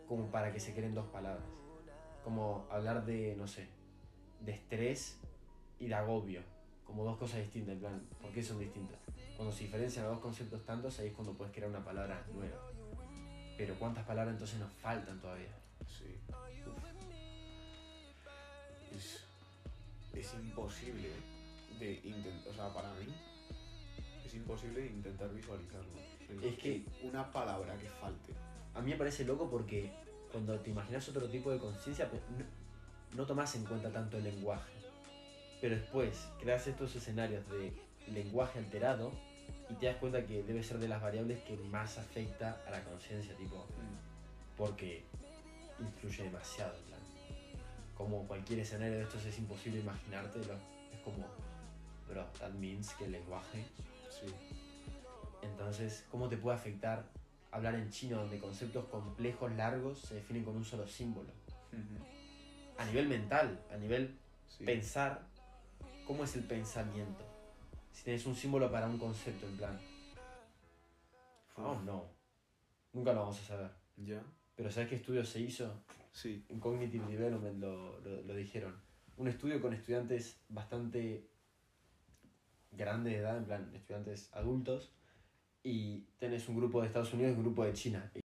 como 0.06 0.30
para 0.30 0.52
que 0.52 0.60
se 0.60 0.74
creen 0.74 0.94
dos 0.94 1.06
palabras. 1.08 1.44
Como 2.24 2.66
hablar 2.70 3.04
de, 3.04 3.34
no 3.36 3.46
sé, 3.46 3.68
de 4.40 4.52
estrés 4.52 5.18
y 5.78 5.88
de 5.88 5.94
agobio, 5.94 6.42
como 6.84 7.04
dos 7.04 7.16
cosas 7.16 7.40
distintas, 7.40 7.74
en 7.74 7.80
plan, 7.80 8.02
¿por 8.20 8.32
qué 8.32 8.42
son 8.42 8.58
distintas? 8.58 8.98
Cuando 9.36 9.52
se 9.52 9.64
diferencian 9.64 10.04
los 10.04 10.14
dos 10.14 10.22
conceptos 10.22 10.64
tantos, 10.64 10.98
ahí 10.98 11.08
es 11.08 11.14
cuando 11.14 11.34
puedes 11.34 11.52
crear 11.52 11.68
una 11.68 11.84
palabra 11.84 12.24
nueva. 12.32 12.71
Pero 13.56 13.74
¿cuántas 13.78 14.04
palabras 14.04 14.34
entonces 14.34 14.58
nos 14.58 14.72
faltan 14.72 15.20
todavía? 15.20 15.48
Sí. 15.86 16.16
Es, 18.96 19.24
es 20.14 20.34
imposible 20.34 21.08
de 21.78 21.92
intentar. 22.04 22.48
O 22.52 22.54
sea, 22.54 22.72
para 22.74 22.88
mí. 22.94 23.06
Es 24.26 24.34
imposible 24.34 24.86
intentar 24.86 25.32
visualizarlo. 25.32 25.90
El- 26.28 26.44
Es 26.44 26.58
que- 26.58 26.84
Una 27.02 27.30
palabra 27.30 27.76
que 27.78 27.88
falte. 27.88 28.32
A 28.74 28.80
mí 28.80 28.90
me 28.92 28.96
parece 28.96 29.24
loco 29.24 29.50
porque 29.50 29.90
cuando 30.30 30.58
te 30.60 30.70
imaginas 30.70 31.06
otro 31.08 31.28
tipo 31.28 31.50
de 31.50 31.58
conciencia, 31.58 32.08
pues, 32.10 32.22
no, 32.38 32.44
no 33.16 33.26
tomas 33.26 33.54
en 33.54 33.64
cuenta 33.64 33.90
tanto 33.90 34.16
el 34.16 34.24
lenguaje. 34.24 34.72
Pero 35.60 35.76
después 35.76 36.28
creas 36.40 36.66
estos 36.66 36.96
escenarios 36.96 37.46
de 37.50 37.72
lenguaje 38.12 38.58
alterado 38.58 39.12
y 39.72 39.74
te 39.76 39.86
das 39.86 39.96
cuenta 39.96 40.24
que 40.26 40.42
debe 40.42 40.62
ser 40.62 40.78
de 40.78 40.88
las 40.88 41.00
variables 41.00 41.42
que 41.44 41.56
más 41.56 41.96
afecta 41.96 42.60
a 42.66 42.70
la 42.70 42.84
conciencia, 42.84 43.34
tipo, 43.36 43.64
porque 44.56 45.02
influye 45.78 46.24
demasiado, 46.24 46.74
en 46.76 46.84
plan. 46.84 47.00
Como 47.96 48.26
cualquier 48.26 48.58
escenario 48.60 48.98
de 48.98 49.04
estos 49.04 49.24
es 49.24 49.38
imposible 49.38 49.80
imaginártelo. 49.80 50.54
Es 50.92 51.00
como, 51.02 51.26
bro, 52.06 52.24
that 52.38 52.50
means 52.50 52.92
que 52.94 53.06
el 53.06 53.12
lenguaje 53.12 53.64
Sí. 54.10 54.26
entonces, 55.40 56.04
¿cómo 56.10 56.28
te 56.28 56.36
puede 56.36 56.56
afectar 56.56 57.04
hablar 57.50 57.74
en 57.74 57.90
chino 57.90 58.18
donde 58.18 58.38
conceptos 58.38 58.84
complejos, 58.86 59.50
largos, 59.52 60.00
se 60.00 60.16
definen 60.16 60.44
con 60.44 60.54
un 60.54 60.64
solo 60.64 60.86
símbolo? 60.86 61.30
A 62.76 62.84
nivel 62.84 63.08
mental, 63.08 63.58
a 63.72 63.76
nivel 63.78 64.18
Sí. 64.48 64.64
pensar, 64.64 65.22
¿cómo 66.06 66.24
es 66.24 66.36
el 66.36 66.44
pensamiento? 66.44 67.31
Si 67.92 68.04
tienes 68.04 68.26
un 68.26 68.34
símbolo 68.34 68.70
para 68.70 68.88
un 68.88 68.98
concepto, 68.98 69.46
en 69.46 69.56
plan, 69.56 69.78
oh 71.56 71.78
no, 71.84 72.06
nunca 72.92 73.12
lo 73.12 73.20
vamos 73.20 73.40
a 73.40 73.44
saber. 73.44 73.70
Ya. 73.96 74.22
Pero 74.56 74.70
¿sabes 74.70 74.88
qué 74.88 74.96
estudio 74.96 75.24
se 75.24 75.40
hizo? 75.40 75.84
Sí. 76.10 76.44
en 76.48 76.60
Cognitive 76.60 77.06
Development 77.06 77.58
lo, 77.58 78.00
lo, 78.00 78.22
lo 78.22 78.34
dijeron. 78.34 78.74
Un 79.16 79.28
estudio 79.28 79.60
con 79.60 79.72
estudiantes 79.72 80.40
bastante 80.48 81.28
grandes 82.72 83.12
de 83.12 83.18
edad, 83.20 83.36
en 83.36 83.44
plan, 83.44 83.70
estudiantes 83.74 84.30
adultos, 84.32 84.92
y 85.62 86.06
tenés 86.18 86.48
un 86.48 86.56
grupo 86.56 86.80
de 86.80 86.88
Estados 86.88 87.12
Unidos 87.12 87.32
y 87.32 87.36
un 87.36 87.42
grupo 87.42 87.64
de 87.64 87.72
China. 87.72 88.10
Y, 88.14 88.20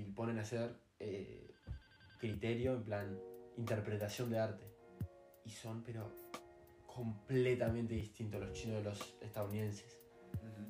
y 0.00 0.04
ponen 0.12 0.38
a 0.38 0.42
hacer 0.42 0.74
eh, 0.98 1.54
criterio, 2.18 2.74
en 2.74 2.84
plan, 2.84 3.20
interpretación 3.56 4.30
de 4.30 4.38
arte. 4.38 4.74
Y 5.44 5.50
son, 5.50 5.82
pero, 5.82 6.10
completamente 7.00 7.94
distintos 7.94 8.40
los 8.40 8.52
chinos 8.52 8.76
de 8.78 8.90
los 8.90 9.14
estadounidenses. 9.22 9.98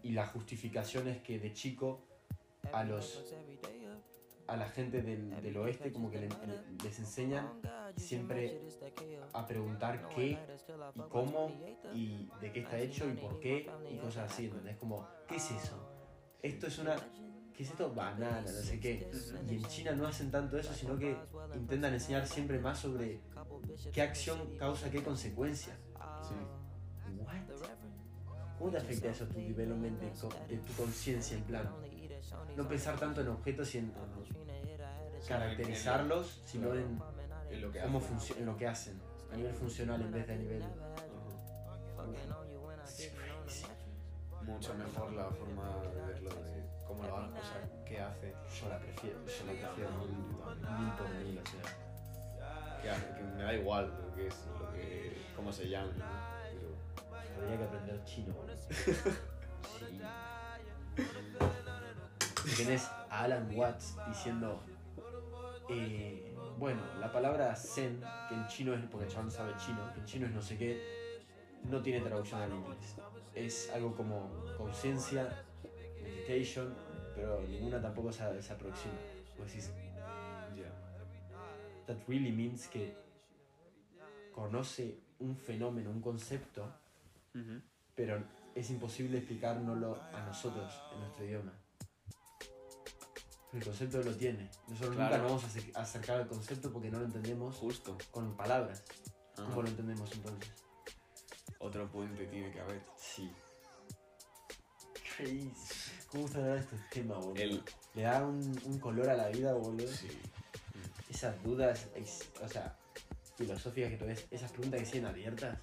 Y 0.02 0.12
la 0.12 0.26
justificación 0.26 1.08
es 1.08 1.18
que 1.22 1.38
de 1.40 1.52
chico 1.52 2.06
a 2.72 2.84
los 2.84 3.34
a 4.46 4.56
la 4.56 4.68
gente 4.68 5.00
del, 5.02 5.40
del 5.42 5.56
oeste 5.58 5.92
como 5.92 6.10
que 6.10 6.18
le- 6.20 6.28
les 6.84 6.98
enseñan 6.98 7.60
siempre 7.96 8.60
a 9.32 9.46
preguntar 9.46 10.08
qué 10.08 10.38
y 10.94 11.00
cómo 11.08 11.48
y 11.94 12.28
de 12.40 12.52
qué 12.52 12.60
está 12.60 12.78
hecho 12.78 13.08
y 13.08 13.12
por 13.14 13.38
qué 13.40 13.68
y 13.90 13.96
cosas 13.98 14.30
así, 14.32 14.46
¿entendés? 14.46 14.76
Como, 14.76 15.06
¿qué 15.28 15.36
es 15.36 15.50
eso? 15.50 15.76
Esto 16.42 16.66
es 16.68 16.78
una... 16.78 16.96
¿Qué 17.54 17.64
es 17.64 17.70
esto? 17.70 17.92
Banana, 17.94 18.40
no 18.40 18.48
sé 18.48 18.80
qué. 18.80 19.08
Y 19.48 19.54
en 19.56 19.64
China 19.64 19.92
no 19.92 20.06
hacen 20.06 20.30
tanto 20.30 20.56
eso, 20.58 20.72
sino 20.72 20.98
que 20.98 21.14
intentan 21.54 21.92
enseñar 21.92 22.26
siempre 22.26 22.58
más 22.58 22.78
sobre 22.78 23.20
qué 23.92 24.00
acción 24.02 24.56
causa 24.56 24.90
qué 24.90 25.02
consecuencia. 25.02 25.78
Sí. 26.30 27.20
What? 27.20 27.34
¿Cómo 28.58 28.70
te 28.70 28.76
afecta 28.78 29.08
eso 29.08 29.24
tu 29.26 29.34
development 29.38 30.00
de, 30.00 30.10
co- 30.20 30.28
de 30.48 30.56
tu 30.58 30.72
conciencia 30.74 31.36
en 31.36 31.44
plan? 31.44 31.68
No 32.56 32.68
pensar 32.68 32.98
tanto 32.98 33.20
en 33.22 33.28
objetos 33.28 33.74
y 33.74 33.78
en 33.78 33.92
caracterizarlos, 35.26 36.42
sino 36.44 36.74
en 36.74 37.00
En 37.50 37.60
lo 37.62 37.72
que 37.72 37.80
cómo 37.80 38.00
en 38.38 38.46
lo 38.46 38.56
que 38.56 38.66
hacen, 38.68 39.00
a 39.32 39.36
nivel 39.36 39.54
funcional 39.54 40.00
en 40.02 40.12
vez 40.12 40.26
de 40.26 40.34
a 40.34 40.36
nivel. 40.36 40.62
Crazy. 43.44 43.66
Mucho 44.42 44.74
mejor 44.74 45.12
la 45.12 45.30
forma 45.30 45.64
de 45.94 46.00
verlo, 46.12 46.30
de 46.30 46.64
cómo 46.86 47.02
lo 47.04 47.16
hace, 47.18 47.38
o 47.38 47.42
sea, 47.42 47.84
qué 47.86 48.00
hace, 48.00 48.34
Yo 48.60 48.68
la 48.68 48.78
prefiero, 48.78 49.18
yo 49.26 49.46
la 49.46 49.52
prefiero 49.52 49.90
mil, 50.06 50.16
mil 50.78 50.92
por 50.96 51.08
mil, 51.10 51.38
o 51.38 51.46
sea. 51.46 51.89
Que 52.80 53.22
me 53.36 53.42
da 53.42 53.54
igual 53.54 53.92
lo 54.06 54.14
que 54.14 54.26
es, 54.26 54.34
lo 54.58 54.72
que, 54.72 55.16
cómo 55.36 55.52
se 55.52 55.68
llama, 55.68 55.92
¿no? 55.98 56.04
Habría 57.42 57.58
que 57.58 57.64
aprender 57.64 58.04
chino. 58.04 58.34
Sí. 59.78 60.00
Tenés 62.64 62.84
a 63.10 63.22
Alan 63.24 63.48
Watts 63.54 63.96
diciendo. 64.08 64.62
eh, 65.68 66.34
bueno, 66.58 66.80
la 66.98 67.10
palabra 67.12 67.54
zen, 67.56 68.02
que 68.28 68.34
en 68.34 68.46
chino 68.48 68.74
es. 68.74 68.80
porque 68.90 69.06
el 69.06 69.12
chabón 69.12 69.30
sabe 69.30 69.54
chino, 69.56 69.92
que 69.94 70.00
en 70.00 70.06
chino 70.06 70.26
es 70.26 70.32
no 70.32 70.42
sé 70.42 70.56
qué, 70.58 71.22
no 71.64 71.80
tiene 71.80 72.00
traducción 72.00 72.40
al 72.42 72.50
inglés. 72.52 72.96
Es 73.34 73.70
algo 73.74 73.94
como 73.94 74.30
conciencia, 74.58 75.44
meditation, 76.02 76.74
pero 77.14 77.40
ninguna 77.48 77.80
tampoco 77.80 78.12
se, 78.12 78.42
se 78.42 78.52
aproxima. 78.52 78.94
Pues 79.36 79.50
decís, 79.52 79.70
pero. 79.74 79.89
That 81.90 82.06
really 82.08 82.30
means 82.32 82.68
que 82.68 82.94
conoce 84.32 84.98
un 85.18 85.36
fenómeno, 85.36 85.90
un 85.90 86.00
concepto, 86.00 86.72
pero 87.94 88.22
es 88.54 88.70
imposible 88.70 89.18
explicárnoslo 89.18 90.00
a 90.12 90.24
nosotros 90.24 90.72
en 90.94 91.00
nuestro 91.00 91.24
idioma. 91.24 91.52
El 93.52 93.64
concepto 93.64 94.00
lo 94.02 94.14
tiene. 94.16 94.48
Nosotros 94.68 94.96
nunca 94.96 95.18
nos 95.18 95.26
vamos 95.26 95.44
a 95.44 95.46
acer- 95.48 95.72
acercar 95.74 96.20
al 96.20 96.28
concepto 96.28 96.72
porque 96.72 96.88
no 96.90 97.00
lo 97.00 97.06
entendemos 97.06 97.56
Justo. 97.56 97.98
con 98.12 98.36
palabras. 98.36 98.84
Ajá. 99.36 99.44
¿Cómo 99.48 99.62
lo 99.62 99.68
entendemos 99.68 100.12
entonces? 100.12 100.52
Otro 101.58 101.90
puente 101.90 102.26
tiene 102.26 102.52
que 102.52 102.60
haber. 102.60 102.80
Sí. 102.96 103.28
Crazy. 105.16 105.52
¿Cómo 106.08 106.22
gusta 106.22 106.38
hablar 106.38 106.54
de 106.54 106.60
estos 106.60 106.80
temas, 106.90 107.18
boludo? 107.18 107.42
El, 107.42 107.62
Le 107.94 108.02
da 108.02 108.24
un, 108.24 108.60
un 108.64 108.78
color 108.78 109.10
a 109.10 109.16
la 109.16 109.28
vida, 109.28 109.52
boludo. 109.54 109.88
sí. 109.88 110.08
Esas 111.20 111.42
dudas, 111.42 111.86
ex- 111.94 112.30
o 112.42 112.48
sea, 112.48 112.74
filosóficas 113.36 113.90
que 113.90 113.98
tú 113.98 114.06
ves, 114.06 114.26
esas 114.30 114.50
preguntas 114.52 114.80
que 114.80 114.86
siguen 114.86 115.04
abiertas, 115.04 115.58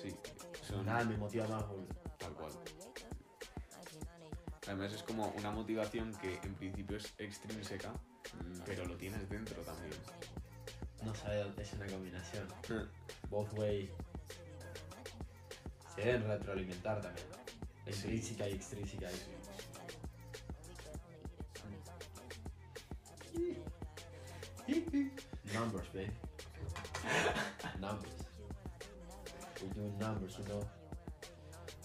Sí. 0.00 0.16
Son 0.66 0.86
nada 0.86 1.04
me 1.04 1.14
motiva 1.18 1.46
más, 1.46 1.62
tal 2.16 2.32
cual. 2.32 2.50
Además 4.66 4.94
es 4.94 5.02
como 5.02 5.28
una 5.36 5.50
motivación 5.50 6.14
que 6.22 6.40
en 6.42 6.54
principio 6.54 6.96
es 6.96 7.12
extrínseca, 7.18 7.92
pero 8.64 8.86
lo 8.86 8.96
tienes 8.96 9.28
dentro 9.28 9.60
también. 9.60 9.92
No 11.04 11.14
sabe 11.14 11.42
dónde 11.42 11.62
es 11.62 11.74
una 11.74 11.86
combinación. 11.88 12.48
Both 13.28 13.52
way. 13.58 13.92
Se 15.94 16.00
deben 16.00 16.26
retroalimentar 16.26 17.02
también. 17.02 17.26
Intrínseca 17.84 18.48
y 18.48 18.52
extrínseca. 18.54 19.08
Numbers, 25.60 25.88
babe. 25.92 26.10
Numbers. 27.82 28.20
We're 29.60 29.68
doing 29.74 29.98
numbers, 29.98 30.38
you 30.38 30.44
know. 30.44 30.64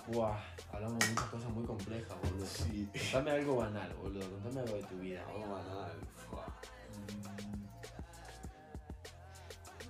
Buah, 0.08 0.40
hablamos 0.72 1.00
de 1.00 1.08
muchas 1.10 1.26
cosas 1.26 1.50
muy 1.52 1.66
complejas, 1.66 2.16
boludo. 2.24 2.46
Sí. 2.46 2.88
Contame 3.12 3.32
algo 3.32 3.58
banal, 3.58 3.94
boludo. 3.96 4.30
Contame 4.32 4.62
algo 4.62 4.76
de 4.78 4.84
tu 4.84 4.96
vida. 5.00 5.26
Algo 5.28 5.56
banal. 5.56 5.92
fua. 6.30 6.46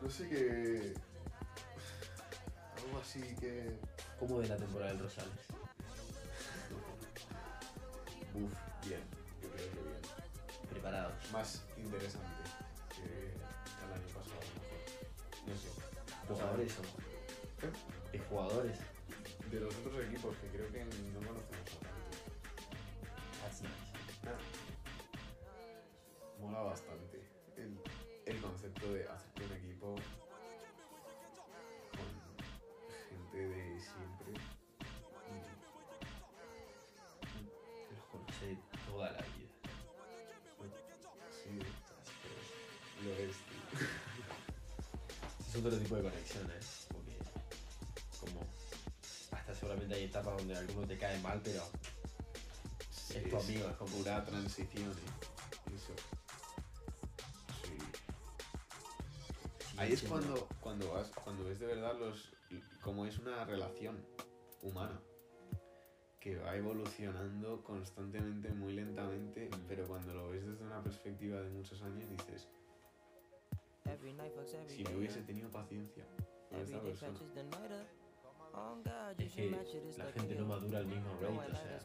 No 0.02 0.10
sé 0.10 0.30
qué. 0.30 0.94
Algo 2.78 3.00
así 3.00 3.22
que. 3.40 3.80
¿Cómo 4.20 4.40
de 4.40 4.48
la 4.48 4.58
temporada 4.58 4.94
del 4.94 5.02
Rosales? 5.02 5.46
Uf, 8.34 8.54
bien. 8.88 9.02
Yo 9.44 9.50
creo 9.52 9.70
que 9.70 9.80
bien. 9.80 10.02
Preparados. 10.72 11.32
Más 11.32 11.64
interesante 11.78 12.35
Jugadores. 16.56 16.78
¿De 18.14 18.20
jugadores? 18.20 18.80
De 19.52 19.60
los 19.60 19.76
otros 19.76 20.06
equipos 20.06 20.38
que 20.38 20.48
creo 20.48 20.72
que 20.72 20.86
no 20.86 21.20
conocemos 21.20 21.68
a 21.68 21.80
tanto. 21.80 22.16
That's 23.42 23.62
nice. 23.62 23.76
Mola 26.40 26.60
bastante 26.62 27.22
el, 27.58 27.78
el 28.26 28.42
concepto 28.42 28.94
de 28.94 29.06
hacerte 29.06 29.46
un 29.46 29.52
equipo 29.52 29.96
Es 45.56 45.64
otro 45.66 45.78
tipo 45.80 45.96
de 45.96 46.02
conexiones. 46.04 46.88
Porque, 46.92 47.18
como. 48.20 48.42
Hasta 49.32 49.56
seguramente 49.56 49.96
hay 49.96 50.04
etapas 50.06 50.38
donde 50.38 50.56
alguno 50.58 50.86
te 50.88 50.98
cae 50.98 51.20
mal, 51.22 51.40
pero. 51.44 51.62
Sí, 52.92 53.18
Es 53.18 53.30
tu 53.30 53.38
amigo, 53.38 53.70
es 53.70 53.76
como- 53.78 53.96
pura 53.98 54.26
transición. 54.26 54.92
¿eh? 54.92 55.76
Eso. 55.76 55.94
Sí. 57.64 57.78
Ahí 59.78 59.94
es 59.94 60.02
cuando, 60.04 60.48
cuando 60.60 60.92
vas, 60.92 61.10
cuando 61.24 61.46
ves 61.46 61.60
de 61.60 61.68
verdad 61.68 61.98
los 62.00 62.32
cómo 62.82 63.06
es 63.06 63.18
una 63.20 63.44
relación 63.46 64.06
humana 64.62 65.00
que 66.20 66.36
va 66.38 66.56
evolucionando 66.56 67.64
constantemente, 67.64 68.50
muy 68.50 68.74
lentamente, 68.74 69.48
Mm. 69.50 69.66
pero 69.68 69.88
cuando 69.88 70.14
lo 70.14 70.30
ves 70.30 70.46
desde 70.46 70.64
una 70.64 70.82
perspectiva 70.84 71.40
de 71.42 71.50
muchos 71.50 71.82
años 71.82 72.10
dices, 72.10 72.48
si 74.76 74.84
no 74.84 74.90
hubiese 74.98 75.22
tenido 75.22 75.50
paciencia 75.52 76.06
con 76.50 76.60
esta 76.62 76.78
persona, 76.82 77.12
Es 79.26 79.32
que 79.36 79.50
la 79.98 80.06
gente 80.14 80.36
no 80.36 80.46
madura 80.48 80.78
al 80.80 80.86
mismo 80.88 81.10
rate, 81.22 81.34
o 81.52 81.56
sea, 81.56 81.78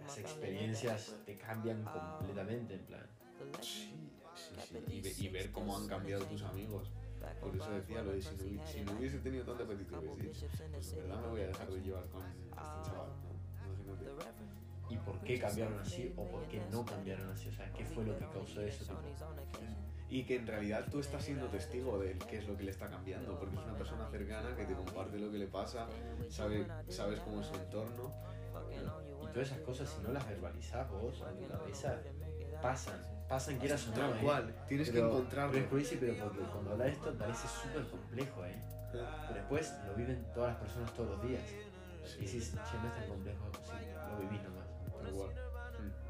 las 0.00 0.14
experiencias 0.32 1.06
te 1.26 1.36
cambian 1.36 1.84
completamente, 2.18 2.74
en 2.74 2.84
plan. 2.86 3.06
sí, 3.62 4.10
sí, 4.34 4.54
sí, 4.68 4.74
y, 4.96 5.00
ve- 5.02 5.14
y 5.18 5.28
ver 5.28 5.50
cómo 5.52 5.76
han 5.76 5.82
cambiado 5.88 6.24
tus 6.26 6.42
amigos. 6.42 6.88
Por 7.40 7.54
eso 7.56 7.70
decía 7.80 8.02
lo 8.02 8.12
de 8.12 8.22
si 8.22 8.28
no, 8.56 8.66
si 8.72 8.80
no 8.84 8.92
hubiese 8.98 9.18
tenido 9.18 9.44
tanta 9.44 9.64
apetito, 9.64 9.90
pues 10.00 10.26
en 10.74 10.96
verdad 10.96 11.20
me 11.20 11.28
voy 11.28 11.40
a 11.40 11.46
dejar 11.48 11.70
de 11.70 11.80
llevar 11.82 12.08
con 12.08 12.22
este 12.22 12.90
chaval, 12.90 13.10
¿no? 13.22 13.30
Imagínate. 13.84 14.59
¿Y 14.90 14.96
por 14.96 15.18
qué 15.20 15.38
cambiaron 15.38 15.78
así 15.78 16.12
o 16.16 16.24
por 16.26 16.42
qué 16.48 16.60
no 16.70 16.84
cambiaron 16.84 17.30
así? 17.30 17.48
O 17.48 17.52
sea, 17.52 17.72
¿qué 17.72 17.84
fue 17.84 18.04
lo 18.04 18.18
que 18.18 18.26
causó 18.26 18.60
eso? 18.60 18.84
Tipo, 18.84 18.98
Y 20.08 20.24
que 20.24 20.36
en 20.36 20.46
realidad 20.46 20.84
tú 20.90 20.98
estás 20.98 21.24
siendo 21.24 21.46
testigo 21.46 21.98
de 22.00 22.18
qué 22.28 22.38
es 22.38 22.48
lo 22.48 22.56
que 22.56 22.64
le 22.64 22.72
está 22.72 22.88
cambiando, 22.88 23.38
porque 23.38 23.54
es 23.56 23.62
una 23.62 23.76
persona 23.76 24.08
cercana 24.10 24.56
que 24.56 24.64
te 24.64 24.74
comparte 24.74 25.18
lo 25.18 25.30
que 25.30 25.38
le 25.38 25.46
pasa, 25.46 25.86
sabe, 26.28 26.66
sabes 26.88 27.20
cómo 27.20 27.40
es 27.40 27.46
su 27.46 27.54
entorno. 27.54 28.10
Y 29.22 29.32
todas 29.32 29.48
esas 29.52 29.60
cosas, 29.60 29.88
si 29.88 30.02
no 30.02 30.12
las 30.12 30.28
verbalizás 30.28 30.90
vos 30.90 31.22
en 31.30 31.36
tu 31.38 31.48
cabeza, 31.48 31.96
pasan. 32.60 33.00
pasan 33.28 33.58
quieras 33.58 33.86
o 33.86 33.90
no, 33.92 34.26
Tal 34.26 34.54
tienes 34.68 34.88
que 34.88 34.94
Pero- 34.94 35.08
encontrarlo. 35.10 35.52
Pero 35.52 35.64
es 35.64 35.70
crazy, 35.70 35.96
pero 36.00 36.14
porque 36.24 36.40
cuando 36.50 36.70
habla 36.72 36.84
de 36.86 36.90
esto 36.90 37.14
parece 37.16 37.46
súper 37.46 37.86
complejo, 37.88 38.44
¿eh? 38.44 38.56
Pero 38.90 39.06
después 39.34 39.72
lo 39.86 39.94
viven 39.94 40.26
todas 40.34 40.50
las 40.54 40.60
personas 40.60 40.92
todos 40.94 41.10
los 41.10 41.22
días. 41.28 41.44
Y 42.18 42.22
dices, 42.22 42.50
che, 42.50 42.76
no 42.82 42.88
es 42.88 42.94
tan 42.96 43.06
complejo, 43.08 43.44
sí, 43.62 43.70
lo 44.10 44.18
viví 44.18 44.42
nomás. 44.42 44.59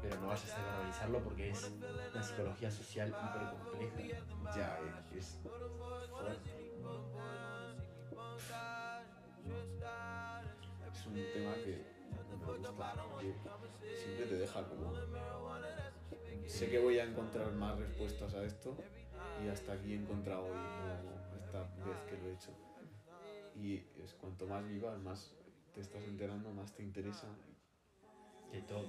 Pero 0.01 0.19
no 0.19 0.27
vayas 0.27 0.53
a 0.53 0.65
banalizarlo 0.65 1.23
porque 1.23 1.49
es 1.51 1.71
una 2.13 2.23
psicología 2.23 2.71
social 2.71 3.09
hiper 3.09 3.49
compleja. 3.49 4.25
Ya, 4.55 4.79
es 5.15 5.39
es 10.91 11.07
un 11.07 11.13
tema 11.13 11.53
que 11.55 11.83
me 12.39 12.57
gusta, 12.57 12.93
que 13.19 13.95
siempre 13.95 14.25
te 14.25 14.35
deja 14.35 14.63
como... 14.67 14.93
Sé 16.47 16.69
que 16.69 16.79
voy 16.79 16.99
a 16.99 17.05
encontrar 17.05 17.51
más 17.53 17.77
respuestas 17.77 18.33
a 18.33 18.43
esto 18.43 18.75
y 19.43 19.47
hasta 19.47 19.73
aquí 19.73 19.93
he 19.93 19.95
encontrado 19.95 20.43
hoy 20.45 20.57
esta 21.39 21.61
vez 21.85 21.97
que 22.09 22.17
lo 22.17 22.29
he 22.29 22.33
hecho. 22.33 22.51
Y 23.55 23.75
es 24.03 24.13
cuanto 24.19 24.47
más 24.47 24.67
vivas, 24.67 24.99
más 24.99 25.33
te 25.73 25.81
estás 25.81 26.03
enterando, 26.03 26.51
más 26.51 26.73
te 26.73 26.83
interesa. 26.83 27.27
De 28.51 28.61
todo. 28.63 28.85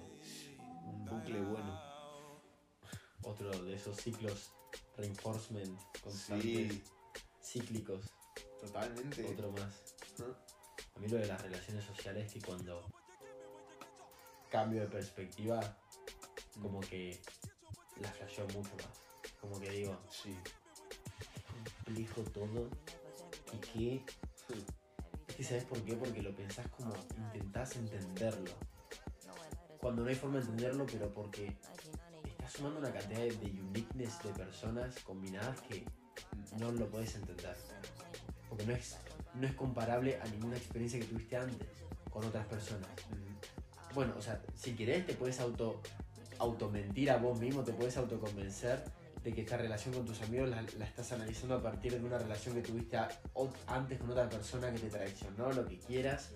Un 0.86 1.04
bucle 1.04 1.40
bueno. 1.40 1.80
Otro 3.22 3.50
de 3.64 3.74
esos 3.74 3.96
ciclos 3.96 4.52
reinforcement 4.96 5.80
constantes, 6.02 6.72
Sí, 6.72 6.82
cíclicos. 7.60 8.04
totalmente. 8.60 9.24
Otro 9.24 9.52
más. 9.52 9.94
A 10.94 10.98
mí 10.98 11.08
lo 11.08 11.16
de 11.18 11.26
las 11.26 11.40
relaciones 11.40 11.84
sociales 11.84 12.32
que 12.32 12.40
cuando 12.40 12.84
cambio 14.50 14.82
de 14.82 14.88
perspectiva, 14.88 15.60
como 16.60 16.80
que 16.80 17.20
la 18.00 18.08
flasheo 18.12 18.46
mucho 18.48 18.74
más. 18.76 19.00
Como 19.40 19.58
que 19.60 19.70
digo, 19.70 19.98
Sí. 20.10 20.36
complejo 21.84 22.22
todo 22.22 22.68
y 23.52 23.58
que... 23.58 24.04
Es 25.28 25.36
que 25.36 25.44
¿sabes 25.44 25.64
por 25.64 25.82
qué? 25.82 25.94
Porque 25.94 26.20
lo 26.22 26.34
pensás 26.34 26.66
como 26.68 26.92
intentás 27.16 27.76
entenderlo. 27.76 28.50
Cuando 29.82 30.04
no 30.04 30.08
hay 30.08 30.14
forma 30.14 30.38
de 30.38 30.44
entenderlo, 30.44 30.86
pero 30.86 31.12
porque 31.12 31.56
estás 32.24 32.52
sumando 32.52 32.78
una 32.78 32.92
cantidad 32.92 33.18
de, 33.18 33.32
de 33.32 33.50
uniqueness 33.60 34.22
de 34.22 34.30
personas 34.32 34.94
combinadas 35.00 35.60
que 35.62 35.84
no 36.58 36.70
lo 36.70 36.88
puedes 36.88 37.16
entender. 37.16 37.56
Porque 38.48 38.64
no 38.64 38.72
es, 38.74 38.96
no 39.34 39.44
es 39.44 39.54
comparable 39.54 40.20
a 40.20 40.24
ninguna 40.28 40.56
experiencia 40.56 41.00
que 41.00 41.06
tuviste 41.06 41.36
antes 41.36 41.66
con 42.10 42.24
otras 42.24 42.46
personas. 42.46 42.88
Bueno, 43.92 44.14
o 44.16 44.22
sea, 44.22 44.40
si 44.54 44.76
querés 44.76 45.04
te 45.04 45.14
puedes 45.14 45.40
auto, 45.40 45.82
automentir 46.38 47.10
a 47.10 47.16
vos 47.16 47.40
mismo, 47.40 47.64
te 47.64 47.72
puedes 47.72 47.96
autoconvencer 47.96 48.84
de 49.24 49.34
que 49.34 49.40
esta 49.40 49.56
relación 49.56 49.94
con 49.94 50.04
tus 50.06 50.20
amigos 50.22 50.48
la, 50.48 50.62
la 50.78 50.84
estás 50.84 51.10
analizando 51.12 51.56
a 51.56 51.62
partir 51.62 51.92
de 51.98 52.04
una 52.06 52.18
relación 52.18 52.54
que 52.54 52.62
tuviste 52.62 52.96
a- 52.96 53.08
o- 53.34 53.52
antes 53.66 53.98
con 53.98 54.10
otra 54.10 54.28
persona 54.28 54.70
que 54.72 54.78
te 54.78 54.90
traicionó, 54.90 55.52
lo 55.52 55.66
que 55.66 55.78
quieras. 55.78 56.30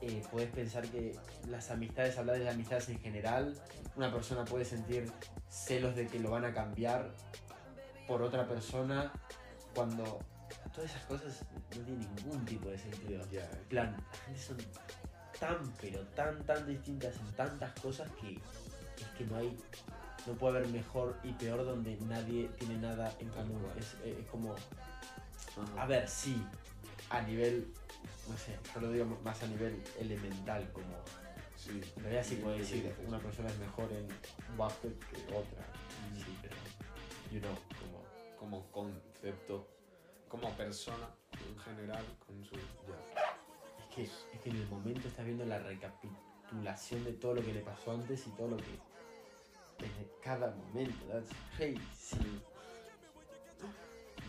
Eh, 0.00 0.22
puedes 0.30 0.50
pensar 0.50 0.86
que 0.88 1.16
las 1.48 1.70
amistades, 1.70 2.18
hablar 2.18 2.38
de 2.38 2.44
las 2.44 2.54
amistades 2.54 2.88
en 2.88 2.98
general, 2.98 3.54
una 3.96 4.12
persona 4.12 4.44
puede 4.44 4.64
sentir 4.64 5.10
celos 5.48 5.94
de 5.94 6.06
que 6.06 6.18
lo 6.18 6.30
van 6.30 6.44
a 6.44 6.52
cambiar 6.52 7.14
por 8.06 8.22
otra 8.22 8.48
persona 8.48 9.12
cuando 9.74 10.20
todas 10.74 10.90
esas 10.90 11.04
cosas 11.04 11.44
no 11.76 11.84
tienen 11.84 12.14
ningún 12.16 12.44
tipo 12.44 12.68
de 12.68 12.78
sentido. 12.78 13.22
En 13.22 13.64
plan, 13.68 13.96
la 13.96 14.18
gente 14.26 14.40
son 14.40 14.56
tan, 15.38 15.72
pero 15.80 16.00
tan, 16.08 16.44
tan 16.44 16.66
distintas 16.66 17.16
en 17.16 17.32
tantas 17.36 17.72
cosas 17.80 18.08
que 18.20 18.34
es 18.34 19.08
que 19.18 19.24
no 19.24 19.36
hay, 19.36 19.56
no 20.26 20.34
puede 20.34 20.58
haber 20.58 20.68
mejor 20.70 21.18
y 21.22 21.32
peor 21.32 21.64
donde 21.64 21.96
nadie 22.02 22.48
tiene 22.58 22.76
nada 22.76 23.12
en 23.18 23.28
común. 23.30 23.60
Es, 23.78 23.96
es 24.04 24.26
como, 24.26 24.54
a 25.76 25.86
ver, 25.86 26.08
sí, 26.08 26.44
a 27.10 27.20
nivel, 27.22 27.72
no 28.28 28.36
sé, 28.36 28.58
yo 28.74 28.80
lo 28.80 28.90
digo 28.90 29.04
más 29.24 29.42
a 29.42 29.46
nivel 29.46 29.82
elemental, 29.98 30.70
como, 30.72 30.96
Sí. 31.56 31.80
en 31.96 32.02
realidad 32.02 32.24
sí 32.24 32.36
puede 32.36 32.58
decir, 32.58 32.92
una 33.06 33.18
persona 33.20 33.48
es 33.48 33.58
mejor 33.58 33.92
en 33.92 34.08
básquet 34.56 34.98
que 35.08 35.16
otra, 35.34 35.62
Mm. 36.10 36.16
sí, 36.16 36.38
pero, 36.42 36.56
you 37.30 37.40
know, 37.40 37.54
como, 37.78 38.02
como 38.38 38.72
concepto, 38.72 39.68
como 40.28 40.50
persona 40.56 41.08
en 41.32 41.58
general, 41.60 42.04
con 42.26 42.44
su... 42.44 42.54
Es 42.56 43.94
que, 43.94 44.02
es 44.04 44.40
que 44.42 44.50
en 44.50 44.56
el 44.56 44.66
momento 44.68 45.06
estás 45.08 45.24
viendo 45.24 45.44
la 45.44 45.58
recapitulación 45.58 47.04
de 47.04 47.12
todo 47.12 47.34
lo 47.34 47.42
que 47.44 47.52
le 47.52 47.60
pasó 47.60 47.92
antes 47.92 48.26
y 48.26 48.30
todo 48.30 48.48
lo 48.48 48.56
que. 48.56 48.80
Desde 49.78 50.10
cada 50.22 50.50
momento, 50.50 51.04
that's 51.06 51.28
crazy. 51.56 52.40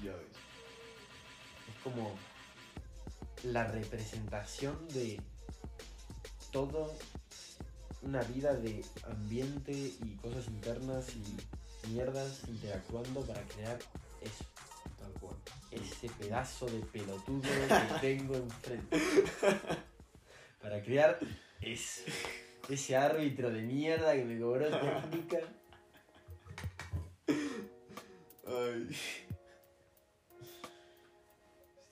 Ya 0.04 0.12
ves. 0.16 0.28
Es 1.70 1.84
como 1.84 2.16
la 3.44 3.66
representación 3.68 4.88
de 4.90 5.22
todo 6.52 6.94
una 8.04 8.22
vida 8.24 8.54
de 8.54 8.84
ambiente 9.10 9.72
y 9.72 10.16
cosas 10.22 10.48
internas 10.48 11.08
y 11.16 11.90
mierdas 11.90 12.42
interactuando 12.48 13.22
para 13.22 13.42
crear 13.44 13.80
eso. 14.22 14.46
Tal 15.00 15.12
cual. 15.20 15.36
ese 15.72 16.10
pedazo 16.10 16.66
de 16.68 16.80
pelotudo 16.80 17.42
que 17.42 18.00
tengo 18.02 18.36
enfrente. 18.36 19.00
Para 20.62 20.82
crear 20.82 21.20
ese, 21.62 22.06
ese 22.70 22.96
árbitro 22.96 23.50
de 23.50 23.62
mierda 23.62 24.14
que 24.14 24.24
me 24.24 24.40
cobró 24.40 24.70
técnica. 24.70 25.40
Ay. 28.46 28.96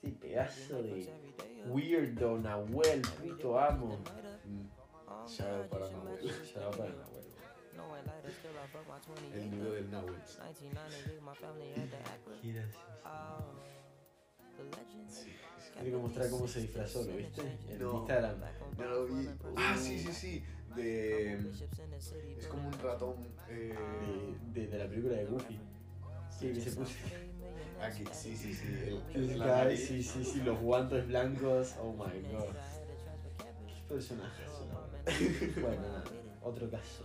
Ese 0.02 0.12
pedazo 0.16 0.82
de 0.82 1.31
weirdo 1.68 2.38
Nahuel, 2.38 3.02
puto 3.02 3.58
amo. 3.58 3.98
Mm. 4.44 5.26
Shout 5.28 5.48
out 5.48 5.66
para 5.68 5.88
Nahuel. 5.90 6.30
Va 6.58 6.70
para 6.70 6.86
el 6.90 6.96
Nahuel. 6.98 7.22
El 9.34 9.50
nudo 9.58 9.72
del 9.72 9.90
Nahuel. 9.90 10.14
Gracioso. 14.70 15.08
Sí. 15.08 15.32
Quiero 15.80 15.98
mostrar 16.00 16.28
cómo 16.30 16.46
se 16.46 16.60
disfrazó, 16.60 17.02
¿lo 17.04 17.16
viste? 17.16 17.40
En 17.68 17.78
No. 17.78 17.98
Instagram. 18.00 18.36
No 18.78 18.84
lo 18.84 19.06
vi. 19.06 19.28
Ah, 19.56 19.76
sí, 19.78 19.98
sí, 19.98 20.12
sí. 20.12 20.44
De... 20.76 21.34
Es 22.38 22.46
como 22.46 22.68
un 22.68 22.72
ratón. 22.80 23.16
Eh... 23.48 23.74
De, 24.52 24.60
de- 24.60 24.66
de 24.68 24.78
la 24.78 24.88
película 24.88 25.16
de 25.16 25.24
Goofy. 25.26 25.60
Sí, 26.30 26.52
que 26.52 26.60
se 26.60 26.72
puso. 26.72 26.92
Aquí, 27.82 28.04
sí, 28.12 28.36
sí, 28.36 28.54
sí. 28.54 28.66
El, 28.66 29.02
El 29.12 29.22
el 29.22 29.28
de 29.28 29.36
la 29.38 29.44
guy, 29.46 29.54
nariz. 29.54 29.86
sí, 29.88 30.02
sí, 30.02 30.24
sí, 30.24 30.40
los 30.42 30.58
guantes 30.60 31.06
blancos. 31.08 31.74
Oh 31.80 31.92
my 31.92 32.20
god. 32.32 32.54
Qué 33.66 33.82
personaje. 33.88 34.42
Bueno, 35.60 35.82
otro 36.42 36.70
caso 36.70 37.04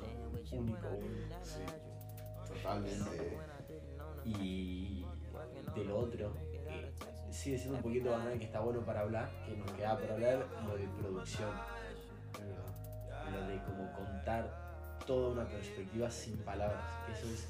único. 0.51 0.87
Sí. 1.43 1.59
Totalmente. 2.47 3.37
Y 4.25 5.03
del 5.75 5.91
otro, 5.91 6.33
que 6.51 7.33
sigue 7.33 7.57
siendo 7.57 7.77
un 7.77 7.83
poquito 7.83 8.11
banal, 8.11 8.37
que 8.37 8.45
está 8.45 8.59
bueno 8.59 8.81
para 8.85 9.01
hablar, 9.01 9.29
que 9.45 9.57
nos 9.57 9.71
queda 9.71 9.97
por 9.97 10.11
hablar, 10.11 10.47
lo 10.65 10.77
de 10.77 10.87
producción. 10.99 11.49
Lo 13.33 13.47
de 13.47 13.61
como 13.63 13.91
contar 13.93 14.97
toda 15.05 15.29
una 15.31 15.45
perspectiva 15.47 16.09
sin 16.11 16.37
palabras. 16.37 16.83
Eso 17.11 17.27
es 17.33 17.47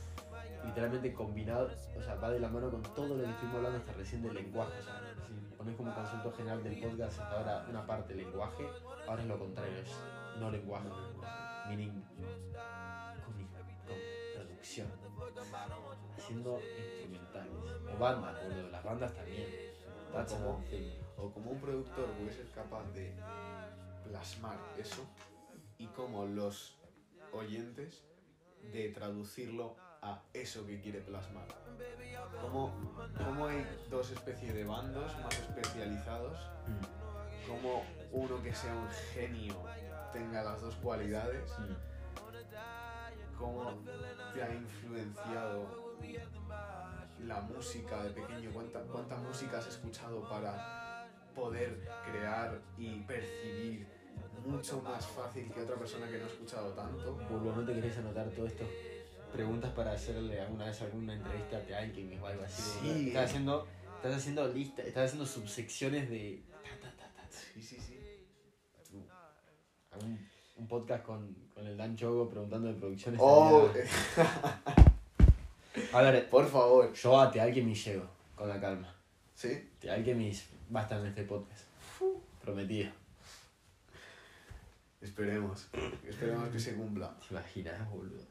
literalmente 0.65 1.13
combinado, 1.13 1.69
o 1.97 2.01
sea, 2.01 2.15
va 2.15 2.29
de 2.29 2.39
la 2.39 2.49
mano 2.49 2.69
con 2.69 2.81
todo 2.83 3.15
lo 3.15 3.23
que 3.23 3.29
estuvimos 3.29 3.57
hablando 3.57 3.77
hasta 3.79 3.93
recién 3.93 4.21
del 4.21 4.33
lenguaje. 4.33 4.79
O 4.79 4.83
sea, 4.83 5.01
si 5.27 5.55
pones 5.55 5.75
como 5.75 5.93
concepto 5.93 6.31
general 6.33 6.63
del 6.63 6.79
podcast 6.79 7.19
hasta 7.19 7.37
ahora 7.37 7.65
una 7.69 7.85
parte 7.85 8.15
lenguaje, 8.15 8.67
ahora 9.07 9.21
es 9.21 9.27
lo 9.27 9.39
contrario, 9.39 9.77
es 9.79 9.91
no 10.39 10.51
lenguaje, 10.51 10.89
meaning 11.67 12.03
con, 13.25 13.33
con 13.33 13.97
producción, 14.35 14.87
haciendo 16.15 16.59
instrumentales 16.77 17.53
o 17.93 17.97
bandas, 17.97 18.43
boludo, 18.43 18.69
las 18.69 18.83
bandas 18.83 19.13
también. 19.13 19.47
Como-. 20.11 20.63
O 21.17 21.31
como 21.31 21.51
un 21.51 21.59
productor 21.59 22.05
puede 22.11 22.31
ser 22.31 22.47
capaz 22.51 22.85
de 22.93 23.13
plasmar 24.03 24.57
eso 24.77 25.03
y 25.77 25.87
como 25.87 26.25
los 26.25 26.77
oyentes 27.31 28.05
de 28.71 28.89
traducirlo 28.89 29.75
a 30.01 30.21
eso 30.33 30.65
que 30.65 30.79
quiere 30.79 31.01
plasmar. 31.01 31.47
Como, 32.41 32.73
como 33.17 33.47
hay 33.47 33.65
dos 33.89 34.11
especies 34.11 34.53
de 34.53 34.63
bandos 34.63 35.11
más 35.19 35.39
especializados, 35.39 36.37
Mm, 36.67 37.49
como 37.49 37.85
uno 38.11 38.43
que 38.43 38.53
sea 38.53 38.73
un 38.75 38.89
genio 39.13 39.55
tenga 40.11 40.43
las 40.43 40.61
dos 40.61 40.75
cualidades, 40.75 41.49
mm. 41.59 43.37
cómo 43.37 43.73
te 44.33 44.43
ha 44.43 44.53
influenciado 44.53 45.87
la 47.25 47.41
música 47.41 48.03
de 48.03 48.09
pequeño, 48.11 48.51
cuánta, 48.53 48.81
cuánta 48.81 49.15
música 49.17 49.57
has 49.59 49.67
escuchado 49.67 50.27
para 50.27 51.07
poder 51.35 51.87
crear 52.09 52.59
y 52.77 52.99
percibir 53.01 53.87
mucho 54.45 54.81
más 54.81 55.05
fácil 55.05 55.51
que 55.51 55.61
otra 55.61 55.75
persona 55.75 56.07
que 56.07 56.17
no 56.17 56.25
ha 56.25 56.27
escuchado 56.27 56.73
tanto. 56.73 57.13
Burbo, 57.29 57.53
¿no 57.53 57.65
te 57.65 57.73
querés 57.73 57.97
anotar 57.97 58.29
todo 58.29 58.45
esto 58.45 58.65
preguntas 59.33 59.71
para 59.73 59.91
hacerle 59.91 60.39
alguna 60.41 60.65
vez 60.65 60.81
alguna 60.81 61.13
entrevista 61.13 61.57
a 61.75 61.79
alguien 61.79 62.19
o 62.19 62.25
algo 62.27 62.43
así. 62.43 62.61
Sí. 62.81 63.07
Estás 63.09 63.29
haciendo, 63.29 63.67
estás 63.97 64.15
haciendo 64.15 64.47
lista, 64.47 64.81
estás 64.83 65.05
haciendo 65.05 65.25
subsecciones 65.25 66.09
de 66.09 66.41
ta, 66.51 66.89
ta, 66.89 66.95
ta, 66.97 67.13
ta, 67.15 67.27
Sí, 67.29 67.61
sí, 67.61 67.77
sí. 67.79 67.97
un, 70.01 70.27
un 70.57 70.67
podcast 70.67 71.03
con, 71.03 71.33
con 71.53 71.65
el 71.65 71.75
Dan 71.77 71.95
Chogo 71.95 72.29
preguntando 72.29 72.67
de 72.67 72.73
producciones. 72.75 73.19
Oh, 73.23 73.69
de. 73.73 73.87
A 75.93 76.01
ver, 76.01 76.27
por 76.29 76.47
favor. 76.49 76.91
yo 76.93 77.19
a 77.21 77.29
Te 77.31 77.39
Alchemy 77.39 77.75
llego, 77.75 78.09
con 78.35 78.49
la 78.49 78.59
calma. 78.59 78.93
¿Sí? 79.35 79.69
Te 79.79 79.91
Alchemy 79.91 80.31
va 80.75 80.79
a 80.79 80.83
estar 80.83 80.99
en 80.99 81.07
este 81.07 81.23
podcast. 81.23 81.65
Prometido. 82.41 82.91
Esperemos. 85.01 85.67
Esperemos 86.07 86.49
que 86.49 86.59
se 86.59 86.73
cumpla. 86.75 87.15
¿Te 87.19 87.33
imaginas, 87.35 87.89
boludo? 87.91 88.23